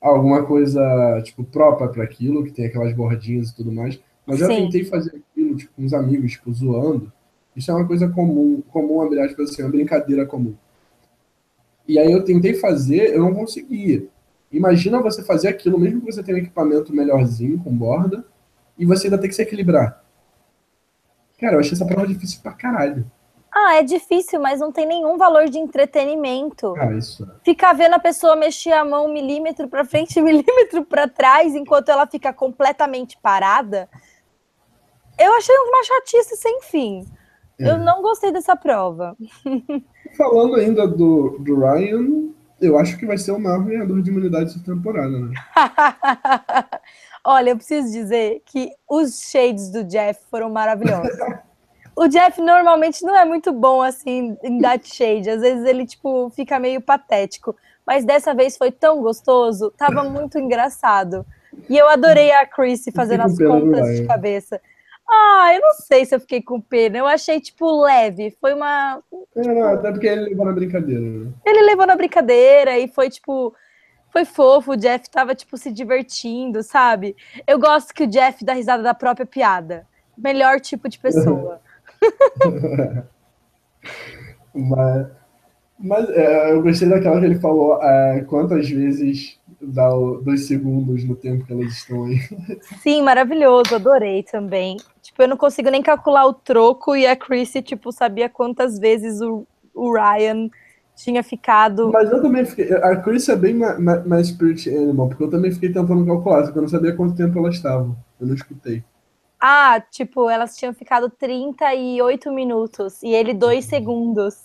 alguma 0.00 0.44
coisa, 0.44 1.20
tipo, 1.24 1.42
própria 1.42 1.88
para 1.88 2.04
aquilo, 2.04 2.44
que 2.44 2.52
tem 2.52 2.66
aquelas 2.66 2.94
bordinhas 2.94 3.50
e 3.50 3.56
tudo 3.56 3.72
mais, 3.72 4.00
mas 4.26 4.38
já 4.38 4.46
Sim. 4.46 4.64
tentei 4.64 4.84
fazer 4.84 5.16
aquilo, 5.16 5.56
tipo, 5.56 5.72
com 5.74 5.82
uns 5.82 5.92
amigos, 5.92 6.32
tipo, 6.32 6.52
zoando. 6.52 7.12
Isso 7.56 7.70
é 7.70 7.74
uma 7.74 7.86
coisa 7.86 8.08
comum, 8.08 8.62
comum, 8.68 9.00
abre 9.00 9.20
aspas, 9.20 9.50
assim, 9.50 9.62
uma 9.62 9.70
brincadeira 9.70 10.24
comum. 10.24 10.54
E 11.86 11.98
aí 11.98 12.10
eu 12.10 12.24
tentei 12.24 12.54
fazer, 12.54 13.14
eu 13.14 13.20
não 13.20 13.34
conseguia. 13.34 14.06
Imagina 14.50 15.02
você 15.02 15.22
fazer 15.22 15.48
aquilo, 15.48 15.78
mesmo 15.78 16.00
que 16.00 16.12
você 16.12 16.22
tenha 16.22 16.38
um 16.38 16.40
equipamento 16.40 16.94
melhorzinho, 16.94 17.62
com 17.62 17.76
borda, 17.76 18.24
e 18.78 18.86
você 18.86 19.06
ainda 19.06 19.18
tem 19.18 19.28
que 19.28 19.36
se 19.36 19.42
equilibrar. 19.42 20.02
Cara, 21.38 21.56
eu 21.56 21.60
achei 21.60 21.72
essa 21.72 21.84
prova 21.84 22.06
difícil 22.06 22.40
pra 22.42 22.52
caralho. 22.52 23.04
Ah, 23.52 23.76
é 23.76 23.82
difícil, 23.84 24.40
mas 24.40 24.58
não 24.58 24.72
tem 24.72 24.84
nenhum 24.84 25.16
valor 25.16 25.48
de 25.48 25.58
entretenimento. 25.58 26.74
Ah, 26.76 26.92
isso. 26.92 27.22
É. 27.22 27.44
Ficar 27.44 27.72
vendo 27.72 27.94
a 27.94 28.00
pessoa 28.00 28.34
mexer 28.34 28.72
a 28.72 28.84
mão 28.84 29.06
um 29.06 29.12
milímetro 29.12 29.68
para 29.68 29.84
frente 29.84 30.18
um 30.20 30.24
milímetro 30.24 30.84
para 30.84 31.06
trás, 31.06 31.54
enquanto 31.54 31.88
ela 31.88 32.06
fica 32.06 32.32
completamente 32.32 33.16
parada. 33.22 33.88
Eu 35.18 35.32
achei 35.34 35.54
uma 35.56 35.84
chatice 35.84 36.36
sem 36.36 36.62
fim. 36.62 37.06
É. 37.64 37.70
Eu 37.70 37.78
não 37.78 38.02
gostei 38.02 38.32
dessa 38.32 38.54
prova. 38.54 39.16
Falando 40.16 40.56
ainda 40.56 40.86
do, 40.86 41.38
do 41.40 41.58
Ryan, 41.58 42.28
eu 42.60 42.78
acho 42.78 42.96
que 42.98 43.06
vai 43.06 43.18
ser 43.18 43.32
o 43.32 43.38
maior 43.38 43.62
ganhador 43.64 44.00
de 44.02 44.10
imunidade 44.10 44.46
dessa 44.46 44.64
temporada, 44.64 45.18
né? 45.18 45.32
Olha, 47.24 47.50
eu 47.50 47.56
preciso 47.56 47.90
dizer 47.90 48.42
que 48.44 48.70
os 48.88 49.30
shades 49.30 49.70
do 49.70 49.82
Jeff 49.84 50.20
foram 50.30 50.50
maravilhosos. 50.50 51.10
o 51.96 52.06
Jeff 52.06 52.40
normalmente 52.40 53.02
não 53.02 53.16
é 53.16 53.24
muito 53.24 53.52
bom 53.52 53.82
assim 53.82 54.36
em 54.42 54.58
dar 54.58 54.78
shade, 54.82 55.30
às 55.30 55.40
vezes 55.40 55.64
ele 55.64 55.86
tipo 55.86 56.30
fica 56.30 56.58
meio 56.58 56.80
patético, 56.80 57.56
mas 57.86 58.04
dessa 58.04 58.34
vez 58.34 58.56
foi 58.56 58.70
tão 58.70 59.00
gostoso, 59.00 59.72
tava 59.76 60.04
muito 60.04 60.38
engraçado. 60.38 61.24
E 61.68 61.78
eu 61.78 61.88
adorei 61.88 62.32
a 62.32 62.46
Chrissy 62.46 62.90
fazendo 62.90 63.22
as 63.22 63.38
contas 63.38 63.96
de 63.96 64.06
cabeça. 64.06 64.60
Ah, 65.08 65.50
eu 65.54 65.60
não 65.60 65.74
sei 65.74 66.04
se 66.04 66.14
eu 66.14 66.20
fiquei 66.20 66.42
com 66.42 66.60
pena. 66.60 66.98
Eu 66.98 67.06
achei, 67.06 67.40
tipo, 67.40 67.82
leve. 67.82 68.36
Foi 68.40 68.54
uma. 68.54 69.02
É, 69.36 69.42
não, 69.42 69.74
até 69.74 69.90
porque 69.90 70.06
ele 70.06 70.30
levou 70.30 70.46
na 70.46 70.52
brincadeira. 70.52 71.00
Né? 71.00 71.32
Ele 71.44 71.62
levou 71.62 71.86
na 71.86 71.96
brincadeira 71.96 72.78
e 72.78 72.88
foi, 72.88 73.10
tipo. 73.10 73.54
Foi 74.10 74.24
fofo, 74.24 74.72
o 74.72 74.76
Jeff 74.76 75.10
tava, 75.10 75.34
tipo, 75.34 75.56
se 75.56 75.72
divertindo, 75.72 76.62
sabe? 76.62 77.16
Eu 77.48 77.58
gosto 77.58 77.92
que 77.92 78.04
o 78.04 78.06
Jeff 78.06 78.44
dá 78.44 78.52
risada 78.52 78.80
da 78.80 78.94
própria 78.94 79.26
piada. 79.26 79.88
Melhor 80.16 80.60
tipo 80.60 80.88
de 80.88 81.00
pessoa. 81.00 81.60
mas 84.54 85.08
mas 85.78 86.08
é, 86.10 86.52
eu 86.52 86.62
gostei 86.62 86.88
daquela 86.88 87.18
que 87.18 87.26
ele 87.26 87.38
falou 87.38 87.82
é, 87.82 88.22
quantas 88.22 88.68
vezes 88.68 89.38
dá 89.66 89.88
dois 90.22 90.46
segundos 90.46 91.04
no 91.04 91.16
tempo 91.16 91.44
que 91.44 91.52
elas 91.52 91.72
estão 91.72 92.04
aí. 92.04 92.18
Sim, 92.82 93.02
maravilhoso, 93.02 93.74
adorei 93.74 94.22
também. 94.22 94.76
Tipo, 95.02 95.22
eu 95.22 95.28
não 95.28 95.36
consigo 95.36 95.70
nem 95.70 95.82
calcular 95.82 96.26
o 96.26 96.34
troco 96.34 96.96
e 96.96 97.06
a 97.06 97.16
Chrissy, 97.16 97.62
tipo, 97.62 97.92
sabia 97.92 98.28
quantas 98.28 98.78
vezes 98.78 99.20
o, 99.20 99.46
o 99.74 99.92
Ryan 99.92 100.48
tinha 100.96 101.22
ficado. 101.22 101.90
Mas 101.92 102.10
eu 102.10 102.22
também 102.22 102.44
fiquei. 102.44 102.72
A 102.72 102.96
Chris 102.96 103.28
é 103.28 103.36
bem 103.36 103.54
mais, 103.54 104.28
Spirit 104.28 104.68
Animal, 104.68 105.08
porque 105.08 105.24
eu 105.24 105.30
também 105.30 105.52
fiquei 105.52 105.72
tentando 105.72 106.06
calcular, 106.06 106.44
eu 106.44 106.62
não 106.62 106.68
sabia 106.68 106.94
quanto 106.94 107.16
tempo 107.16 107.38
elas 107.38 107.56
estavam. 107.56 107.96
Eu 108.20 108.26
não 108.26 108.34
escutei. 108.34 108.82
Ah, 109.40 109.80
tipo, 109.90 110.30
elas 110.30 110.56
tinham 110.56 110.72
ficado 110.72 111.10
38 111.10 112.32
minutos 112.32 113.02
e 113.02 113.08
ele 113.08 113.34
dois 113.34 113.66
segundos. 113.66 114.36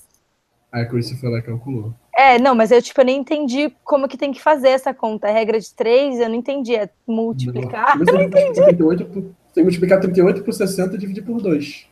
A 0.71 0.85
Chris 0.85 1.11
foi 1.19 1.29
lá 1.29 1.39
e 1.39 1.41
calculou. 1.41 1.93
É, 2.19 2.37
não, 2.37 2.53
mas 2.53 2.69
eu, 2.69 2.81
tipo, 2.81 2.99
eu 2.99 3.05
nem 3.05 3.21
entendi 3.21 3.73
como 3.81 4.05
que 4.05 4.17
tem 4.17 4.33
que 4.33 4.41
fazer 4.41 4.67
essa 4.67 4.93
conta. 4.93 5.29
A 5.29 5.31
regra 5.31 5.57
de 5.57 5.73
3, 5.73 6.19
eu 6.19 6.27
não 6.27 6.35
entendi. 6.35 6.75
É 6.75 6.89
multiplicar. 7.07 7.97
Não, 7.97 8.03
eu 8.11 8.13
não 8.13 8.21
entendi. 8.23 8.61
38 8.61 9.05
por, 9.05 9.21
tem 9.21 9.33
que 9.53 9.63
multiplicar 9.63 10.01
38 10.01 10.43
por 10.43 10.53
60 10.53 10.95
e 10.95 10.97
dividir 10.97 11.23
por 11.23 11.41
2. 11.41 11.87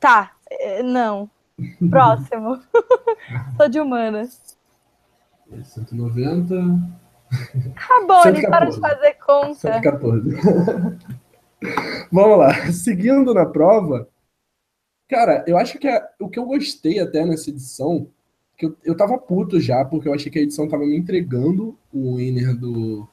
Tá, 0.00 0.32
é, 0.50 0.82
não. 0.82 1.30
Próximo. 1.88 2.60
Sou 3.56 3.68
de 3.68 3.78
humanas. 3.78 4.58
190. 5.62 6.52
Tá 7.76 8.04
bom, 8.08 8.26
ele 8.26 8.48
para 8.48 8.70
de 8.70 8.80
fazer 8.80 9.14
conta. 9.24 9.54
114. 9.54 10.36
Vamos 12.10 12.38
lá. 12.38 12.72
Seguindo 12.72 13.32
na 13.32 13.46
prova, 13.46 14.08
cara, 15.08 15.44
eu 15.46 15.56
acho 15.56 15.78
que 15.78 15.86
é, 15.86 16.04
o 16.18 16.28
que 16.28 16.40
eu 16.40 16.44
gostei 16.44 16.98
até 16.98 17.24
nessa 17.24 17.50
edição, 17.50 18.10
que 18.60 18.66
eu, 18.66 18.76
eu 18.84 18.94
tava 18.94 19.16
puto 19.16 19.58
já, 19.58 19.82
porque 19.86 20.06
eu 20.06 20.12
achei 20.12 20.30
que 20.30 20.38
a 20.38 20.42
edição 20.42 20.68
tava 20.68 20.84
me 20.84 20.94
entregando 20.94 21.78
o 21.90 22.16
winner 22.16 22.54
do. 22.54 23.08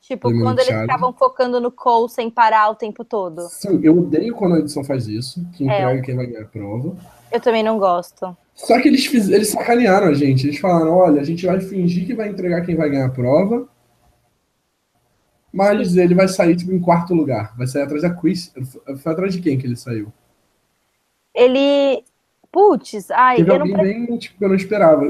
Tipo, 0.00 0.32
do 0.32 0.40
quando 0.40 0.58
eles 0.58 0.74
estavam 0.74 1.12
focando 1.12 1.60
no 1.60 1.70
Cole 1.70 2.10
sem 2.10 2.28
parar 2.28 2.68
o 2.70 2.74
tempo 2.74 3.04
todo. 3.04 3.42
Sim, 3.48 3.80
eu 3.84 3.96
odeio 3.96 4.34
quando 4.34 4.56
a 4.56 4.58
edição 4.58 4.82
faz 4.82 5.06
isso, 5.06 5.46
que 5.52 5.62
é. 5.62 5.66
entrega 5.66 6.00
é. 6.00 6.02
quem 6.02 6.16
vai 6.16 6.26
ganhar 6.26 6.42
a 6.42 6.48
prova. 6.48 6.96
Eu 7.30 7.40
também 7.40 7.62
não 7.62 7.78
gosto. 7.78 8.36
Só 8.52 8.80
que 8.82 8.88
eles, 8.88 9.06
fiz, 9.06 9.28
eles 9.28 9.48
sacanearam 9.48 10.08
a 10.08 10.12
gente. 10.12 10.46
Eles 10.46 10.58
falaram: 10.58 10.92
olha, 10.92 11.20
a 11.20 11.24
gente 11.24 11.46
vai 11.46 11.60
fingir 11.60 12.04
que 12.04 12.14
vai 12.14 12.28
entregar 12.28 12.62
quem 12.62 12.74
vai 12.74 12.90
ganhar 12.90 13.06
a 13.06 13.10
prova. 13.10 13.68
Mas 15.52 15.96
ele 15.96 16.16
vai 16.16 16.26
sair 16.26 16.56
tipo, 16.56 16.72
em 16.72 16.80
quarto 16.80 17.14
lugar. 17.14 17.56
Vai 17.56 17.68
sair 17.68 17.82
atrás 17.82 18.02
da 18.02 18.10
Chris. 18.10 18.52
Foi 18.98 19.12
atrás 19.12 19.32
de 19.32 19.40
quem 19.40 19.56
que 19.56 19.66
ele 19.66 19.76
saiu? 19.76 20.12
Ele. 21.32 22.02
Putz, 22.54 23.10
ai, 23.10 23.38
Teve 23.38 23.50
eu 23.50 23.58
não... 23.58 23.76
bem, 23.76 24.16
tipo, 24.16 24.44
eu 24.44 24.48
não 24.48 24.54
esperava. 24.54 25.02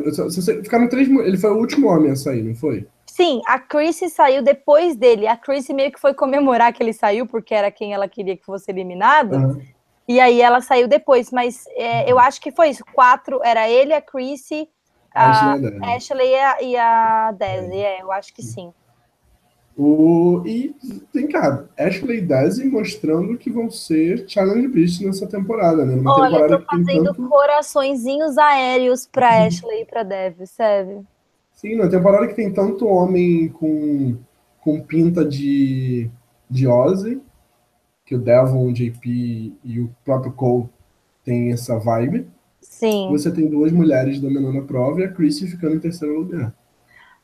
Ficaram 0.63 0.89
três. 0.89 1.07
Ele 1.07 1.37
foi 1.37 1.51
o 1.51 1.59
último 1.59 1.89
homem 1.89 2.11
a 2.11 2.17
sair, 2.17 2.43
não 2.43 2.55
foi? 2.55 2.89
Sim, 3.05 3.43
a 3.47 3.59
Chris 3.59 4.01
saiu 4.11 4.43
depois 4.43 4.97
dele. 4.97 5.27
A 5.27 5.37
Chris 5.37 5.69
meio 5.69 5.93
que 5.93 6.01
foi 6.01 6.15
comemorar 6.15 6.73
que 6.73 6.83
ele 6.83 6.95
saiu, 6.95 7.27
porque 7.27 7.55
era 7.55 7.71
quem 7.71 7.93
ela 7.93 8.09
queria 8.09 8.35
que 8.35 8.47
fosse 8.47 8.71
eliminado. 8.71 9.35
Uhum. 9.35 9.63
E 10.09 10.19
aí 10.19 10.41
ela 10.41 10.63
saiu 10.63 10.89
depois, 10.89 11.31
mas 11.31 11.67
é, 11.77 12.11
eu 12.11 12.19
acho 12.19 12.41
que 12.41 12.51
foi 12.51 12.71
isso. 12.71 12.83
Quatro, 12.95 13.41
era 13.45 13.69
ele, 13.69 13.93
a 13.93 14.01
Chrissy, 14.01 14.67
a 15.15 15.55
Ashley 15.95 16.31
e 16.31 16.35
a, 16.35 16.63
e 16.63 16.77
a 16.79 17.33
Daisy. 17.33 17.77
É. 17.77 17.99
é, 17.99 18.03
eu 18.03 18.11
acho 18.11 18.33
que 18.33 18.43
sim. 18.43 18.73
O, 19.77 20.43
e 20.47 20.73
tem 21.13 21.27
cá, 21.27 21.65
Ashley 21.77 22.19
e 22.19 22.23
Daisy 22.23 22.65
mostrando 22.65 23.37
que 23.37 23.51
vão 23.51 23.69
ser 23.69 24.25
Challenge 24.29 24.69
Beast 24.69 25.01
nessa 25.01 25.27
temporada, 25.27 25.85
né? 25.85 25.97
Numa 25.97 26.15
Olha, 26.15 26.31
temporada 26.31 26.55
eu 26.55 26.59
tô 26.61 26.67
fazendo 26.67 27.05
tanto... 27.07 27.29
coraçõezinhos 27.29 28.39
aéreos 28.39 29.07
pra 29.07 29.31
uhum. 29.31 29.47
Ashley 29.47 29.83
e 29.83 29.85
pra 29.85 30.05
Dev, 30.05 30.47
sério. 30.47 31.05
Sim, 31.53 31.77
na 31.77 31.89
temporada 31.89 32.29
que 32.29 32.35
tem 32.35 32.53
tanto 32.53 32.87
homem 32.87 33.49
com, 33.49 34.17
com 34.61 34.81
pinta 34.81 35.25
de, 35.25 36.09
de 36.49 36.69
Ozzy, 36.69 37.21
que 38.05 38.15
o 38.15 38.19
Devon, 38.19 38.69
o 38.69 38.73
JP 38.73 39.55
e 39.65 39.81
o 39.81 39.91
próprio 40.05 40.33
Cole 40.33 40.69
têm 41.25 41.53
essa 41.53 41.79
vibe. 41.79 42.29
Sim. 42.61 43.09
Você 43.11 43.31
tem 43.31 43.49
duas 43.49 43.73
mulheres 43.73 44.21
dominando 44.21 44.59
a 44.59 44.63
prova 44.63 45.01
e 45.01 45.05
a 45.05 45.13
Chrissy 45.13 45.49
ficando 45.49 45.77
em 45.77 45.81
terceiro 45.81 46.15
lugar. 46.15 46.55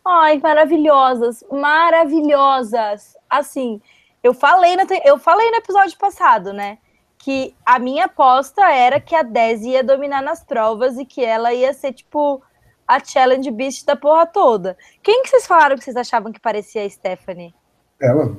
Ai, 0.05 0.39
maravilhosas, 0.39 1.45
maravilhosas. 1.51 3.17
Assim, 3.29 3.81
eu 4.23 4.33
falei, 4.35 4.77
no, 4.77 4.83
eu 5.05 5.19
falei 5.19 5.51
no 5.51 5.57
episódio 5.57 5.97
passado, 5.99 6.53
né? 6.53 6.79
Que 7.19 7.55
a 7.65 7.79
minha 7.79 8.07
aposta 8.07 8.63
era 8.71 9.01
que 9.01 9.15
a 9.15 9.23
Dez 9.23 9.63
ia 9.63 9.85
dominar 9.85 10.23
nas 10.23 10.43
provas 10.43 10.99
e 10.99 11.05
que 11.05 11.23
ela 11.23 11.53
ia 11.53 11.73
ser, 11.75 11.93
tipo, 11.93 12.43
a 12.89 12.99
challenge 12.99 13.51
beast 13.51 13.85
da 13.85 13.95
porra 13.95 14.27
toda. 14.27 14.77
Quem 15.03 15.23
que 15.23 15.29
vocês 15.29 15.47
falaram 15.47 15.77
que 15.77 15.85
vocês 15.85 15.97
achavam 15.97 16.33
que 16.33 16.41
parecia 16.41 16.83
a 16.83 16.89
Stephanie? 16.89 17.55
Ela. 18.01 18.37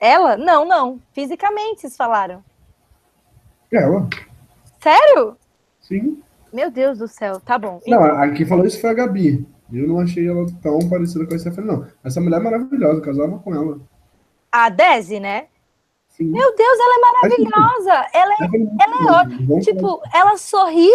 Ela? 0.00 0.36
Não, 0.36 0.64
não. 0.64 1.00
Fisicamente, 1.12 1.82
vocês 1.82 1.96
falaram. 1.96 2.42
Ela. 3.70 4.08
Sério? 4.80 5.36
Sim. 5.80 6.22
Meu 6.52 6.70
Deus 6.70 6.98
do 6.98 7.08
céu, 7.08 7.40
tá 7.40 7.58
bom. 7.58 7.80
Não, 7.86 8.04
então... 8.04 8.22
a 8.22 8.30
que 8.30 8.44
falou 8.44 8.64
isso 8.64 8.80
foi 8.80 8.90
a 8.90 8.94
Gabi. 8.94 9.46
Eu 9.74 9.88
não 9.88 10.00
achei 10.00 10.28
ela 10.28 10.46
tão 10.62 10.78
parecida 10.88 11.26
com 11.26 11.34
a 11.34 11.38
Stephanie, 11.38 11.70
não. 11.70 11.86
Essa 12.04 12.20
mulher 12.20 12.40
é 12.40 12.44
maravilhosa, 12.44 13.00
casava 13.00 13.38
com 13.38 13.54
ela. 13.54 13.80
A 14.52 14.68
Desi, 14.68 15.18
né? 15.18 15.48
Sim. 16.08 16.26
Meu 16.26 16.54
Deus, 16.54 16.78
ela 16.78 16.94
é 16.94 17.12
maravilhosa. 17.12 18.06
Ela 18.12 18.32
é, 18.34 18.84
ela 18.84 18.96
é 18.96 19.22
ótima. 19.22 19.60
Tipo, 19.60 20.00
ela 20.14 20.36
sorri. 20.36 20.90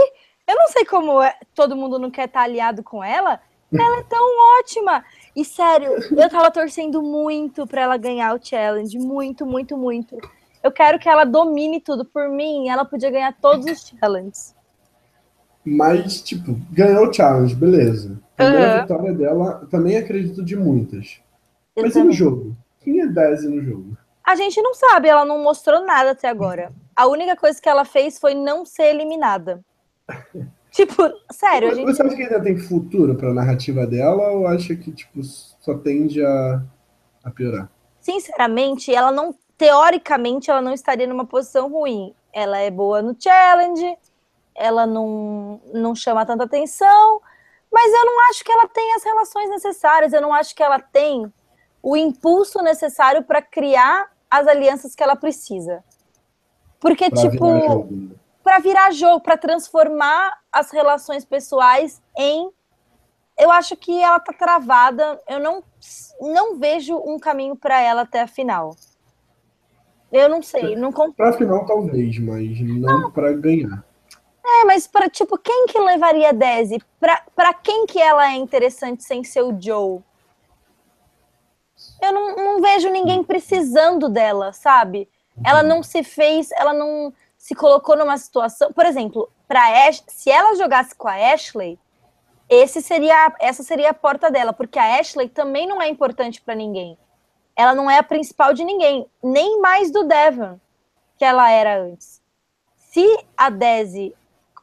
Eu 0.47 0.55
não 0.55 0.67
sei 0.69 0.86
como 0.86 1.21
é, 1.21 1.36
todo 1.53 1.75
mundo 1.75 1.99
não 1.99 2.09
quer 2.09 2.25
estar 2.25 2.41
aliado 2.41 2.82
com 2.82 3.03
ela. 3.03 3.39
Ela 3.71 3.99
é 3.99 4.03
tão 4.03 4.59
ótima. 4.59 5.03
E 5.36 5.45
sério, 5.45 5.91
eu 6.11 6.30
tava 6.30 6.49
torcendo 6.49 7.03
muito 7.03 7.67
para 7.67 7.82
ela 7.82 7.97
ganhar 7.97 8.36
o 8.36 8.43
challenge, 8.43 8.97
muito, 8.97 9.45
muito, 9.45 9.77
muito. 9.77 10.17
Eu 10.63 10.71
quero 10.71 10.97
que 10.97 11.07
ela 11.07 11.23
domine 11.23 11.80
tudo 11.80 12.03
por 12.03 12.30
mim, 12.30 12.67
ela 12.67 12.84
podia 12.84 13.11
ganhar 13.11 13.34
todos 13.39 13.65
os 13.65 13.88
challenges. 13.88 14.55
Mas, 15.63 16.21
tipo, 16.21 16.57
ganhou 16.71 17.07
o 17.07 17.13
challenge, 17.13 17.53
beleza. 17.53 18.19
Primeira 18.39 18.75
uhum. 18.75 18.81
vitória 18.81 19.13
dela, 19.13 19.67
também 19.69 19.97
acredito 19.97 20.41
de 20.43 20.55
muitas. 20.55 21.19
Mas 21.75 21.93
e 21.93 22.03
no 22.03 22.11
jogo? 22.11 22.55
Quem 22.79 23.01
é 23.01 23.05
Daisy 23.05 23.49
no 23.49 23.61
jogo? 23.61 23.97
A 24.23 24.33
gente 24.35 24.61
não 24.61 24.73
sabe, 24.73 25.09
ela 25.09 25.25
não 25.25 25.43
mostrou 25.43 25.85
nada 25.85 26.11
até 26.11 26.29
agora. 26.29 26.71
A 26.95 27.05
única 27.05 27.35
coisa 27.35 27.61
que 27.61 27.67
ela 27.67 27.83
fez 27.83 28.17
foi 28.17 28.33
não 28.33 28.65
ser 28.65 28.93
eliminada. 28.95 29.59
Tipo, 30.71 31.11
sério, 31.31 31.71
a 31.71 31.73
gente... 31.73 31.87
Você 31.87 32.03
acha 32.03 32.15
que 32.15 32.21
ainda 32.21 32.39
tem 32.39 32.55
futuro 32.55 33.15
pra 33.15 33.33
narrativa 33.33 33.87
dela 33.87 34.31
ou 34.31 34.45
acha 34.45 34.75
que, 34.75 34.91
tipo, 34.91 35.23
só 35.23 35.73
tende 35.73 36.23
a, 36.23 36.61
a 37.23 37.31
piorar? 37.31 37.71
Sinceramente, 37.99 38.93
ela 38.93 39.11
não... 39.11 39.33
Teoricamente, 39.57 40.51
ela 40.51 40.61
não 40.61 40.71
estaria 40.71 41.07
numa 41.07 41.25
posição 41.25 41.71
ruim. 41.71 42.13
Ela 42.31 42.59
é 42.59 42.69
boa 42.69 43.01
no 43.01 43.15
challenge, 43.19 43.97
ela 44.53 44.85
não, 44.85 45.59
não 45.73 45.95
chama 45.95 46.23
tanta 46.23 46.43
atenção, 46.43 47.19
mas 47.72 47.93
eu 47.93 48.05
não 48.05 48.30
acho 48.30 48.43
que 48.43 48.51
ela 48.51 48.67
tem 48.67 48.93
as 48.93 49.03
relações 49.03 49.49
necessárias, 49.49 50.13
eu 50.13 50.22
não 50.22 50.34
acho 50.34 50.55
que 50.55 50.63
ela 50.63 50.80
tem 50.80 51.32
o 51.82 51.95
impulso 51.95 52.61
necessário 52.61 53.24
para 53.24 53.41
criar 53.41 54.11
as 54.30 54.47
alianças 54.47 54.95
que 54.95 55.03
ela 55.03 55.15
precisa. 55.15 55.84
Porque, 56.80 57.09
pra 57.09 57.22
tipo, 57.22 57.88
para 58.43 58.59
virar 58.59 58.91
jogo, 58.91 59.22
para 59.22 59.38
transformar 59.38 60.32
as 60.51 60.72
relações 60.72 61.26
pessoais 61.26 62.01
em. 62.17 62.49
Eu 63.38 63.51
acho 63.51 63.76
que 63.78 64.01
ela 64.01 64.20
tá 64.20 64.34
travada. 64.34 65.20
Eu 65.28 65.39
não, 65.39 65.63
não 66.20 66.57
vejo 66.57 66.97
um 66.97 67.17
caminho 67.17 67.55
para 67.55 67.80
ela 67.82 68.01
até 68.01 68.22
a 68.22 68.28
final. 68.28 68.76
Eu 70.11 70.28
não 70.28 70.41
sei, 70.41 70.76
não 70.76 70.91
Para 70.91 71.30
a 71.30 71.34
final 71.34 71.65
talvez, 71.65 72.17
mas 72.17 72.59
não, 72.61 73.01
não. 73.01 73.11
para 73.11 73.32
ganhar. 73.34 73.86
É, 74.50 74.66
mas 74.66 74.88
para 74.88 75.10
tipo, 75.10 75.38
quem 75.38 75.68
que 75.68 75.78
levaria 75.78 76.30
a 76.30 76.34
Daisy? 76.34 76.82
Para 77.00 77.54
quem 77.54 77.86
que 77.86 78.00
ela 78.02 78.32
é 78.32 78.36
interessante 78.36 79.04
sem 79.04 79.24
ser 79.24 79.43
o 79.43 79.56
Joe? 79.60 80.02
Eu 82.02 82.12
não, 82.12 82.36
não 82.36 82.62
vejo 82.62 82.89
ninguém 82.89 83.24
precisando 83.24 84.10
dela, 84.10 84.52
sabe? 84.52 85.08
Ela 85.45 85.64
não 85.64 85.84
se 85.84 86.04
fez, 86.04 86.52
ela 86.52 86.74
não 86.74 87.14
se 87.38 87.56
colocou 87.56 87.95
numa 87.95 88.18
situação, 88.18 88.74
por 88.74 88.86
exemplo, 88.86 89.32
para 89.47 89.64
se 90.08 90.30
ela 90.30 90.56
jogasse 90.56 90.93
com 90.93 91.08
a 91.08 91.34
Ashley, 91.34 91.80
esse 92.50 92.82
seria, 92.82 93.34
essa 93.39 93.64
seria 93.64 93.91
a 93.91 93.93
porta 93.93 94.30
dela, 94.30 94.52
porque 94.52 94.78
a 94.80 95.00
Ashley 95.00 95.30
também 95.30 95.68
não 95.68 95.82
é 95.82 95.88
importante 95.88 96.41
para 96.41 96.56
ninguém. 96.56 96.97
Ela 97.56 97.76
não 97.76 97.89
é 97.89 97.97
a 97.97 98.04
principal 98.04 98.54
de 98.54 98.64
ninguém, 98.64 99.06
nem 99.24 99.62
mais 99.62 99.91
do 99.91 100.04
Devon. 100.04 100.60
que 101.18 101.26
ela 101.26 101.50
era 101.52 101.82
antes. 101.82 102.22
Se 102.76 103.06
a 103.38 103.50
Desi 103.50 104.16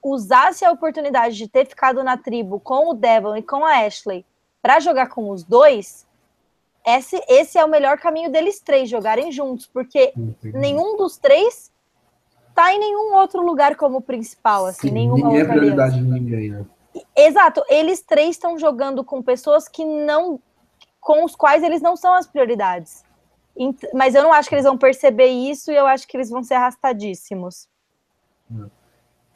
usasse 0.09 0.65
a 0.65 0.71
oportunidade 0.71 1.37
de 1.37 1.49
ter 1.49 1.67
ficado 1.67 2.03
na 2.05 2.17
tribo 2.17 2.61
com 2.61 2.91
o 2.91 2.95
Devon 2.95 3.37
e 3.37 3.43
com 3.43 3.65
a 3.65 3.85
Ashley 3.85 4.25
para 4.63 4.81
jogar 4.81 5.09
com 5.09 5.31
os 5.31 5.45
dois, 5.45 6.07
esse, 6.85 7.23
esse 7.29 7.59
é 7.59 7.65
o 7.65 7.69
melhor 7.69 7.99
caminho 7.99 8.31
deles 8.31 8.61
três 8.61 8.89
jogarem 8.89 9.33
juntos, 9.33 9.67
porque 9.67 10.13
Entendi. 10.17 10.57
nenhum 10.57 10.97
dos 10.97 11.19
três 11.19 11.73
tá 12.55 12.73
em 12.73 12.79
nenhum 12.79 13.15
outro 13.15 13.43
lugar 13.43 13.77
como 13.77 14.01
principal, 14.01 14.67
assim, 14.67 14.89
Sim, 14.89 14.95
nenhuma 14.95 15.29
ninguém 15.29 15.41
é 15.41 15.45
prioridade 15.45 15.97
de 15.97 16.03
ninguém, 16.03 16.51
né? 16.51 16.65
Exato, 17.15 17.63
eles 17.69 18.01
três 18.01 18.31
estão 18.31 18.59
jogando 18.59 19.05
com 19.05 19.23
pessoas 19.23 19.69
que 19.69 19.85
não 19.85 20.41
com 21.01 21.25
os 21.25 21.37
quais 21.37 21.63
eles 21.63 21.83
não 21.83 21.97
são 21.97 22.15
as 22.15 22.27
prioridades. 22.27 23.05
Mas 23.95 24.15
eu 24.15 24.23
não 24.23 24.33
acho 24.33 24.49
que 24.49 24.55
eles 24.55 24.65
vão 24.65 24.77
perceber 24.77 25.29
isso 25.29 25.71
e 25.71 25.77
eu 25.77 25.87
acho 25.87 26.07
que 26.09 26.17
eles 26.17 26.29
vão 26.29 26.43
ser 26.43 26.55
arrastadíssimos. 26.55 27.69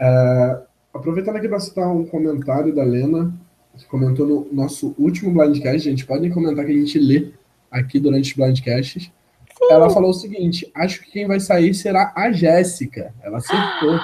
É, 0.00 0.62
aproveitando 0.94 1.36
aqui 1.36 1.48
para 1.48 1.60
citar 1.60 1.88
um 1.88 2.06
comentário 2.06 2.74
da 2.74 2.82
Lena, 2.82 3.32
que 3.76 3.84
comentou 3.86 4.26
no 4.26 4.48
nosso 4.52 4.94
último 4.98 5.32
Blindcast, 5.32 5.80
gente, 5.80 6.06
podem 6.06 6.30
comentar 6.30 6.64
que 6.64 6.72
a 6.72 6.74
gente 6.74 6.98
lê 6.98 7.32
aqui 7.70 8.00
durante 8.00 8.30
os 8.30 8.36
Blindcasts. 8.36 9.04
Sim. 9.04 9.68
Ela 9.70 9.90
falou 9.90 10.10
o 10.10 10.14
seguinte: 10.14 10.70
acho 10.74 11.02
que 11.02 11.10
quem 11.10 11.26
vai 11.26 11.38
sair 11.38 11.74
será 11.74 12.12
a 12.16 12.32
Jéssica. 12.32 13.14
Ela 13.22 13.38
acertou. 13.38 14.00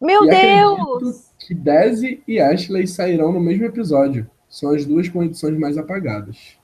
Meu 0.00 0.24
e 0.24 0.28
Deus! 0.28 1.30
Que 1.38 1.54
Daisy 1.54 2.22
e 2.28 2.38
Ashley 2.38 2.86
sairão 2.86 3.32
no 3.32 3.40
mesmo 3.40 3.64
episódio. 3.64 4.28
São 4.48 4.74
as 4.74 4.84
duas 4.84 5.08
com 5.08 5.22
edições 5.22 5.58
mais 5.58 5.78
apagadas. 5.78 6.58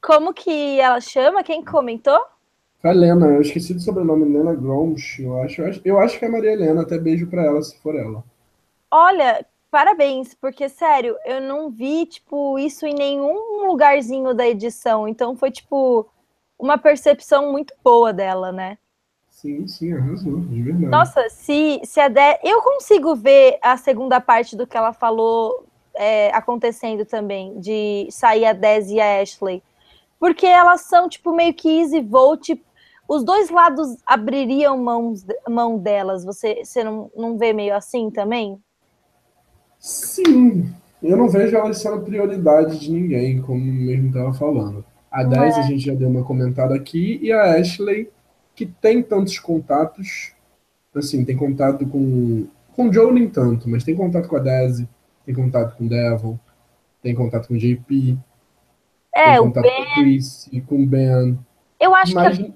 Como 0.00 0.34
que 0.34 0.80
ela 0.80 1.00
chama? 1.00 1.44
Quem 1.44 1.64
comentou? 1.64 2.20
A 2.84 2.90
Helena, 2.90 3.28
eu 3.28 3.40
esqueci 3.40 3.72
do 3.72 3.80
sobrenome, 3.80 4.26
Helena 4.26 4.54
Groms, 4.54 5.18
eu 5.18 5.40
acho. 5.40 5.62
Eu 5.82 5.98
acho 5.98 6.18
que 6.18 6.24
é 6.26 6.28
Maria 6.28 6.52
Helena, 6.52 6.82
até 6.82 6.98
beijo 6.98 7.26
pra 7.26 7.42
ela, 7.42 7.62
se 7.62 7.78
for 7.78 7.94
ela. 7.94 8.22
Olha, 8.90 9.44
parabéns, 9.70 10.34
porque, 10.34 10.68
sério, 10.68 11.16
eu 11.24 11.40
não 11.40 11.70
vi, 11.70 12.04
tipo, 12.04 12.58
isso 12.58 12.84
em 12.86 12.94
nenhum 12.94 13.66
lugarzinho 13.66 14.34
da 14.34 14.46
edição, 14.46 15.08
então 15.08 15.34
foi, 15.34 15.50
tipo, 15.50 16.06
uma 16.58 16.76
percepção 16.76 17.50
muito 17.50 17.72
boa 17.82 18.12
dela, 18.12 18.52
né? 18.52 18.76
Sim, 19.30 19.66
sim, 19.66 19.94
arrasou, 19.94 20.40
de 20.40 20.62
verdade. 20.62 20.86
Nossa, 20.86 21.28
se, 21.30 21.80
se 21.84 21.98
a 21.98 22.08
De... 22.08 22.38
Eu 22.42 22.60
consigo 22.60 23.16
ver 23.16 23.58
a 23.62 23.78
segunda 23.78 24.20
parte 24.20 24.54
do 24.54 24.66
que 24.66 24.76
ela 24.76 24.92
falou 24.92 25.64
é, 25.94 26.30
acontecendo 26.34 27.06
também, 27.06 27.58
de 27.58 28.06
sair 28.10 28.44
a 28.44 28.52
Dez 28.52 28.90
e 28.90 29.00
a 29.00 29.22
Ashley 29.22 29.62
porque 30.24 30.46
elas 30.46 30.80
são, 30.80 31.06
tipo, 31.06 31.34
meio 31.34 31.52
que 31.52 31.68
easy 31.68 32.00
vote. 32.00 32.58
Os 33.08 33.22
dois 33.22 33.50
lados 33.50 33.96
abririam 34.06 34.78
mãos, 34.78 35.24
mão 35.48 35.78
delas. 35.78 36.24
Você, 36.24 36.64
você 36.64 36.82
não, 36.82 37.10
não 37.14 37.36
vê 37.36 37.52
meio 37.52 37.74
assim 37.74 38.10
também? 38.10 38.58
Sim. 39.78 40.72
Eu 41.02 41.18
não 41.18 41.28
vejo 41.28 41.54
elas 41.54 41.78
sendo 41.78 42.00
prioridade 42.00 42.80
de 42.80 42.90
ninguém, 42.90 43.42
como 43.42 43.62
mesmo 43.62 44.08
estava 44.08 44.32
falando. 44.32 44.82
A 45.10 45.22
10 45.22 45.56
é. 45.56 45.60
a 45.60 45.62
gente 45.62 45.84
já 45.84 45.94
deu 45.94 46.08
uma 46.08 46.24
comentada 46.24 46.74
aqui, 46.74 47.20
e 47.22 47.30
a 47.30 47.56
Ashley, 47.56 48.10
que 48.54 48.64
tem 48.64 49.02
tantos 49.02 49.38
contatos, 49.38 50.32
assim, 50.94 51.24
tem 51.24 51.36
contato 51.36 51.86
com. 51.86 52.46
Com 52.72 52.88
o 52.88 52.92
Joe 52.92 53.12
nem 53.12 53.28
tanto, 53.28 53.68
mas 53.68 53.84
tem 53.84 53.94
contato 53.94 54.26
com 54.28 54.36
a 54.36 54.40
Daisy, 54.40 54.88
tem 55.24 55.32
contato 55.32 55.76
com 55.76 55.84
o 55.84 55.88
Devon, 55.88 56.36
tem 57.00 57.14
contato 57.14 57.46
com 57.46 57.54
o 57.54 57.58
JP. 57.58 58.18
É, 59.14 59.38
o 59.38 59.48
Ben. 59.48 59.62
Com 59.62 59.94
Chris 59.94 60.48
e 60.50 60.60
com 60.60 60.82
o 60.82 60.86
Ben. 60.86 61.38
Eu 61.78 61.94
acho 61.94 62.14
que. 62.14 62.54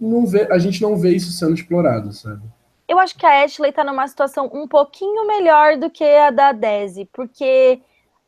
Não 0.00 0.26
vê, 0.26 0.48
a 0.50 0.58
gente 0.58 0.80
não 0.80 0.96
vê 0.96 1.10
isso 1.10 1.30
sendo 1.32 1.54
explorado, 1.54 2.12
sabe? 2.12 2.42
Eu 2.88 2.98
acho 2.98 3.16
que 3.16 3.26
a 3.26 3.44
Ashley 3.44 3.72
tá 3.72 3.84
numa 3.84 4.08
situação 4.08 4.50
um 4.52 4.66
pouquinho 4.66 5.26
melhor 5.26 5.76
do 5.76 5.90
que 5.90 6.02
a 6.02 6.30
da 6.30 6.52
Daisy, 6.52 7.08
porque 7.12 7.80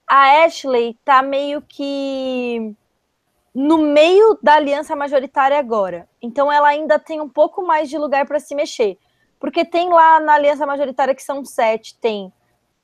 a 0.07 0.45
Ashley 0.45 0.97
tá 1.05 1.23
meio 1.23 1.62
que 1.62 2.75
no 3.55 3.79
meio 3.79 4.39
da 4.43 4.55
aliança 4.55 4.95
majoritária 4.95 5.59
agora. 5.59 6.09
Então 6.20 6.51
ela 6.51 6.68
ainda 6.68 6.99
tem 6.99 7.20
um 7.20 7.29
pouco 7.29 7.66
mais 7.66 7.89
de 7.89 7.99
lugar 7.99 8.27
para 8.27 8.39
se 8.39 8.55
mexer. 8.55 8.99
Porque 9.41 9.64
tem 9.64 9.89
lá 9.89 10.20
na 10.20 10.35
aliança 10.35 10.64
majoritária 10.64 11.14
que 11.14 11.23
são 11.23 11.45
sete, 11.45 11.99
tem 11.99 12.33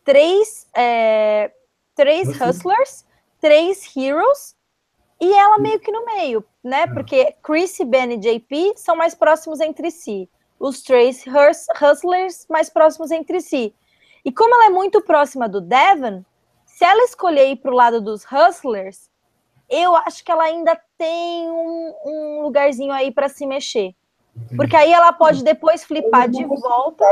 três, 0.04 0.66
é, 0.74 1.52
três 1.94 2.28
hustlers, 2.28 3.04
três 3.40 3.96
heroes 3.96 4.57
e 5.20 5.32
ela 5.32 5.58
meio 5.58 5.80
que 5.80 5.90
no 5.90 6.04
meio, 6.04 6.44
né? 6.62 6.82
É. 6.82 6.86
Porque 6.86 7.34
Chris, 7.42 7.76
Ben 7.86 8.12
e 8.12 8.16
JP 8.16 8.74
são 8.76 8.96
mais 8.96 9.14
próximos 9.14 9.60
entre 9.60 9.90
si. 9.90 10.28
Os 10.58 10.82
três 10.82 11.24
Hustlers 11.26 12.46
mais 12.48 12.68
próximos 12.68 13.10
entre 13.10 13.40
si. 13.40 13.74
E 14.24 14.32
como 14.32 14.54
ela 14.54 14.66
é 14.66 14.70
muito 14.70 15.00
próxima 15.00 15.48
do 15.48 15.60
Devon, 15.60 16.24
se 16.66 16.84
ela 16.84 17.04
escolher 17.04 17.50
ir 17.50 17.56
para 17.56 17.70
o 17.70 17.74
lado 17.74 18.00
dos 18.00 18.24
Hustlers, 18.24 19.08
eu 19.68 19.94
acho 19.96 20.24
que 20.24 20.30
ela 20.30 20.44
ainda 20.44 20.78
tem 20.96 21.50
um, 21.50 21.94
um 22.04 22.42
lugarzinho 22.42 22.92
aí 22.92 23.10
para 23.10 23.28
se 23.28 23.46
mexer. 23.46 23.94
Porque 24.56 24.76
aí 24.76 24.92
ela 24.92 25.12
pode 25.12 25.42
depois 25.42 25.84
flipar 25.84 26.28
de 26.28 26.44
volta. 26.44 27.04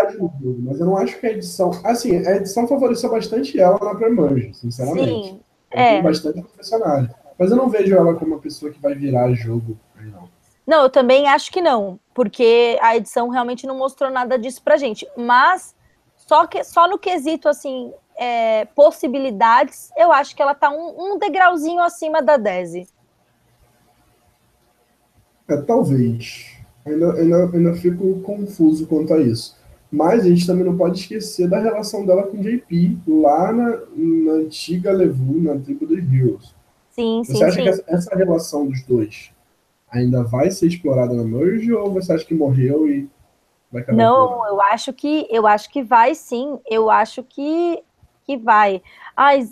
mas 0.60 0.78
eu 0.78 0.86
não 0.86 0.96
acho 0.96 1.18
que 1.18 1.26
a 1.26 1.32
edição. 1.32 1.70
Assim, 1.84 2.24
a 2.24 2.36
edição 2.36 2.68
favoreceu 2.68 3.10
bastante 3.10 3.58
ela 3.58 3.78
na 3.80 3.94
Premerge, 3.94 4.54
sinceramente. 4.54 5.28
Sim. 5.30 5.40
É. 5.70 6.00
Bastante 6.00 6.42
profissional. 6.42 7.06
Mas 7.38 7.50
eu 7.50 7.56
não 7.56 7.68
vejo 7.68 7.94
ela 7.94 8.14
como 8.14 8.34
uma 8.34 8.40
pessoa 8.40 8.72
que 8.72 8.80
vai 8.80 8.94
virar 8.94 9.32
jogo. 9.34 9.78
Não. 9.96 10.28
não, 10.66 10.82
eu 10.84 10.90
também 10.90 11.28
acho 11.28 11.50
que 11.50 11.60
não, 11.60 11.98
porque 12.14 12.78
a 12.80 12.96
edição 12.96 13.28
realmente 13.28 13.66
não 13.66 13.76
mostrou 13.76 14.10
nada 14.10 14.38
disso 14.38 14.62
pra 14.62 14.76
gente. 14.76 15.06
Mas 15.16 15.74
só, 16.16 16.46
que, 16.46 16.64
só 16.64 16.88
no 16.88 16.98
quesito 16.98 17.48
assim, 17.48 17.92
é, 18.16 18.64
possibilidades, 18.66 19.90
eu 19.96 20.10
acho 20.10 20.34
que 20.34 20.42
ela 20.42 20.54
tá 20.54 20.70
um, 20.70 21.14
um 21.14 21.18
degrauzinho 21.18 21.80
acima 21.80 22.22
da 22.22 22.36
Desi. 22.36 22.88
É, 25.48 25.56
talvez. 25.58 26.56
Ainda, 26.84 27.12
ainda, 27.14 27.50
ainda 27.52 27.74
fico 27.74 28.20
confuso 28.20 28.86
quanto 28.86 29.12
a 29.12 29.20
isso. 29.20 29.56
Mas 29.90 30.24
a 30.24 30.28
gente 30.28 30.46
também 30.46 30.64
não 30.64 30.76
pode 30.76 31.00
esquecer 31.00 31.48
da 31.48 31.60
relação 31.60 32.04
dela 32.04 32.24
com 32.24 32.38
o 32.38 32.42
JP 32.42 32.98
lá 33.06 33.52
na, 33.52 33.78
na 33.94 34.32
antiga 34.32 34.92
Levu, 34.92 35.40
na 35.40 35.58
tribo 35.58 35.86
dos 35.86 35.98
Heroes. 35.98 36.55
Sim, 36.96 37.22
você 37.22 37.32
sim. 37.32 37.38
Você 37.38 37.44
acha 37.44 37.56
sim. 37.74 37.82
que 37.82 37.94
essa, 37.94 38.16
relação 38.16 38.66
dos 38.66 38.82
dois 38.82 39.30
ainda 39.90 40.24
vai 40.24 40.50
ser 40.50 40.66
explorada 40.66 41.12
na 41.12 41.22
Merge 41.22 41.70
ou 41.72 41.92
você 41.92 42.14
acha 42.14 42.24
que 42.24 42.34
morreu 42.34 42.88
e 42.88 43.06
vai 43.70 43.82
acabar? 43.82 43.98
Não, 43.98 44.46
eu 44.46 44.62
acho 44.62 44.94
que 44.94 45.26
eu 45.30 45.46
acho 45.46 45.70
que 45.70 45.82
vai 45.82 46.14
sim. 46.14 46.58
Eu 46.66 46.90
acho 46.90 47.22
que, 47.22 47.82
que 48.24 48.38
vai. 48.38 48.80
Ai, 49.14 49.46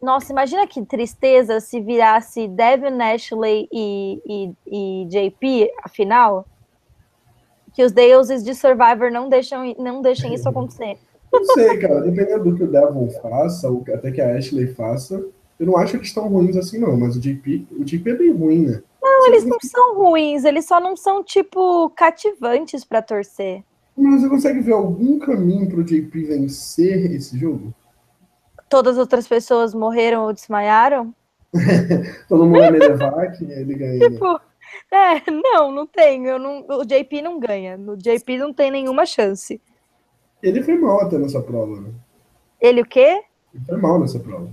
nossa, 0.00 0.32
imagina 0.32 0.66
que 0.66 0.84
tristeza 0.84 1.60
se 1.60 1.80
virasse 1.80 2.48
Devin 2.48 3.00
Ashley 3.00 3.68
e, 3.72 4.20
e, 4.26 4.52
e 4.66 5.06
JP, 5.06 5.70
afinal. 5.84 6.44
Que 7.72 7.84
os 7.84 7.92
deuses 7.92 8.42
de 8.42 8.56
Survivor 8.56 9.10
não 9.12 9.28
deixam, 9.28 9.72
não 9.78 10.02
deixem 10.02 10.34
isso 10.34 10.48
acontecer. 10.50 10.98
Não 11.32 11.44
sei, 11.44 11.78
cara. 11.78 12.00
Dependendo 12.00 12.50
do 12.50 12.56
que 12.56 12.64
o 12.64 12.70
Devon 12.70 13.08
faça, 13.08 13.70
ou 13.70 13.84
até 13.94 14.10
que 14.10 14.20
a 14.20 14.36
Ashley 14.36 14.66
faça, 14.66 15.24
eu 15.58 15.66
não 15.66 15.76
acho 15.76 15.92
que 15.92 15.98
eles 15.98 16.12
tão 16.12 16.28
ruins 16.28 16.56
assim, 16.56 16.78
não, 16.78 16.96
mas 16.96 17.16
o 17.16 17.20
JP, 17.20 17.66
o 17.72 17.84
JP 17.84 18.10
é 18.10 18.14
bem 18.14 18.32
ruim, 18.32 18.66
né? 18.66 18.82
Não, 19.02 19.26
eles 19.26 19.44
não 19.44 19.58
são 19.60 19.96
ruins, 19.96 20.44
eles 20.44 20.64
só 20.64 20.80
não 20.80 20.96
são, 20.96 21.22
tipo, 21.22 21.90
cativantes 21.90 22.84
para 22.84 23.02
torcer. 23.02 23.62
Mas 23.96 24.22
você 24.22 24.28
consegue 24.28 24.60
ver 24.60 24.72
algum 24.72 25.18
caminho 25.18 25.68
pro 25.68 25.84
JP 25.84 26.24
vencer 26.24 27.12
esse 27.12 27.38
jogo? 27.38 27.74
Todas 28.68 28.94
as 28.94 28.98
outras 28.98 29.28
pessoas 29.28 29.74
morreram 29.74 30.24
ou 30.24 30.32
desmaiaram? 30.32 31.14
Todo 32.28 32.46
mundo 32.46 32.62
é 32.62 32.70
Medevac, 32.70 33.44
ele 33.44 33.74
ganha. 33.74 34.10
Tipo, 34.10 34.40
é, 34.90 35.30
não, 35.30 35.70
não 35.70 35.86
tem. 35.86 36.24
Eu 36.26 36.38
não, 36.38 36.64
o 36.68 36.84
JP 36.84 37.20
não 37.20 37.38
ganha. 37.38 37.78
O 37.78 37.96
JP 37.96 38.38
não 38.38 38.52
tem 38.52 38.70
nenhuma 38.70 39.04
chance. 39.04 39.60
Ele 40.42 40.62
foi 40.62 40.76
mal 40.76 41.02
até 41.02 41.18
nessa 41.18 41.40
prova, 41.40 41.80
né? 41.80 41.90
Ele 42.60 42.80
o 42.80 42.86
quê? 42.86 43.22
Ele 43.54 43.64
foi 43.66 43.76
mal 43.76 44.00
nessa 44.00 44.18
prova. 44.18 44.48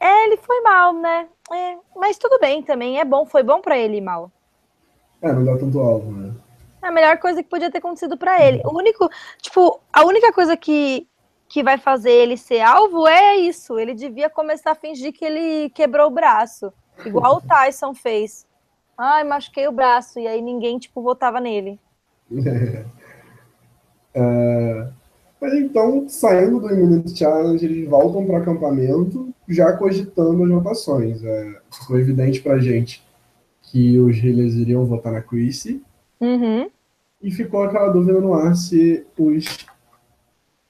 É, 0.00 0.24
ele 0.24 0.36
foi 0.36 0.60
mal, 0.60 0.92
né? 0.92 1.28
É, 1.52 1.76
mas 1.96 2.18
tudo 2.18 2.38
bem 2.38 2.62
também, 2.62 2.98
é 2.98 3.04
bom, 3.04 3.26
foi 3.26 3.42
bom 3.42 3.60
para 3.60 3.76
ele 3.76 4.00
mal. 4.00 4.30
É, 5.20 5.32
não 5.32 5.44
dá 5.44 5.56
tanto 5.58 5.80
alvo, 5.80 6.12
né? 6.12 6.34
É 6.82 6.86
a 6.86 6.92
melhor 6.92 7.18
coisa 7.18 7.42
que 7.42 7.48
podia 7.48 7.70
ter 7.70 7.78
acontecido 7.78 8.16
para 8.16 8.40
ele. 8.44 8.62
O 8.64 8.76
único, 8.76 9.10
tipo, 9.42 9.80
a 9.92 10.04
única 10.04 10.32
coisa 10.32 10.56
que, 10.56 11.08
que 11.48 11.62
vai 11.62 11.76
fazer 11.76 12.12
ele 12.12 12.36
ser 12.36 12.60
alvo 12.60 13.06
é 13.08 13.36
isso. 13.36 13.78
Ele 13.78 13.94
devia 13.94 14.30
começar 14.30 14.72
a 14.72 14.76
fingir 14.76 15.12
que 15.12 15.24
ele 15.24 15.70
quebrou 15.70 16.06
o 16.06 16.14
braço, 16.14 16.72
igual 17.04 17.36
o 17.36 17.40
Tyson 17.40 17.94
fez. 17.94 18.46
Ai, 18.96 19.24
machuquei 19.24 19.66
o 19.66 19.72
braço 19.72 20.20
e 20.20 20.26
aí 20.26 20.40
ninguém 20.40 20.78
tipo 20.78 21.02
votava 21.02 21.40
nele. 21.40 21.80
é, 24.14 24.88
mas 25.40 25.54
então, 25.54 26.08
saindo 26.08 26.58
do 26.58 26.72
Immunity 26.72 27.16
Challenge, 27.16 27.64
eles 27.64 27.88
voltam 27.88 28.26
para 28.26 28.38
acampamento, 28.38 29.32
já 29.48 29.72
cogitando 29.72 30.42
as 30.42 30.50
votações. 30.50 31.22
É, 31.22 31.60
ficou 31.70 31.98
evidente 31.98 32.40
para 32.40 32.58
gente 32.58 33.06
que 33.62 33.98
os 33.98 34.16
healers 34.16 34.54
iriam 34.54 34.84
votar 34.84 35.12
na 35.12 35.22
Chrissy. 35.22 35.82
Uhum. 36.20 36.68
E 37.22 37.30
ficou 37.30 37.62
aquela 37.62 37.88
dúvida 37.88 38.20
no 38.20 38.34
ar 38.34 38.56
se 38.56 39.06
os 39.16 39.66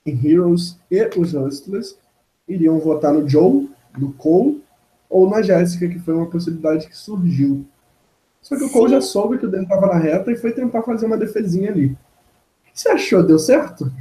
Heroes 0.07 0.79
e 0.91 1.09
os 1.19 1.35
Hustlers 1.35 1.99
iriam 2.47 2.79
votar 2.79 3.13
no 3.13 3.29
Joe, 3.29 3.69
no 3.97 4.13
Cole, 4.13 4.63
ou 5.09 5.29
na 5.29 5.41
Jéssica, 5.43 5.89
que 5.89 5.99
foi 5.99 6.15
uma 6.15 6.27
possibilidade 6.27 6.89
que 6.89 6.97
surgiu. 6.97 7.65
Só 8.43 8.57
que 8.57 8.65
o 8.65 8.71
Cole 8.71 8.93
já 8.93 9.01
soube 9.01 9.39
que 9.39 9.47
o 9.47 9.51
Dan 9.51 9.63
estava 9.63 9.87
na 9.87 9.99
reta 9.99 10.31
e 10.31 10.37
foi 10.37 10.53
tentar 10.53 10.83
fazer 10.83 11.07
uma 11.07 11.17
defesinha 11.17 11.71
ali. 11.71 11.87
O 11.87 12.73
que 12.73 12.81
você 12.81 12.89
achou? 12.91 13.23
Deu 13.23 13.39
certo? 13.39 13.93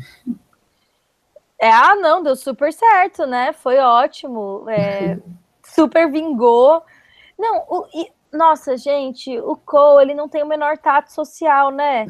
É, 1.59 1.71
ah, 1.71 1.95
não, 1.95 2.21
deu 2.21 2.35
super 2.35 2.71
certo, 2.71 3.25
né? 3.25 3.51
Foi 3.53 3.77
ótimo. 3.77 4.69
É, 4.69 5.17
super 5.63 6.11
vingou. 6.11 6.83
Não, 7.37 7.65
o, 7.67 7.87
e, 7.93 8.11
nossa, 8.31 8.77
gente, 8.77 9.39
o 9.39 9.55
Cole, 9.55 10.05
ele 10.05 10.13
não 10.13 10.29
tem 10.29 10.43
o 10.43 10.47
menor 10.47 10.77
tato 10.77 11.11
social, 11.11 11.71
né? 11.71 12.05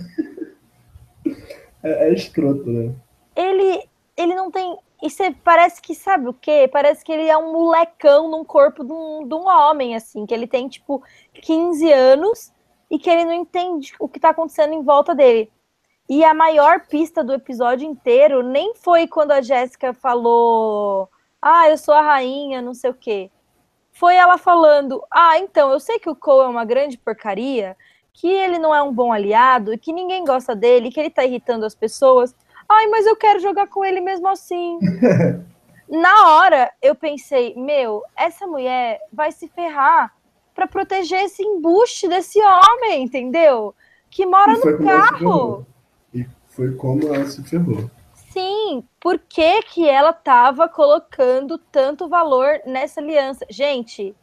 É, 1.84 2.10
é 2.10 2.14
escroto, 2.14 2.68
né? 2.70 2.94
Ele, 3.36 3.88
ele 4.16 4.36
não 4.36 4.52
tem. 4.52 4.78
E 5.02 5.10
você 5.10 5.32
parece 5.44 5.82
que, 5.82 5.94
sabe 5.94 6.28
o 6.28 6.34
quê? 6.34 6.68
Parece 6.72 7.06
que 7.06 7.12
ele 7.12 7.30
é 7.30 7.38
um 7.38 7.54
molecão 7.54 8.30
num 8.30 8.44
corpo 8.44 8.84
de 8.84 8.92
um, 8.92 9.28
de 9.28 9.34
um 9.36 9.48
homem, 9.48 9.96
assim, 9.96 10.26
que 10.26 10.34
ele 10.34 10.48
tem, 10.48 10.68
tipo, 10.68 11.04
15 11.34 11.92
anos 11.92 12.52
e 12.90 12.98
que 12.98 13.10
ele 13.10 13.26
não 13.26 13.34
entende 13.34 13.94
o 14.00 14.08
que 14.08 14.20
tá 14.20 14.30
acontecendo 14.30 14.74
em 14.74 14.82
volta 14.82 15.14
dele. 15.14 15.52
E 16.10 16.24
a 16.24 16.34
maior 16.34 16.82
pista 16.88 17.24
do 17.24 17.34
episódio 17.34 17.88
inteiro 17.88 18.42
nem 18.42 18.74
foi 18.76 19.08
quando 19.08 19.32
a 19.32 19.42
Jéssica 19.42 19.94
falou: 19.94 21.10
Ah, 21.42 21.70
eu 21.70 21.78
sou 21.78 21.94
a 21.94 22.02
rainha, 22.02 22.62
não 22.62 22.74
sei 22.74 22.92
o 22.92 22.94
quê. 22.94 23.30
Foi 23.92 24.16
ela 24.16 24.38
falando: 24.38 25.04
Ah, 25.12 25.38
então, 25.38 25.70
eu 25.72 25.80
sei 25.80 26.00
que 26.00 26.10
o 26.10 26.16
Cole 26.16 26.46
é 26.46 26.50
uma 26.50 26.64
grande 26.64 26.98
porcaria, 26.98 27.76
que 28.14 28.28
ele 28.28 28.58
não 28.58 28.74
é 28.74 28.82
um 28.82 28.94
bom 28.94 29.12
aliado, 29.12 29.78
que 29.78 29.92
ninguém 29.92 30.24
gosta 30.24 30.56
dele, 30.56 30.92
que 30.92 31.00
ele 31.00 31.10
tá 31.10 31.26
irritando 31.26 31.66
as 31.66 31.76
pessoas. 31.76 32.34
Ai, 32.70 32.88
mas 32.88 33.06
eu 33.06 33.16
quero 33.16 33.40
jogar 33.40 33.68
com 33.68 33.84
ele 33.84 34.00
mesmo 34.00 34.28
assim. 34.30 34.80
Na 35.90 36.38
hora, 36.38 36.72
eu 36.82 36.96
pensei: 36.96 37.54
Meu, 37.56 38.02
essa 38.16 38.48
mulher 38.48 39.02
vai 39.12 39.34
se 39.34 39.50
ferrar 39.50 40.14
para 40.56 40.68
proteger 40.68 41.26
esse 41.26 41.44
embuste 41.44 42.08
desse 42.08 42.40
homem, 42.42 43.04
entendeu? 43.04 43.76
Que 44.10 44.26
mora 44.26 44.54
no 44.54 44.86
carro. 44.86 45.66
Foi 46.58 46.74
como 46.74 47.14
ela 47.14 47.24
se 47.28 47.44
ferrou. 47.44 47.88
Sim, 48.34 48.84
por 49.00 49.20
que, 49.20 49.62
que 49.62 49.88
ela 49.88 50.10
estava 50.10 50.68
colocando 50.68 51.60
tanto 51.72 52.10
valor 52.10 52.60
nessa 52.66 53.00
aliança? 53.00 53.46
Gente, 53.48 54.16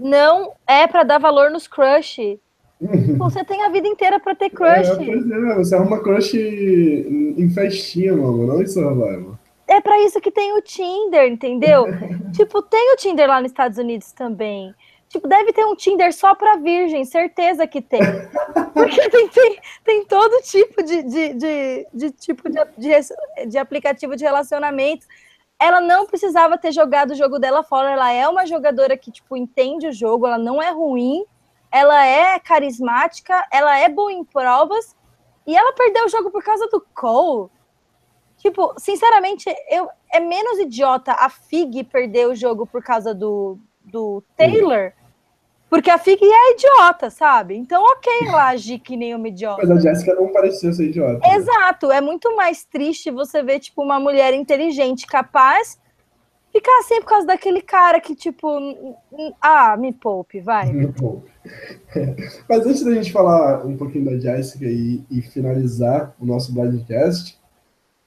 não 0.00 0.54
é 0.66 0.86
para 0.86 1.02
dar 1.02 1.18
valor 1.18 1.50
nos 1.50 1.68
crush. 1.68 2.40
Você 3.18 3.44
tem 3.44 3.64
a 3.64 3.68
vida 3.68 3.86
inteira 3.86 4.18
para 4.18 4.34
ter 4.34 4.48
crush. 4.48 4.88
É, 4.88 4.96
pois 4.96 5.30
é, 5.30 5.54
você 5.56 5.74
arruma 5.74 6.02
crush 6.02 6.34
em 6.34 7.50
festinha, 7.50 8.16
mano, 8.16 8.46
não 8.46 8.62
em 8.62 8.66
survival. 8.66 9.38
É 9.66 9.78
para 9.78 10.00
isso 10.00 10.20
que 10.22 10.30
tem 10.30 10.56
o 10.56 10.62
Tinder, 10.62 11.30
entendeu? 11.30 11.84
tipo, 12.32 12.62
tem 12.62 12.94
o 12.94 12.96
Tinder 12.96 13.28
lá 13.28 13.42
nos 13.42 13.50
Estados 13.50 13.76
Unidos 13.76 14.12
também. 14.12 14.74
Tipo, 15.08 15.26
deve 15.26 15.52
ter 15.54 15.64
um 15.64 15.74
Tinder 15.74 16.12
só 16.12 16.34
para 16.34 16.56
virgem, 16.56 17.04
certeza 17.04 17.66
que 17.66 17.80
tem. 17.80 18.00
Porque 18.74 19.08
tem, 19.08 19.28
tem, 19.28 19.60
tem 19.82 20.04
todo 20.04 20.42
tipo 20.42 20.82
de, 20.82 21.02
de, 21.02 21.34
de, 21.34 21.86
de 21.94 22.10
tipo 22.10 22.48
de, 22.50 22.58
de, 22.76 23.46
de, 23.46 23.58
aplicativo 23.58 24.14
de 24.14 24.24
relacionamento. 24.24 25.06
Ela 25.58 25.80
não 25.80 26.06
precisava 26.06 26.58
ter 26.58 26.72
jogado 26.72 27.12
o 27.12 27.14
jogo 27.14 27.38
dela 27.38 27.62
fora. 27.62 27.90
Ela 27.90 28.12
é 28.12 28.28
uma 28.28 28.44
jogadora 28.44 28.98
que, 28.98 29.10
tipo, 29.10 29.34
entende 29.34 29.88
o 29.88 29.92
jogo, 29.92 30.26
ela 30.26 30.38
não 30.38 30.62
é 30.62 30.70
ruim, 30.70 31.24
ela 31.72 32.04
é 32.04 32.38
carismática, 32.38 33.46
ela 33.50 33.78
é 33.78 33.88
boa 33.88 34.12
em 34.12 34.22
provas, 34.22 34.94
e 35.46 35.56
ela 35.56 35.72
perdeu 35.72 36.04
o 36.04 36.08
jogo 36.08 36.30
por 36.30 36.44
causa 36.44 36.68
do 36.68 36.84
Cole. 36.94 37.48
Tipo, 38.36 38.74
sinceramente, 38.78 39.46
eu, 39.70 39.88
é 40.12 40.20
menos 40.20 40.58
idiota 40.58 41.12
a 41.12 41.30
Fig 41.30 41.82
perder 41.84 42.28
o 42.28 42.36
jogo 42.36 42.66
por 42.66 42.82
causa 42.82 43.14
do, 43.14 43.58
do 43.82 44.22
Taylor 44.36 44.92
porque 45.70 45.90
a 45.90 45.98
Fig 45.98 46.18
é 46.24 46.52
idiota, 46.54 47.10
sabe? 47.10 47.54
Então, 47.54 47.82
ok 47.82 48.10
ela 48.26 48.48
agir 48.48 48.78
que 48.78 48.96
nem 48.96 49.14
uma 49.14 49.28
idiota. 49.28 49.66
Mas 49.66 49.70
a 49.70 49.80
Jéssica 49.80 50.14
não 50.14 50.32
parecia 50.32 50.72
ser 50.72 50.86
idiota. 50.86 51.18
Né? 51.26 51.36
Exato. 51.36 51.92
É 51.92 52.00
muito 52.00 52.34
mais 52.34 52.64
triste 52.64 53.10
você 53.10 53.42
ver, 53.42 53.60
tipo, 53.60 53.82
uma 53.82 54.00
mulher 54.00 54.32
inteligente, 54.32 55.06
capaz, 55.06 55.78
ficar 56.50 56.78
assim 56.80 57.00
por 57.00 57.08
causa 57.08 57.26
daquele 57.26 57.60
cara 57.60 58.00
que, 58.00 58.14
tipo, 58.14 58.48
ah, 59.40 59.76
me 59.76 59.92
poupe, 59.92 60.40
vai. 60.40 60.72
Me 60.72 60.90
poupe. 60.90 61.30
Mas 62.48 62.66
antes 62.66 62.82
da 62.82 62.94
gente 62.94 63.12
falar 63.12 63.64
um 63.66 63.76
pouquinho 63.76 64.06
da 64.06 64.18
Jéssica 64.18 64.64
e, 64.64 65.04
e, 65.10 65.20
finalizar 65.20 66.14
o 66.18 66.24
nosso 66.24 66.54
podcast, 66.54 67.38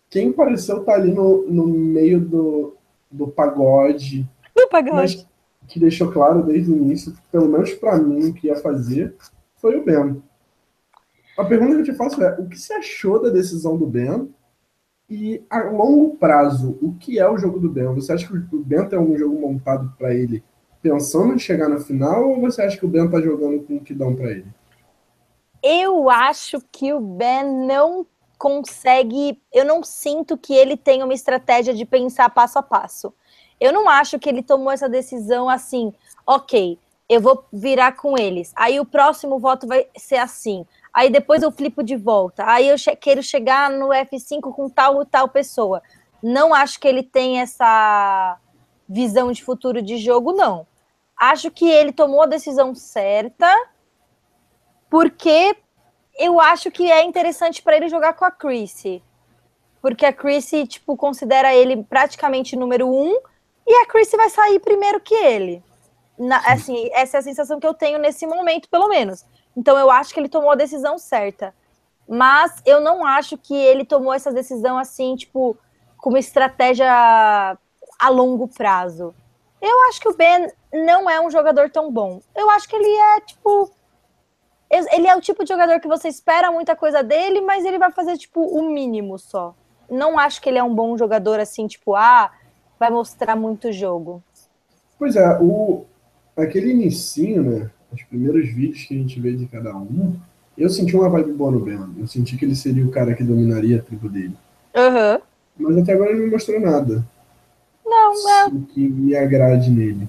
quem 0.09 0.31
pareceu 0.31 0.79
estar 0.79 0.93
tá 0.93 0.97
ali 0.97 1.11
no, 1.13 1.43
no 1.47 1.67
meio 1.67 2.19
do, 2.19 2.75
do 3.09 3.27
pagode. 3.27 4.27
Do 4.55 4.67
pagode. 4.67 4.95
Mas 4.95 5.30
que 5.71 5.79
deixou 5.79 6.11
claro 6.11 6.43
desde 6.43 6.69
o 6.69 6.75
início, 6.75 7.15
pelo 7.31 7.47
menos 7.47 7.73
para 7.73 7.97
mim, 7.97 8.29
o 8.29 8.33
que 8.33 8.47
ia 8.47 8.57
fazer, 8.57 9.15
foi 9.55 9.77
o 9.77 9.85
Ben. 9.85 10.21
A 11.37 11.45
pergunta 11.45 11.75
que 11.75 11.79
eu 11.79 11.85
te 11.85 11.93
faço 11.93 12.21
é: 12.21 12.37
o 12.37 12.47
que 12.47 12.59
você 12.59 12.73
achou 12.73 13.21
da 13.21 13.29
decisão 13.29 13.77
do 13.77 13.87
Ben? 13.87 14.29
E 15.09 15.43
a 15.49 15.63
longo 15.63 16.17
prazo, 16.17 16.77
o 16.81 16.93
que 16.93 17.19
é 17.19 17.29
o 17.29 17.37
jogo 17.37 17.57
do 17.57 17.69
Ben? 17.69 17.93
Você 17.95 18.11
acha 18.11 18.27
que 18.27 18.55
o 18.55 18.63
Ben 18.63 18.85
tem 18.85 18.99
algum 18.99 19.17
jogo 19.17 19.39
montado 19.39 19.93
para 19.97 20.13
ele 20.13 20.43
pensando 20.81 21.33
em 21.33 21.39
chegar 21.39 21.69
na 21.69 21.79
final 21.79 22.29
ou 22.29 22.41
você 22.41 22.61
acha 22.63 22.77
que 22.77 22.85
o 22.85 22.89
Ben 22.89 23.09
tá 23.09 23.21
jogando 23.21 23.61
com 23.63 23.75
o 23.75 23.81
que 23.81 23.93
dão 23.93 24.15
para 24.15 24.31
ele? 24.31 24.47
Eu 25.63 26.09
acho 26.09 26.59
que 26.71 26.91
o 26.91 26.99
Ben 26.99 27.43
não 27.65 28.05
consegue, 28.37 29.39
eu 29.53 29.63
não 29.63 29.83
sinto 29.83 30.37
que 30.37 30.53
ele 30.53 30.75
tem 30.75 31.03
uma 31.03 31.13
estratégia 31.13 31.73
de 31.73 31.85
pensar 31.85 32.29
passo 32.29 32.57
a 32.57 32.63
passo. 32.63 33.13
Eu 33.61 33.71
não 33.71 33.87
acho 33.87 34.17
que 34.17 34.27
ele 34.27 34.41
tomou 34.41 34.71
essa 34.71 34.89
decisão 34.89 35.47
assim, 35.47 35.93
ok, 36.25 36.79
eu 37.07 37.21
vou 37.21 37.45
virar 37.53 37.91
com 37.91 38.17
eles. 38.17 38.51
Aí 38.55 38.79
o 38.79 38.85
próximo 38.85 39.37
voto 39.37 39.67
vai 39.67 39.85
ser 39.95 40.15
assim. 40.15 40.65
Aí 40.91 41.11
depois 41.11 41.43
eu 41.43 41.51
flipo 41.51 41.83
de 41.83 41.95
volta. 41.95 42.43
Aí 42.49 42.67
eu 42.67 42.77
che 42.77 42.95
quero 42.95 43.21
chegar 43.21 43.69
no 43.69 43.89
F5 43.89 44.51
com 44.51 44.67
tal 44.67 45.03
e 45.03 45.05
tal 45.05 45.29
pessoa. 45.29 45.83
Não 46.23 46.55
acho 46.55 46.79
que 46.79 46.87
ele 46.87 47.03
tem 47.03 47.39
essa 47.39 48.39
visão 48.89 49.31
de 49.31 49.43
futuro 49.43 49.79
de 49.79 49.97
jogo, 49.97 50.33
não. 50.33 50.65
Acho 51.15 51.51
que 51.51 51.69
ele 51.69 51.91
tomou 51.91 52.23
a 52.23 52.25
decisão 52.25 52.73
certa, 52.73 53.47
porque 54.89 55.55
eu 56.17 56.39
acho 56.39 56.71
que 56.71 56.91
é 56.91 57.03
interessante 57.03 57.61
para 57.61 57.77
ele 57.77 57.89
jogar 57.89 58.13
com 58.13 58.25
a 58.25 58.31
Chrissy. 58.31 59.03
Porque 59.81 60.05
a 60.05 60.13
Chrissy, 60.13 60.65
tipo, 60.65 60.97
considera 60.97 61.53
ele 61.53 61.83
praticamente 61.83 62.55
número 62.55 62.87
um, 62.87 63.19
e 63.65 63.73
a 63.73 63.85
Chrissy 63.85 64.17
vai 64.17 64.29
sair 64.29 64.59
primeiro 64.59 64.99
que 64.99 65.15
ele. 65.15 65.63
Na, 66.17 66.37
assim, 66.37 66.89
essa 66.93 67.17
é 67.17 67.19
a 67.19 67.23
sensação 67.23 67.59
que 67.59 67.67
eu 67.67 67.73
tenho 67.73 67.97
nesse 67.97 68.25
momento, 68.27 68.69
pelo 68.69 68.87
menos. 68.87 69.25
Então 69.55 69.77
eu 69.77 69.89
acho 69.89 70.13
que 70.13 70.19
ele 70.19 70.29
tomou 70.29 70.51
a 70.51 70.55
decisão 70.55 70.97
certa. 70.97 71.53
Mas 72.07 72.61
eu 72.65 72.81
não 72.81 73.05
acho 73.05 73.37
que 73.37 73.55
ele 73.55 73.85
tomou 73.85 74.13
essa 74.13 74.31
decisão 74.31 74.77
assim, 74.77 75.15
tipo, 75.15 75.57
com 75.97 76.09
uma 76.09 76.19
estratégia 76.19 77.57
a 77.99 78.09
longo 78.09 78.47
prazo. 78.47 79.13
Eu 79.61 79.87
acho 79.87 80.01
que 80.01 80.09
o 80.09 80.15
Ben 80.15 80.51
não 80.73 81.09
é 81.09 81.21
um 81.21 81.29
jogador 81.29 81.69
tão 81.69 81.91
bom. 81.91 82.19
Eu 82.35 82.49
acho 82.49 82.67
que 82.67 82.75
ele 82.75 82.89
é, 82.89 83.21
tipo. 83.21 83.71
Ele 84.69 85.07
é 85.07 85.15
o 85.15 85.21
tipo 85.21 85.43
de 85.43 85.49
jogador 85.49 85.79
que 85.81 85.87
você 85.87 86.07
espera 86.07 86.49
muita 86.49 86.75
coisa 86.75 87.03
dele, 87.03 87.41
mas 87.41 87.65
ele 87.65 87.77
vai 87.77 87.91
fazer, 87.91 88.17
tipo, 88.17 88.41
o 88.41 88.63
mínimo 88.63 89.19
só. 89.19 89.53
Não 89.89 90.17
acho 90.17 90.41
que 90.41 90.49
ele 90.49 90.57
é 90.57 90.63
um 90.63 90.73
bom 90.73 90.97
jogador, 90.97 91.41
assim, 91.41 91.67
tipo, 91.67 91.93
ah, 91.93 92.31
vai 92.81 92.89
mostrar 92.89 93.35
muito 93.35 93.71
jogo. 93.71 94.23
Pois 94.97 95.15
é, 95.15 95.37
o, 95.39 95.85
aquele 96.35 96.71
inicinho, 96.71 97.43
né? 97.43 97.69
Os 97.93 98.01
primeiros 98.01 98.51
vídeos 98.51 98.85
que 98.85 98.95
a 98.95 98.97
gente 98.97 99.19
vê 99.19 99.33
de 99.33 99.45
cada 99.45 99.77
um, 99.77 100.15
eu 100.57 100.67
senti 100.67 100.95
uma 100.95 101.07
vibe 101.07 101.33
boa 101.33 101.51
no 101.51 101.59
Ben. 101.59 101.79
Eu 101.99 102.07
senti 102.07 102.35
que 102.35 102.43
ele 102.43 102.55
seria 102.55 102.83
o 102.83 102.89
cara 102.89 103.13
que 103.13 103.23
dominaria 103.23 103.77
a 103.77 103.81
tribo 103.83 104.09
dele. 104.09 104.35
Uhum. 104.75 105.21
Mas 105.59 105.77
até 105.77 105.93
agora 105.93 106.09
ele 106.09 106.23
não 106.23 106.31
mostrou 106.31 106.59
nada. 106.59 107.05
Não, 107.85 108.13
não. 108.23 108.61
Que 108.61 108.89
me 108.89 109.15
agrade 109.15 109.69
nele. 109.69 110.07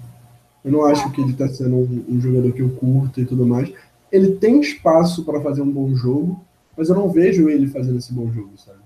Eu 0.65 0.73
não 0.73 0.87
acho 0.87 1.11
que 1.13 1.21
ele 1.21 1.33
está 1.33 1.49
sendo 1.49 1.77
um, 1.77 2.05
um, 2.09 2.21
jogador 2.23 2.53
que 2.53 2.63
eu 2.63 2.71
curto 2.71 3.21
e 3.21 3.27
tudo 3.27 3.45
mais. 3.45 3.71
Ele 4.11 4.37
tem 4.37 4.61
espaço 4.61 5.25
para 5.25 5.43
fazer 5.43 5.61
um 5.61 5.71
bom 5.71 5.95
jogo, 5.95 6.43
mas 6.75 6.89
eu 6.89 6.95
não 6.95 7.11
vejo 7.11 7.51
ele 7.51 7.67
fazendo 7.67 7.99
esse 7.99 8.15
bom 8.15 8.33
jogo, 8.33 8.53
sabe? 8.57 8.79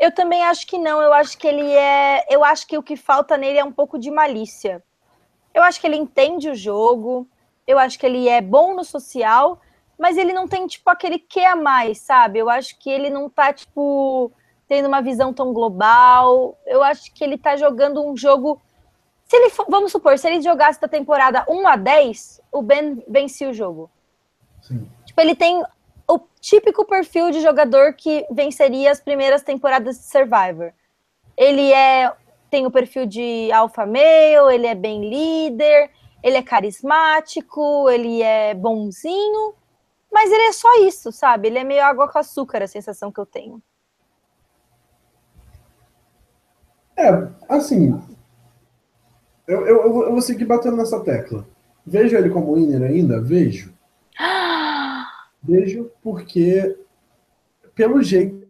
Eu 0.00 0.10
também 0.10 0.42
acho 0.42 0.66
que 0.66 0.78
não. 0.78 1.02
Eu 1.02 1.12
acho 1.12 1.36
que 1.36 1.46
ele 1.46 1.70
é. 1.70 2.24
Eu 2.30 2.42
acho 2.42 2.66
que 2.66 2.78
o 2.78 2.82
que 2.82 2.96
falta 2.96 3.36
nele 3.36 3.58
é 3.58 3.64
um 3.64 3.70
pouco 3.70 3.98
de 3.98 4.10
malícia. 4.10 4.82
Eu 5.52 5.62
acho 5.62 5.78
que 5.78 5.86
ele 5.86 5.96
entende 5.96 6.48
o 6.48 6.54
jogo. 6.54 7.28
Eu 7.66 7.78
acho 7.78 7.98
que 7.98 8.06
ele 8.06 8.26
é 8.26 8.40
bom 8.40 8.74
no 8.74 8.82
social, 8.82 9.60
mas 9.98 10.16
ele 10.16 10.32
não 10.32 10.48
tem, 10.48 10.66
tipo, 10.66 10.88
aquele 10.88 11.18
que 11.18 11.44
a 11.44 11.54
mais, 11.54 11.98
sabe? 11.98 12.38
Eu 12.38 12.48
acho 12.48 12.78
que 12.78 12.88
ele 12.88 13.10
não 13.10 13.28
tá, 13.28 13.52
tipo, 13.52 14.32
tendo 14.66 14.88
uma 14.88 15.02
visão 15.02 15.34
tão 15.34 15.52
global. 15.52 16.58
Eu 16.66 16.82
acho 16.82 17.12
que 17.12 17.22
ele 17.22 17.36
tá 17.36 17.54
jogando 17.56 18.02
um 18.02 18.16
jogo. 18.16 18.60
Se 19.24 19.36
ele, 19.36 19.52
vamos 19.68 19.92
supor, 19.92 20.18
se 20.18 20.26
ele 20.26 20.40
jogasse 20.40 20.80
da 20.80 20.88
temporada 20.88 21.44
1 21.46 21.68
a 21.68 21.76
10, 21.76 22.40
o 22.50 22.62
Ben 22.62 23.04
vencia 23.06 23.50
o 23.50 23.52
jogo. 23.52 23.90
Sim. 24.62 24.90
Tipo, 25.04 25.20
ele 25.20 25.34
tem 25.34 25.62
típico 26.40 26.84
perfil 26.84 27.30
de 27.30 27.40
jogador 27.40 27.94
que 27.94 28.26
venceria 28.30 28.90
as 28.90 29.00
primeiras 29.00 29.42
temporadas 29.42 29.98
de 29.98 30.04
Survivor. 30.04 30.72
Ele 31.36 31.72
é 31.72 32.12
tem 32.50 32.66
o 32.66 32.70
perfil 32.70 33.06
de 33.06 33.50
alfa 33.52 33.86
male, 33.86 34.52
ele 34.52 34.66
é 34.66 34.74
bem 34.74 35.08
líder, 35.08 35.90
ele 36.20 36.36
é 36.36 36.42
carismático, 36.42 37.88
ele 37.88 38.22
é 38.22 38.54
bonzinho, 38.54 39.54
mas 40.12 40.32
ele 40.32 40.42
é 40.42 40.52
só 40.52 40.84
isso, 40.84 41.12
sabe? 41.12 41.46
Ele 41.46 41.58
é 41.58 41.64
meio 41.64 41.84
água 41.84 42.08
com 42.08 42.18
açúcar, 42.18 42.62
a 42.62 42.66
sensação 42.66 43.12
que 43.12 43.20
eu 43.20 43.26
tenho. 43.26 43.62
É, 46.96 47.28
assim, 47.48 48.02
eu, 49.46 49.66
eu, 49.66 49.82
eu 49.84 50.10
vou 50.12 50.20
seguir 50.20 50.44
batendo 50.44 50.76
nessa 50.76 51.00
tecla. 51.00 51.46
Vejo 51.86 52.16
ele 52.16 52.30
como 52.30 52.54
winner 52.54 52.82
ainda? 52.82 53.20
Vejo. 53.20 53.72
Vejo 55.50 55.90
porque, 56.00 56.78
pelo 57.74 58.00
jeito, 58.02 58.46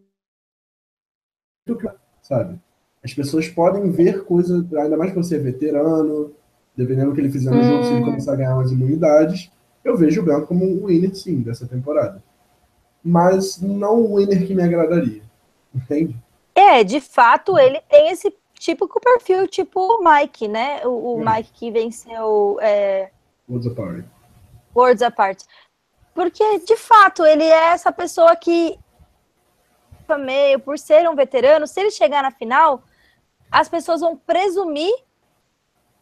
sabe? 2.21 2.59
As 3.03 3.11
pessoas 3.11 3.47
podem 3.47 3.89
ver 3.89 4.23
coisas, 4.23 4.71
ainda 4.75 4.95
mais 4.95 5.11
por 5.11 5.23
ser 5.23 5.39
veterano, 5.39 6.31
dependendo 6.77 7.09
do 7.09 7.15
que 7.15 7.21
ele 7.21 7.31
fizer 7.31 7.49
no 7.49 7.57
hum. 7.57 7.63
jogo, 7.63 7.83
se 7.83 7.89
ele 7.89 8.01
hum. 8.01 8.05
começar 8.05 8.33
a 8.33 8.35
ganhar 8.35 8.55
umas 8.55 8.71
imunidades, 8.71 9.51
eu 9.83 9.97
vejo 9.97 10.21
o 10.21 10.23
Branco 10.23 10.45
como 10.45 10.63
um 10.63 10.85
winner, 10.85 11.15
sim, 11.15 11.41
dessa 11.41 11.67
temporada. 11.67 12.23
Mas 13.03 13.59
não 13.59 13.99
um 13.99 14.15
winner 14.17 14.45
que 14.45 14.53
me 14.53 14.61
agradaria. 14.61 15.23
Entende? 15.73 16.15
É, 16.53 16.83
de 16.83 17.01
fato, 17.01 17.57
ele 17.57 17.81
tem 17.89 18.11
esse 18.11 18.31
típico 18.53 18.99
perfil, 18.99 19.47
tipo 19.47 19.79
o 19.79 20.03
Mike, 20.03 20.47
né? 20.47 20.85
O, 20.85 21.17
o 21.17 21.21
é. 21.27 21.37
Mike 21.37 21.51
que 21.53 21.71
venceu. 21.71 22.59
É... 22.61 23.09
Worlds 23.49 23.71
Apart. 23.71 24.05
Worlds 24.75 25.01
Apart. 25.01 25.43
Porque, 26.13 26.59
de 26.59 26.75
fato, 26.75 27.25
ele 27.25 27.43
é 27.43 27.71
essa 27.71 27.91
pessoa 27.91 28.35
que, 28.35 28.77
meio, 30.19 30.59
por 30.59 30.77
ser 30.77 31.09
um 31.09 31.15
veterano, 31.15 31.65
se 31.65 31.79
ele 31.79 31.91
chegar 31.91 32.21
na 32.21 32.31
final, 32.31 32.83
as 33.49 33.69
pessoas 33.69 34.01
vão 34.01 34.17
presumir 34.17 34.93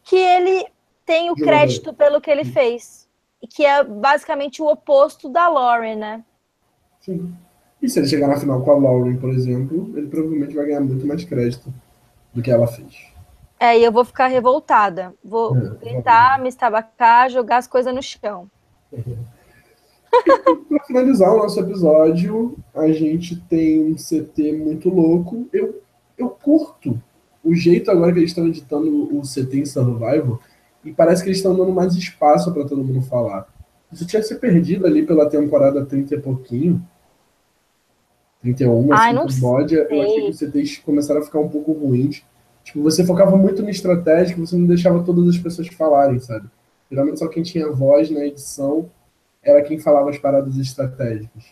que 0.04 0.16
ele 0.16 0.66
tem 1.06 1.30
o 1.30 1.36
crédito 1.36 1.94
pelo 1.94 2.20
que 2.20 2.30
ele 2.30 2.44
fez. 2.44 3.08
Que 3.50 3.66
é 3.66 3.84
basicamente 3.84 4.62
o 4.62 4.68
oposto 4.68 5.30
da 5.30 5.48
Lauren, 5.48 5.96
né? 5.96 6.24
Sim. 7.00 7.34
E 7.82 7.88
se 7.88 8.00
ele 8.00 8.08
chegar 8.08 8.28
na 8.28 8.38
final 8.38 8.62
com 8.62 8.72
a 8.72 8.78
Lauren, 8.78 9.16
por 9.18 9.30
exemplo, 9.30 9.92
ele 9.96 10.08
provavelmente 10.08 10.56
vai 10.56 10.66
ganhar 10.66 10.82
muito 10.82 11.08
mais 11.08 11.24
crédito 11.24 11.74
do 12.34 12.42
que 12.42 12.52
ela 12.52 12.68
fez. 12.68 13.10
É, 13.60 13.78
e 13.78 13.84
eu 13.84 13.92
vou 13.92 14.04
ficar 14.04 14.28
revoltada. 14.28 15.14
Vou 15.24 15.56
é, 15.56 15.70
gritar, 15.76 16.40
me 16.40 16.50
estabacar, 16.50 17.30
jogar 17.30 17.58
as 17.58 17.68
coisas 17.68 17.94
no 17.94 18.02
chão. 18.02 18.50
para 20.68 20.84
finalizar 20.86 21.34
o 21.34 21.38
nosso 21.38 21.60
episódio, 21.60 22.58
a 22.74 22.92
gente 22.92 23.36
tem 23.50 23.80
um 23.92 23.96
CT 23.96 24.54
muito 24.54 24.90
louco. 24.90 25.48
Eu, 25.54 25.82
eu 26.18 26.30
curto 26.30 27.02
o 27.44 27.56
jeito 27.56 27.90
agora 27.90 28.12
que 28.12 28.20
eles 28.20 28.32
estão 28.32 28.48
editando 28.48 29.18
o 29.18 29.22
CT 29.22 29.60
em 29.60 29.66
Survival 29.66 30.40
e 30.84 30.92
parece 30.92 31.24
que 31.24 31.30
eles 31.30 31.38
estão 31.38 31.56
dando 31.56 31.72
mais 31.72 31.96
espaço 31.96 32.54
para 32.54 32.66
todo 32.66 32.84
mundo 32.84 33.02
falar. 33.02 33.48
Isso 33.92 34.06
tinha 34.06 34.22
se 34.22 34.36
perdido 34.36 34.86
ali 34.86 35.06
pela 35.06 35.30
temporada 35.30 35.86
30 35.86 36.16
e 36.16 36.20
pouquinho. 36.20 36.86
31, 38.42 38.94
Ai, 38.94 39.18
assim, 39.18 39.42
bode, 39.42 39.76
eu 39.76 39.84
achei 39.84 40.22
que 40.22 40.30
os 40.30 40.38
CTs 40.38 40.78
começaram 40.78 41.20
a 41.20 41.24
ficar 41.24 41.40
um 41.40 41.50
pouco 41.50 41.74
ruins. 41.74 42.24
Tipo, 42.64 42.82
você 42.82 43.06
focava 43.06 43.36
muito 43.36 43.62
no 43.62 43.70
estratégico, 43.70 44.46
você 44.46 44.56
não 44.56 44.66
deixava 44.66 45.04
todas 45.04 45.28
as 45.28 45.38
pessoas 45.38 45.68
falarem, 45.70 46.20
sabe? 46.20 46.48
Geralmente 46.90 47.20
só 47.20 47.28
quem 47.28 47.44
tinha 47.44 47.70
voz 47.70 48.10
na 48.10 48.26
edição 48.26 48.90
era 49.42 49.62
quem 49.62 49.80
falava 49.80 50.10
as 50.10 50.18
paradas 50.18 50.58
estratégicas. 50.58 51.46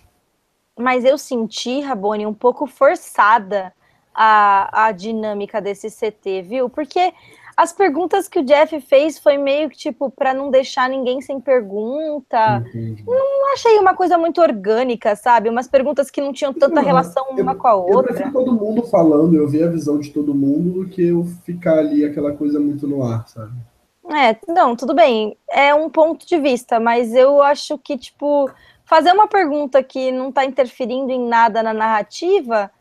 Mas 0.78 1.04
eu 1.04 1.18
senti, 1.18 1.82
Rabone, 1.82 2.26
um 2.26 2.34
pouco 2.34 2.68
forçada 2.68 3.74
a, 4.14 4.88
a 4.88 4.92
dinâmica 4.92 5.62
desse 5.62 5.90
CT, 5.90 6.44
viu? 6.44 6.70
Porque 6.70 7.14
as 7.58 7.74
perguntas 7.74 8.28
que 8.28 8.38
o 8.38 8.44
Jeff 8.44 8.80
fez 8.82 9.18
foi 9.18 9.36
meio 9.36 9.68
que 9.68 9.76
tipo 9.76 10.12
para 10.12 10.32
não 10.32 10.52
deixar 10.52 10.88
ninguém 10.88 11.20
sem 11.22 11.42
pergunta. 11.42 12.64
Entendi. 12.68 13.04
Não 13.04 13.54
achei 13.54 13.80
uma 13.80 13.96
coisa 13.96 14.16
muito 14.16 14.40
orgânica, 14.40 15.16
sabe? 15.16 15.50
Umas 15.50 15.68
perguntas 15.68 16.12
que 16.12 16.22
não 16.22 16.32
tinham 16.32 16.54
tanta 16.54 16.76
não, 16.76 16.84
relação 16.84 17.26
uma 17.32 17.56
com 17.56 17.68
a 17.68 17.74
outra. 17.74 17.96
Eu 17.96 18.04
prefiro 18.04 18.32
todo 18.32 18.54
mundo 18.54 18.84
falando, 18.84 19.36
eu 19.36 19.48
ver 19.48 19.64
a 19.64 19.72
visão 19.72 20.00
de 20.00 20.12
todo 20.12 20.36
mundo 20.36 20.84
do 20.84 20.88
que 20.88 21.08
eu 21.08 21.26
ficar 21.44 21.80
ali 21.80 22.06
aquela 22.06 22.32
coisa 22.32 22.60
muito 22.60 22.88
no 22.88 23.04
ar, 23.04 23.28
sabe? 23.28 23.54
É, 24.10 24.38
não, 24.52 24.76
tudo 24.76 24.94
bem. 24.94 25.38
É 25.50 25.74
um 25.74 25.90
ponto 25.90 26.26
de 26.26 26.40
vista, 26.40 26.80
mas 26.80 27.14
eu 27.14 27.42
acho 27.42 27.78
que, 27.78 27.98
tipo, 27.98 28.50
fazer 28.86 29.12
uma 29.12 29.28
pergunta 29.28 29.84
que 29.84 30.12
não 30.12 30.30
está 30.30 30.46
interferindo 30.46 31.12
em 31.12 31.28
nada 31.28 31.62
na 31.62 31.74
narrativa, 31.74 32.72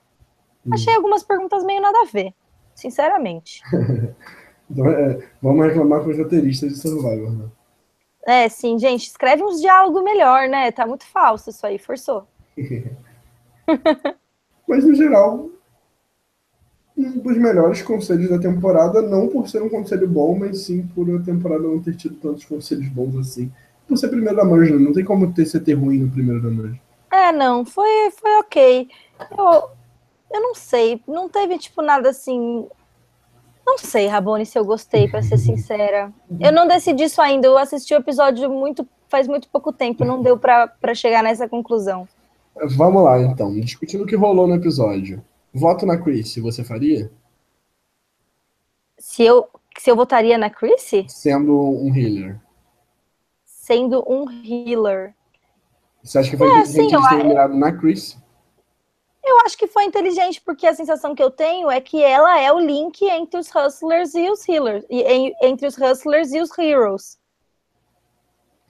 hum. 0.64 0.70
achei 0.72 0.94
algumas 0.94 1.24
perguntas 1.24 1.64
meio 1.64 1.80
nada 1.80 2.02
a 2.02 2.04
ver, 2.04 2.32
sinceramente. 2.74 3.62
então, 4.70 4.86
é, 4.88 5.18
vamos 5.42 5.66
reclamar 5.66 6.02
com 6.02 6.10
os 6.10 6.18
roteiristas 6.18 6.70
de 6.72 6.78
Survivor, 6.78 7.30
né? 7.32 7.48
É, 8.28 8.48
sim, 8.48 8.78
gente, 8.78 9.06
escreve 9.06 9.42
uns 9.42 9.60
diálogos 9.60 10.02
melhor, 10.02 10.48
né? 10.48 10.72
Tá 10.72 10.86
muito 10.86 11.06
falso 11.06 11.50
isso 11.50 11.66
aí, 11.66 11.78
forçou. 11.78 12.26
mas, 14.66 14.84
no 14.84 14.94
geral, 14.94 15.50
um 16.96 17.18
dos 17.18 17.36
melhores 17.36 17.82
conselhos 17.82 18.30
da 18.30 18.38
temporada, 18.38 19.02
não 19.02 19.28
por 19.28 19.48
ser 19.48 19.62
um 19.62 19.68
conselho 19.68 20.08
bom, 20.08 20.38
mas 20.38 20.60
sim 20.60 20.88
por 20.94 21.08
a 21.14 21.22
temporada 21.22 21.62
não 21.62 21.80
ter 21.80 21.94
tido 21.94 22.16
tantos 22.16 22.44
conselhos 22.44 22.88
bons 22.88 23.16
assim. 23.16 23.52
Por 23.86 23.96
ser 23.96 24.08
primeiro 24.08 24.36
da 24.36 24.44
Merge, 24.44 24.72
não 24.72 24.92
tem 24.92 25.04
como 25.04 25.32
ter 25.32 25.44
CT 25.44 25.74
ruim 25.74 25.98
no 25.98 26.10
primeiro 26.10 26.42
da 26.42 26.50
Merge. 26.50 26.80
É, 27.10 27.30
não, 27.32 27.64
foi, 27.64 28.10
foi 28.10 28.36
ok. 28.38 28.88
Eu, 29.38 29.70
eu 30.32 30.42
não 30.42 30.54
sei, 30.54 31.00
não 31.06 31.28
teve, 31.28 31.58
tipo, 31.58 31.82
nada 31.82 32.08
assim. 32.08 32.66
Não 33.64 33.78
sei, 33.78 34.06
Rabone, 34.06 34.46
se 34.46 34.58
eu 34.58 34.64
gostei, 34.64 35.08
para 35.08 35.22
ser 35.22 35.38
sincera. 35.38 36.12
Eu 36.40 36.52
não 36.52 36.66
decidi 36.66 37.04
isso 37.04 37.20
ainda, 37.20 37.46
eu 37.46 37.58
assisti 37.58 37.94
o 37.94 37.98
episódio 37.98 38.48
muito 38.50 38.86
faz 39.08 39.28
muito 39.28 39.48
pouco 39.48 39.72
tempo, 39.72 40.04
não 40.04 40.20
deu 40.20 40.38
para 40.38 40.94
chegar 40.94 41.22
nessa 41.22 41.48
conclusão. 41.48 42.08
Vamos 42.76 43.02
lá, 43.04 43.20
então. 43.20 43.52
Discutindo 43.60 44.04
o 44.04 44.06
que 44.06 44.16
rolou 44.16 44.46
no 44.46 44.54
episódio. 44.54 45.22
Voto 45.56 45.86
na 45.86 45.96
Chris, 45.96 46.36
você 46.36 46.62
faria? 46.62 47.10
Se 48.98 49.22
eu, 49.22 49.48
se 49.78 49.90
eu 49.90 49.96
votaria 49.96 50.36
na 50.36 50.50
Chris? 50.50 50.90
Sendo 51.08 51.58
um 51.58 51.94
healer. 51.96 52.38
Sendo 53.42 54.04
um 54.06 54.26
healer. 54.30 55.14
Você 56.02 56.18
acha 56.18 56.30
que 56.30 56.36
foi 56.36 56.46
é, 56.46 56.60
inteligente 56.60 56.90
sim, 56.90 57.08
ter 57.08 57.24
mirado 57.24 57.54
na 57.54 57.72
Chris? 57.72 58.18
Eu 59.24 59.40
acho 59.46 59.56
que 59.56 59.66
foi 59.66 59.84
inteligente, 59.84 60.42
porque 60.42 60.66
a 60.66 60.74
sensação 60.74 61.14
que 61.14 61.22
eu 61.22 61.30
tenho 61.30 61.70
é 61.70 61.80
que 61.80 62.02
ela 62.02 62.38
é 62.38 62.52
o 62.52 62.60
link 62.60 63.02
entre 63.06 63.40
os 63.40 63.48
hustlers 63.48 64.14
e 64.14 64.30
os 64.30 64.46
healers. 64.46 64.84
E, 64.90 65.34
entre 65.40 65.66
os 65.66 65.78
hustlers 65.78 66.34
e 66.34 66.40
os 66.40 66.50
heroes. 66.58 67.18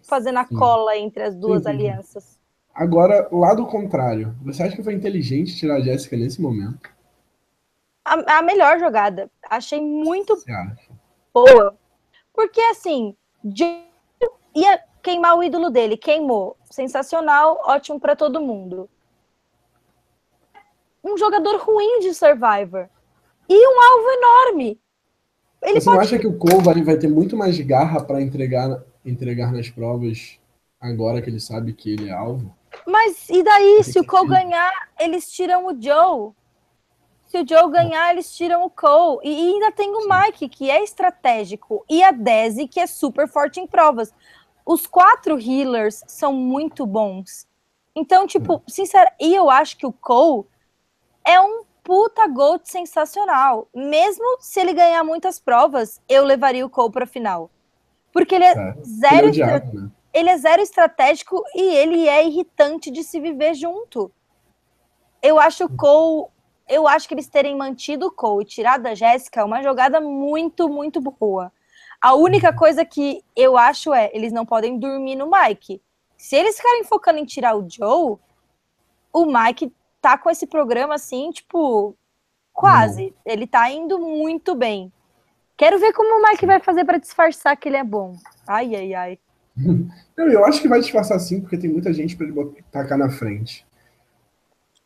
Fazendo 0.03 0.39
a 0.39 0.47
sim. 0.47 0.55
cola 0.55 0.97
entre 0.97 1.25
as 1.25 1.35
duas 1.35 1.65
sim, 1.65 1.69
alianças. 1.69 2.36
Agora, 2.77 3.27
lado 3.33 3.65
contrário, 3.67 4.37
você 4.43 4.63
acha 4.63 4.77
que 4.77 4.83
foi 4.83 4.93
inteligente 4.93 5.57
tirar 5.57 5.77
a 5.77 5.81
Jéssica 5.81 6.15
nesse 6.15 6.43
momento? 6.43 6.91
A, 8.05 8.39
a, 8.39 8.43
melhor 8.43 8.79
jogada. 8.79 9.31
Achei 9.49 9.81
muito 9.81 10.39
boa. 11.33 11.75
Porque, 12.35 12.61
assim, 12.61 13.17
ia 14.55 14.79
queimar 15.03 15.39
o 15.39 15.43
ídolo 15.43 15.71
dele. 15.71 15.97
Queimou. 15.97 16.55
Sensacional, 16.71 17.63
ótimo 17.65 17.99
para 17.99 18.15
todo 18.15 18.43
mundo. 18.43 18.91
Um 21.03 21.17
jogador 21.17 21.57
ruim 21.57 22.01
de 22.01 22.13
Survivor. 22.13 22.91
E 23.49 23.69
um 23.69 23.81
alvo 23.81 24.11
enorme. 24.11 24.79
Ele 25.63 25.81
Você 25.81 25.87
pode... 25.87 25.97
não 25.97 26.03
acha 26.03 26.19
que 26.19 26.27
o 26.27 26.37
Cole 26.37 26.83
vai 26.83 26.99
ter 26.99 27.09
muito 27.09 27.39
mais 27.39 27.59
garra 27.59 28.05
para 28.05 28.21
entregar, 28.21 28.83
entregar 29.03 29.51
nas 29.51 29.71
provas 29.71 30.39
agora 30.79 31.23
que 31.23 31.31
ele 31.31 31.41
sabe 31.41 31.73
que 31.73 31.91
ele 31.91 32.11
é 32.11 32.13
alvo? 32.13 32.55
Mas 32.87 33.29
e 33.29 33.43
daí, 33.43 33.83
se 33.83 33.99
o 33.99 34.07
Cole 34.07 34.29
ganhar, 34.29 34.73
eles 34.99 35.31
tiram 35.31 35.67
o 35.67 35.83
Joe. 35.83 36.33
Se 37.27 37.39
o 37.41 37.47
Joe 37.47 37.71
ganhar, 37.71 38.13
eles 38.13 38.35
tiram 38.35 38.65
o 38.65 38.71
Cole. 38.71 39.21
E 39.25 39.53
ainda 39.53 39.73
tem 39.73 39.91
o 39.91 40.09
Mike, 40.09 40.49
que 40.49 40.71
é 40.71 40.83
estratégico, 40.83 41.85
e 41.91 42.03
a 42.05 42.13
Desi, 42.13 42.69
que 42.69 42.79
é 42.79 42.87
super 42.87 43.29
forte 43.29 43.59
em 43.59 43.67
provas. 43.67 44.15
Os 44.65 44.87
quatro 44.87 45.39
healers 45.39 46.03
são 46.07 46.33
muito 46.33 46.87
bons. 46.87 47.47
Então, 47.95 48.27
tipo, 48.27 48.63
sincero, 48.69 49.11
e 49.19 49.35
eu 49.35 49.51
acho 49.51 49.77
que 49.77 49.87
o 49.87 49.93
Cole 49.93 50.45
é 51.27 51.41
um 51.41 51.65
puta 51.83 52.27
Gold 52.27 52.69
sensacional. 52.69 53.69
Mesmo 53.75 54.39
se 54.41 54.61
ele 54.61 54.73
ganhar 54.73 55.03
muitas 55.03 55.41
provas, 55.41 56.01
eu 56.09 56.25
levaria 56.25 56.67
o 56.67 56.71
Cole 56.71 56.93
pra 56.93 57.07
final. 57.07 57.51
Porque 58.13 58.35
ele 58.35 58.45
é, 58.45 58.53
é. 58.53 58.75
zero. 58.83 59.29
Ele 59.29 59.43
é 59.43 59.61
né? 59.61 59.91
Ele 60.17 60.31
é 60.31 60.39
zero 60.39 60.63
estratégico 60.63 61.45
e 61.55 61.61
ele 61.61 62.09
é 62.09 62.27
irritante 62.27 62.91
de 62.91 63.05
se 63.05 63.21
viver 63.21 63.53
junto. 63.53 64.11
Eu 65.23 65.39
acho 65.39 65.67
o 65.67 65.77
Cole, 65.77 66.31
eu 66.67 66.89
acho 66.89 67.07
que 67.07 67.13
eles 67.13 67.29
terem 67.29 67.55
mantido 67.55 68.07
o 68.07 68.11
Cole 68.11 68.43
e 68.43 68.49
tirado 68.49 68.87
a 68.87 68.95
Jéssica 68.95 69.43
é 69.43 69.45
uma 69.45 69.63
jogada 69.63 70.01
muito, 70.01 70.71
muito 70.71 71.03
boa. 71.03 71.53
A 72.01 72.15
única 72.15 72.51
coisa 72.51 72.83
que 72.83 73.23
eu 73.37 73.59
acho 73.59 73.93
é, 73.93 74.11
eles 74.15 74.33
não 74.33 74.47
podem 74.47 74.79
dormir 74.79 75.17
no 75.17 75.31
Mike. 75.31 75.83
Se 76.17 76.35
eles 76.35 76.57
ficarem 76.57 76.85
focando 76.85 77.19
em 77.19 77.27
tirar 77.27 77.55
o 77.55 77.69
Joe, 77.69 78.17
o 79.13 79.27
Mike 79.27 79.71
tá 80.01 80.17
com 80.17 80.31
esse 80.31 80.47
programa 80.47 80.95
assim, 80.95 81.31
tipo, 81.31 81.95
quase. 82.55 83.09
Hum. 83.09 83.21
Ele 83.27 83.47
tá 83.47 83.71
indo 83.71 83.99
muito 83.99 84.55
bem. 84.55 84.91
Quero 85.59 85.79
ver 85.79 85.93
como 85.93 86.19
o 86.19 86.27
Mike 86.27 86.47
vai 86.47 86.59
fazer 86.59 86.87
para 86.87 86.97
disfarçar 86.97 87.55
que 87.59 87.69
ele 87.69 87.77
é 87.77 87.85
bom. 87.85 88.15
Ai, 88.47 88.75
ai, 88.75 88.95
ai. 88.95 89.19
Eu, 90.17 90.31
eu 90.31 90.45
acho 90.45 90.61
que 90.61 90.69
vai 90.69 90.81
disfarçar 90.81 91.19
sim, 91.19 91.41
porque 91.41 91.57
tem 91.57 91.71
muita 91.71 91.93
gente 91.93 92.17
para 92.17 92.27
ele 92.27 92.65
tacar 92.71 92.99
na 92.99 93.11
frente. 93.11 93.67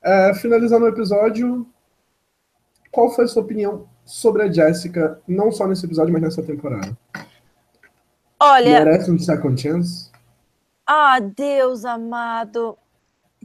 É, 0.02 0.32
finalizando 0.34 0.84
o 0.84 0.88
episódio, 0.88 1.66
qual 2.90 3.10
foi 3.10 3.24
a 3.24 3.28
sua 3.28 3.42
opinião 3.42 3.88
sobre 4.04 4.42
a 4.42 4.52
Jessica, 4.52 5.20
não 5.26 5.52
só 5.52 5.66
nesse 5.66 5.84
episódio, 5.84 6.12
mas 6.12 6.22
nessa 6.22 6.42
temporada? 6.42 6.96
Olha. 8.38 8.84
Merece 8.84 9.10
um 9.10 9.18
second 9.18 9.60
chance? 9.60 10.10
Ah, 10.86 11.20
Deus 11.20 11.84
amado. 11.84 12.76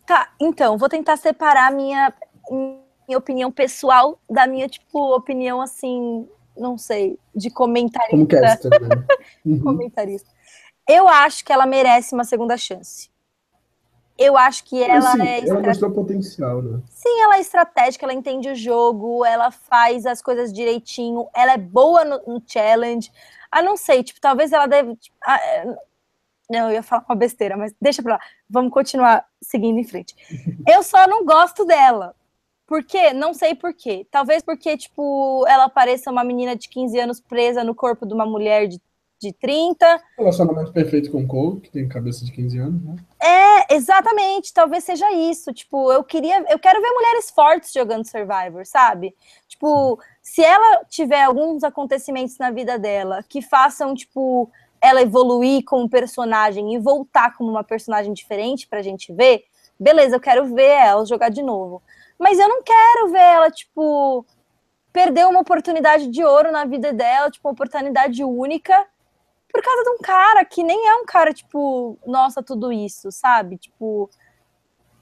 Tá, 0.05 0.33
então, 0.39 0.77
vou 0.77 0.87
tentar 0.87 1.17
separar 1.17 1.71
minha, 1.71 2.13
minha 3.07 3.17
opinião 3.17 3.51
pessoal 3.51 4.19
da 4.29 4.47
minha, 4.47 4.67
tipo, 4.67 5.15
opinião 5.15 5.61
assim, 5.61 6.27
não 6.57 6.77
sei, 6.77 7.19
de 7.35 7.49
comentarista. 7.49 8.11
Como 8.11 8.27
caster, 8.27 8.81
né? 8.81 9.05
uhum. 9.45 9.59
comentarista. 9.59 10.34
Eu 10.87 11.07
acho 11.07 11.43
que 11.43 11.51
ela 11.51 11.65
merece 11.65 12.13
uma 12.13 12.23
segunda 12.23 12.57
chance. 12.57 13.09
Eu 14.17 14.37
acho 14.37 14.63
que 14.63 14.81
ela 14.81 15.11
sim, 15.11 15.21
é. 15.21 15.47
Ela 15.47 15.59
mostrou 15.59 15.91
potencial, 15.91 16.61
né? 16.61 16.81
Sim, 16.89 17.21
ela 17.21 17.35
é 17.35 17.41
estratégica, 17.41 18.05
ela 18.05 18.13
entende 18.13 18.49
o 18.49 18.55
jogo, 18.55 19.25
ela 19.25 19.51
faz 19.51 20.05
as 20.05 20.21
coisas 20.21 20.53
direitinho, 20.53 21.27
ela 21.35 21.53
é 21.53 21.57
boa 21.57 22.05
no, 22.05 22.21
no 22.25 22.41
challenge. 22.47 23.11
Ah, 23.51 23.61
não 23.61 23.75
sei, 23.75 24.03
tipo, 24.03 24.21
talvez 24.21 24.53
ela 24.53 24.67
deve. 24.67 24.95
Tipo, 24.95 25.15
ah, 25.21 25.37
é, 25.37 25.75
não, 26.49 26.69
eu 26.69 26.75
ia 26.75 26.83
falar 26.83 27.03
uma 27.09 27.15
besteira, 27.15 27.57
mas 27.57 27.73
deixa 27.81 28.01
pra 28.01 28.13
lá. 28.13 28.19
Vamos 28.49 28.71
continuar 28.71 29.25
seguindo 29.41 29.79
em 29.79 29.83
frente. 29.83 30.15
Eu 30.67 30.83
só 30.83 31.07
não 31.07 31.25
gosto 31.25 31.65
dela. 31.65 32.15
Por 32.67 32.83
quê? 32.83 33.13
Não 33.13 33.33
sei 33.33 33.53
por 33.53 33.73
quê. 33.73 34.07
Talvez 34.09 34.43
porque, 34.43 34.77
tipo, 34.77 35.45
ela 35.47 35.69
pareça 35.69 36.11
uma 36.11 36.23
menina 36.23 36.55
de 36.55 36.67
15 36.69 36.99
anos 36.99 37.19
presa 37.19 37.63
no 37.63 37.75
corpo 37.75 38.05
de 38.05 38.13
uma 38.13 38.25
mulher 38.25 38.67
de 38.67 38.79
de 39.19 39.33
30. 39.33 40.01
Relacionamento 40.17 40.71
perfeito 40.71 41.11
com 41.11 41.23
o 41.23 41.27
Cole, 41.27 41.61
que 41.61 41.71
tem 41.71 41.87
cabeça 41.87 42.25
de 42.25 42.31
15 42.31 42.57
anos, 42.59 42.83
né? 42.83 42.95
É, 43.21 43.75
exatamente, 43.75 44.53
talvez 44.53 44.83
seja 44.83 45.11
isso. 45.11 45.53
Tipo, 45.53 45.91
eu 45.91 46.03
queria, 46.03 46.45
eu 46.49 46.59
quero 46.59 46.81
ver 46.81 46.91
mulheres 46.91 47.29
fortes 47.31 47.71
jogando 47.73 48.09
Survivor, 48.09 48.65
sabe? 48.65 49.15
Tipo, 49.47 49.99
se 50.21 50.43
ela 50.43 50.83
tiver 50.85 51.23
alguns 51.23 51.63
acontecimentos 51.63 52.37
na 52.37 52.51
vida 52.51 52.77
dela 52.77 53.23
que 53.27 53.41
façam, 53.41 53.95
tipo, 53.95 54.49
ela 54.81 55.01
evoluir 55.01 55.63
como 55.65 55.89
personagem 55.89 56.73
e 56.73 56.79
voltar 56.79 57.35
como 57.35 57.49
uma 57.49 57.63
personagem 57.63 58.13
diferente 58.13 58.67
pra 58.67 58.81
gente 58.81 59.13
ver, 59.13 59.45
beleza, 59.79 60.15
eu 60.15 60.21
quero 60.21 60.53
ver 60.53 60.69
ela 60.69 61.05
jogar 61.05 61.29
de 61.29 61.41
novo. 61.41 61.81
Mas 62.17 62.39
eu 62.39 62.47
não 62.47 62.61
quero 62.63 63.11
ver 63.11 63.19
ela, 63.19 63.51
tipo, 63.51 64.25
perder 64.93 65.27
uma 65.27 65.41
oportunidade 65.41 66.07
de 66.07 66.23
ouro 66.23 66.51
na 66.51 66.65
vida 66.65 66.93
dela, 66.93 67.29
tipo, 67.29 67.47
uma 67.47 67.53
oportunidade 67.53 68.23
única 68.23 68.85
por 69.55 69.63
causa 69.63 69.83
de 69.83 69.89
um 69.91 69.97
cara 69.99 70.43
que 70.43 70.61
nem 70.61 70.85
é 70.85 70.95
um 70.95 71.05
cara, 71.05 71.33
tipo, 71.33 71.97
nossa, 72.05 72.43
tudo 72.43 72.73
isso, 72.73 73.09
sabe? 73.09 73.57
Tipo, 73.57 74.09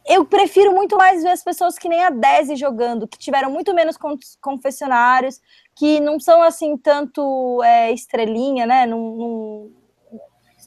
eu 0.06 0.24
prefiro 0.26 0.72
muito 0.76 0.96
mais 0.96 1.24
ver 1.24 1.32
as 1.32 1.44
pessoas 1.44 1.76
que 1.76 1.90
nem 1.90 2.04
a 2.04 2.12
Desi 2.12 2.56
jogando, 2.56 3.08
que 3.08 3.18
tiveram 3.18 3.50
muito 3.50 3.74
menos 3.74 3.98
confessionários, 4.40 5.42
que 5.76 6.00
não 6.00 6.20
são 6.20 6.44
assim 6.44 6.78
tanto 6.78 7.64
é, 7.64 7.92
estrelinha, 7.92 8.68
né? 8.68 8.86
Não, 8.86 9.00
não, 9.00 9.72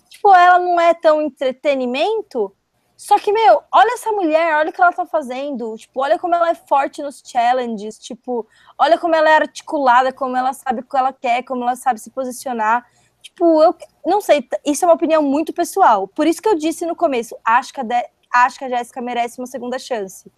tipo, 0.08 0.34
ela 0.34 0.58
não 0.58 0.80
é 0.80 0.92
tão 0.92 1.22
entretenimento. 1.22 2.52
Só 2.96 3.20
que, 3.20 3.30
meu, 3.30 3.62
olha 3.70 3.94
essa 3.94 4.10
mulher, 4.10 4.56
olha 4.56 4.70
o 4.70 4.72
que 4.72 4.80
ela 4.80 4.92
tá 4.92 5.06
fazendo. 5.06 5.76
Tipo, 5.76 6.00
olha 6.00 6.18
como 6.18 6.34
ela 6.34 6.50
é 6.50 6.54
forte 6.56 7.02
nos 7.02 7.22
challenges. 7.24 7.98
Tipo, 7.98 8.48
olha 8.76 8.98
como 8.98 9.14
ela 9.14 9.30
é 9.30 9.36
articulada, 9.36 10.12
como 10.12 10.36
ela 10.36 10.52
sabe 10.52 10.80
o 10.80 10.82
que 10.82 10.96
ela 10.96 11.12
quer, 11.12 11.44
como 11.44 11.62
ela 11.62 11.76
sabe 11.76 12.00
se 12.00 12.10
posicionar. 12.10 12.84
Tipo, 13.26 13.60
eu 13.60 13.74
não 14.04 14.20
sei, 14.20 14.48
isso 14.64 14.84
é 14.84 14.88
uma 14.88 14.94
opinião 14.94 15.20
muito 15.20 15.52
pessoal. 15.52 16.06
Por 16.06 16.28
isso 16.28 16.40
que 16.40 16.48
eu 16.48 16.54
disse 16.54 16.86
no 16.86 16.94
começo, 16.94 17.36
acho 17.44 17.72
que 17.74 17.80
a, 17.80 17.82
de, 17.82 18.04
acho 18.32 18.56
que 18.56 18.64
a 18.64 18.68
Jéssica 18.68 19.02
merece 19.02 19.40
uma 19.40 19.48
segunda 19.48 19.80
chance. 19.80 20.30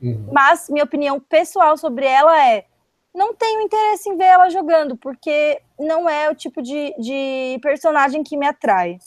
Uhum. 0.00 0.28
Mas 0.30 0.68
minha 0.68 0.84
opinião 0.84 1.18
pessoal 1.18 1.74
sobre 1.78 2.04
ela 2.04 2.46
é: 2.46 2.66
não 3.14 3.34
tenho 3.34 3.62
interesse 3.62 4.10
em 4.10 4.16
ver 4.18 4.24
ela 4.24 4.50
jogando, 4.50 4.94
porque 4.94 5.58
não 5.80 6.06
é 6.06 6.30
o 6.30 6.34
tipo 6.34 6.60
de, 6.60 6.94
de 6.98 7.58
personagem 7.62 8.22
que 8.22 8.36
me 8.36 8.46
atrai. 8.46 8.98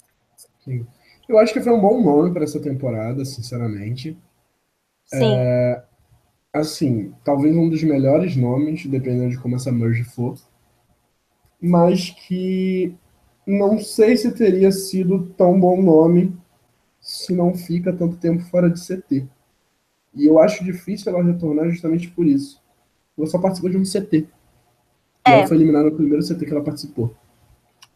Sim. 0.66 0.88
Eu 1.30 1.38
acho 1.38 1.54
que 1.54 1.62
foi 1.62 1.72
um 1.72 1.80
bom 1.80 2.02
nome 2.02 2.34
para 2.34 2.44
essa 2.44 2.60
temporada, 2.60 3.24
sinceramente. 3.24 4.18
Sim. 5.06 5.36
É, 5.36 5.84
assim, 6.52 7.14
talvez 7.24 7.56
um 7.56 7.70
dos 7.70 7.84
melhores 7.84 8.36
nomes, 8.36 8.84
dependendo 8.88 9.30
de 9.30 9.40
como 9.40 9.56
essa 9.56 9.72
merge 9.72 10.04
for. 10.04 10.36
Mas 11.62 12.10
que 12.10 12.98
não 13.48 13.80
sei 13.80 14.18
se 14.18 14.30
teria 14.34 14.72
sido 14.74 15.30
tão 15.38 15.58
bom 15.58 15.82
nome 15.82 16.38
se 17.00 17.34
não 17.34 17.54
fica 17.54 17.93
tanto 17.93 18.18
tempo 18.18 18.43
fora 18.43 18.70
de 18.70 18.86
CT. 18.86 19.26
E 20.14 20.28
eu 20.28 20.38
acho 20.38 20.66
difícil 20.66 21.14
ela 21.14 21.24
retornar 21.24 21.70
justamente 21.70 22.10
por 22.10 22.26
isso. 22.26 22.62
Ela 23.18 23.28
só 23.28 23.39
participou 23.39 23.70
de 23.70 23.78
um 23.78 23.84
CT. 23.84 24.28
É. 25.26 25.32
Ela 25.32 25.48
foi 25.48 25.56
eliminada 25.56 25.89
no 25.89 25.95
primeiro 25.95 26.26
CT 26.26 26.45
que 26.45 26.52
ela 26.52 26.64
participou. 26.64 27.16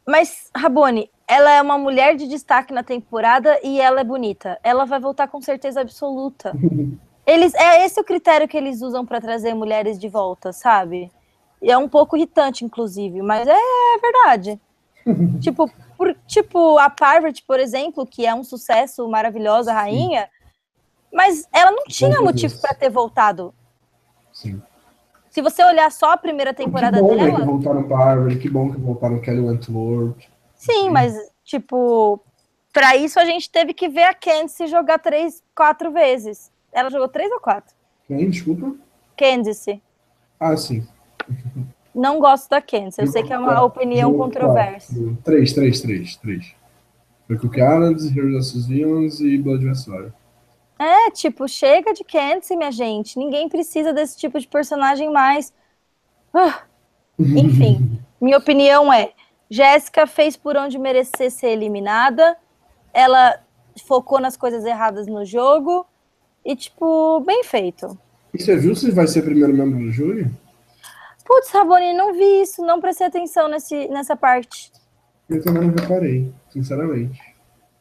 Mas, 0.07 0.49
Rabone, 0.55 1.09
ela 1.27 1.51
é 1.51 1.61
uma 1.61 1.77
mulher 1.77 2.15
de 2.15 2.27
destaque 2.27 2.73
na 2.73 2.83
temporada 2.83 3.59
e 3.61 3.81
ela 3.81 3.99
é 3.99 4.03
bonita. 4.05 4.57
Ela 4.63 4.85
vai 4.85 5.01
voltar 5.01 5.27
com 5.27 5.41
certeza 5.41 5.81
absoluta. 5.81 6.53
Eles, 7.27 7.53
é 7.53 7.85
esse 7.85 7.99
o 7.99 8.03
critério 8.03 8.47
que 8.47 8.57
eles 8.57 8.81
usam 8.81 9.05
para 9.05 9.21
trazer 9.21 9.53
mulheres 9.53 9.99
de 9.99 10.09
volta, 10.09 10.51
sabe? 10.51 11.11
E 11.61 11.71
é 11.71 11.77
um 11.77 11.87
pouco 11.87 12.17
irritante, 12.17 12.65
inclusive, 12.65 13.21
mas 13.21 13.47
é, 13.47 13.53
é 13.53 13.99
verdade 14.01 14.59
tipo, 15.41 15.69
por, 15.97 16.15
tipo, 16.27 16.77
a 16.77 16.89
Parvati, 16.89 17.43
por 17.43 17.59
exemplo, 17.59 18.05
que 18.05 18.25
é 18.25 18.33
um 18.33 18.43
sucesso 18.43 19.07
maravilhosa, 19.09 19.73
rainha, 19.73 20.29
mas 21.13 21.47
ela 21.51 21.71
não 21.71 21.83
tinha 21.85 22.21
motivo 22.21 22.57
para 22.59 22.75
ter 22.75 22.89
voltado. 22.89 23.53
Sim. 24.31 24.61
Se 25.29 25.41
você 25.41 25.63
olhar 25.63 25.91
só 25.91 26.11
a 26.11 26.17
primeira 26.17 26.53
temporada 26.53 26.97
que 26.97 27.03
bom, 27.03 27.15
dela. 27.15 27.31
Né, 27.31 27.35
que 27.35 27.45
voltaram 27.45 27.87
Parvati, 27.87 28.37
que 28.37 28.49
bom 28.49 28.71
que 28.71 28.79
voltaram 28.79 29.21
Kelly 29.21 29.39
Wentworth. 29.39 30.19
Sim, 30.55 30.71
Sim, 30.73 30.89
mas, 30.89 31.15
tipo, 31.43 32.21
para 32.73 32.95
isso 32.95 33.19
a 33.19 33.25
gente 33.25 33.49
teve 33.49 33.73
que 33.73 33.87
ver 33.87 34.03
a 34.03 34.13
Candice 34.13 34.67
jogar 34.67 34.99
três, 34.99 35.43
quatro 35.55 35.91
vezes. 35.91 36.51
Ela 36.71 36.89
jogou 36.89 37.07
três 37.07 37.31
ou 37.31 37.39
quatro? 37.39 37.73
Quem? 38.07 38.29
Desculpa? 38.29 38.75
Candice. 39.17 39.81
Ah, 40.39 40.55
sim. 40.57 40.85
Não 41.93 42.19
gosto 42.19 42.49
da 42.49 42.61
Candice. 42.61 43.01
Eu 43.01 43.07
sei 43.07 43.23
que 43.23 43.33
é 43.33 43.37
uma 43.37 43.63
opinião 43.63 44.13
controversa. 44.13 44.93
Três, 45.23 45.53
três, 45.53 45.81
três, 45.81 46.15
três. 46.15 46.55
Foi 47.27 47.37
com 47.37 47.49
Candice, 47.49 48.17
Heroes 48.17 48.53
vs. 48.53 48.67
Villains 48.67 49.19
e 49.19 49.37
Blood 49.37 49.67
Adversary. 49.67 50.11
É, 50.79 51.11
tipo, 51.11 51.47
chega 51.47 51.93
de 51.93 52.03
Candice, 52.03 52.55
minha 52.55 52.71
gente. 52.71 53.19
Ninguém 53.19 53.47
precisa 53.47 53.93
desse 53.93 54.17
tipo 54.17 54.39
de 54.39 54.47
personagem 54.47 55.11
mais. 55.11 55.53
Ah. 56.33 56.63
Enfim, 57.19 57.99
minha 58.19 58.37
opinião 58.37 58.91
é: 58.91 59.11
Jéssica 59.49 60.07
fez 60.07 60.35
por 60.35 60.57
onde 60.57 60.79
merecer 60.79 61.29
ser 61.29 61.49
eliminada. 61.49 62.35
Ela 62.93 63.39
focou 63.85 64.19
nas 64.19 64.35
coisas 64.35 64.65
erradas 64.65 65.07
no 65.07 65.23
jogo. 65.23 65.85
E, 66.43 66.55
tipo, 66.55 67.19
bem 67.19 67.43
feito. 67.43 67.97
E 68.33 68.41
você 68.41 68.55
viu 68.55 68.75
se 68.75 68.89
vai 68.91 69.07
ser 69.07 69.21
primeiro 69.21 69.53
membro 69.53 69.77
do 69.77 69.91
júri? 69.91 70.31
Putz, 71.31 71.49
Raboni, 71.51 71.93
não 71.93 72.13
vi 72.13 72.41
isso, 72.41 72.61
não 72.61 72.81
prestei 72.81 73.07
atenção 73.07 73.47
nesse, 73.47 73.87
nessa 73.87 74.17
parte. 74.17 74.69
Eu 75.29 75.41
também 75.41 75.63
não 75.63 75.73
reparei, 75.73 76.29
sinceramente. 76.49 77.21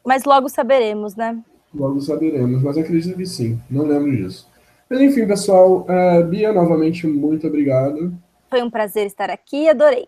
Mas 0.05 0.23
logo 0.23 0.47
saberemos, 0.47 1.17
né? 1.17 1.37
Logo 1.75 1.99
saberemos, 1.99 2.63
mas 2.63 2.77
acredito 2.77 3.17
que 3.17 3.25
sim, 3.25 3.61
não 3.69 3.83
lembro 3.83 4.09
disso. 4.09 4.49
Mas 4.89 5.01
enfim, 5.01 5.27
pessoal, 5.27 5.81
uh, 5.81 6.25
Bia, 6.29 6.53
novamente, 6.53 7.05
muito 7.05 7.45
obrigado. 7.45 8.13
Foi 8.49 8.63
um 8.63 8.69
prazer 8.69 9.05
estar 9.05 9.29
aqui, 9.29 9.67
adorei. 9.67 10.07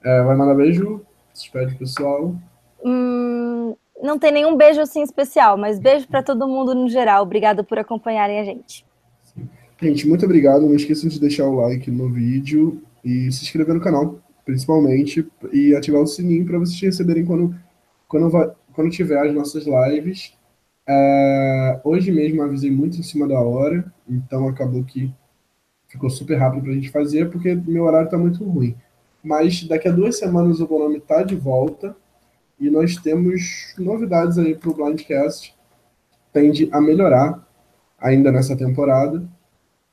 Uh, 0.00 0.26
vai 0.26 0.34
mandar 0.34 0.56
beijo? 0.56 1.06
Despede, 1.32 1.76
pessoal. 1.76 2.34
Hum, 2.84 3.76
não 4.02 4.18
tem 4.18 4.32
nenhum 4.32 4.56
beijo 4.56 4.80
assim 4.80 5.02
especial, 5.02 5.56
mas 5.56 5.78
beijo 5.78 6.08
para 6.08 6.24
todo 6.24 6.48
mundo 6.48 6.74
no 6.74 6.88
geral. 6.88 7.22
Obrigado 7.22 7.62
por 7.62 7.78
acompanharem 7.78 8.40
a 8.40 8.44
gente. 8.44 8.85
Gente, 9.80 10.08
muito 10.08 10.24
obrigado. 10.24 10.62
Não 10.62 10.74
esqueçam 10.74 11.08
de 11.08 11.20
deixar 11.20 11.46
o 11.46 11.56
like 11.56 11.90
no 11.90 12.08
vídeo 12.08 12.82
e 13.04 13.30
se 13.30 13.44
inscrever 13.44 13.74
no 13.74 13.80
canal, 13.80 14.18
principalmente, 14.44 15.26
e 15.52 15.74
ativar 15.74 16.00
o 16.00 16.06
sininho 16.06 16.46
para 16.46 16.58
vocês 16.58 16.80
receberem 16.80 17.24
quando, 17.24 17.54
quando, 18.08 18.54
quando 18.72 18.90
tiver 18.90 19.18
as 19.18 19.34
nossas 19.34 19.64
lives. 19.66 20.32
É, 20.88 21.80
hoje 21.84 22.10
mesmo 22.10 22.42
avisei 22.42 22.70
muito 22.70 22.98
em 22.98 23.02
cima 23.02 23.26
da 23.26 23.38
hora, 23.38 23.92
então 24.08 24.48
acabou 24.48 24.84
que 24.84 25.12
ficou 25.88 26.08
super 26.08 26.36
rápido 26.36 26.62
para 26.62 26.70
a 26.70 26.74
gente 26.74 26.90
fazer, 26.90 27.30
porque 27.30 27.54
meu 27.54 27.84
horário 27.84 28.06
está 28.06 28.16
muito 28.16 28.44
ruim. 28.44 28.74
Mas 29.22 29.64
daqui 29.64 29.88
a 29.88 29.92
duas 29.92 30.18
semanas 30.18 30.60
o 30.60 30.66
Bonome 30.66 30.98
está 30.98 31.22
de 31.22 31.34
volta 31.34 31.96
e 32.58 32.70
nós 32.70 32.96
temos 32.96 33.74
novidades 33.76 34.38
aí 34.38 34.54
para 34.54 34.70
o 34.70 34.74
Blindcast. 34.74 35.54
Tende 36.32 36.68
a 36.72 36.80
melhorar 36.80 37.46
ainda 37.98 38.30
nessa 38.30 38.56
temporada. 38.56 39.28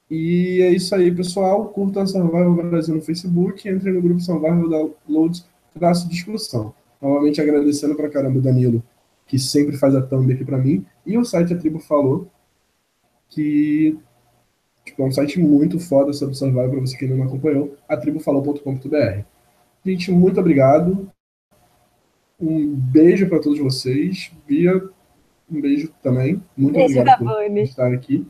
E 0.10 0.62
é 0.62 0.72
isso 0.72 0.94
aí, 0.94 1.14
pessoal. 1.14 1.66
Curtam 1.68 2.06
Survival 2.06 2.54
Brasil 2.54 2.96
no 2.96 3.02
Facebook, 3.02 3.68
entrem 3.68 3.94
no 3.94 4.02
grupo 4.02 4.20
Survival 4.20 4.70
Downloads, 4.70 5.46
traço 5.74 6.08
discussão. 6.08 6.74
Novamente 7.02 7.42
agradecendo 7.42 7.96
pra 7.96 8.10
caramba 8.10 8.40
o 8.40 8.42
Danilo, 8.42 8.84
que 9.28 9.38
sempre 9.38 9.78
faz 9.78 9.96
a 9.96 10.02
thumb 10.02 10.32
aqui 10.32 10.46
para 10.46 10.58
mim, 10.58 10.86
e 11.06 11.18
o 11.18 11.26
site 11.26 11.54
A 11.54 11.58
Tribo 11.58 11.80
Falou, 11.80 12.28
que 13.30 13.98
tipo, 14.86 15.02
é 15.02 15.06
um 15.06 15.12
site 15.12 15.40
muito 15.40 15.80
foda 15.80 16.14
sobre 16.14 16.36
Survival 16.36 16.70
para 16.70 16.80
você 16.80 16.98
que 16.98 17.06
ainda 17.06 17.18
não 17.18 17.26
acompanhou, 17.26 17.76
atribufalou.com.br. 17.90 19.24
Gente, 19.86 20.12
muito 20.12 20.40
obrigado. 20.40 21.10
Um 22.40 22.74
beijo 22.74 23.28
para 23.28 23.40
todos 23.40 23.60
vocês. 23.60 24.32
Bia, 24.48 24.82
um 25.52 25.62
beijo 25.62 25.92
também. 26.02 26.42
Muito 26.56 26.76
beijo 26.76 27.00
obrigado 27.00 27.20
por 27.20 27.58
estar 27.58 27.94
aqui. 27.94 28.26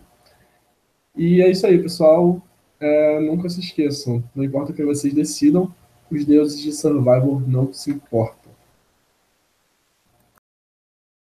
E 1.16 1.42
é 1.42 1.50
isso 1.50 1.66
aí, 1.66 1.82
pessoal. 1.82 2.42
É, 2.80 3.20
nunca 3.22 3.48
se 3.50 3.60
esqueçam. 3.60 4.24
Não 4.36 4.44
importa 4.44 4.72
o 4.72 4.76
que 4.76 4.84
vocês 4.84 5.14
decidam, 5.14 5.74
os 6.12 6.26
deuses 6.26 6.60
de 6.60 6.72
Survivor 6.74 7.48
não 7.48 7.72
se 7.72 7.92
importam. 7.92 8.43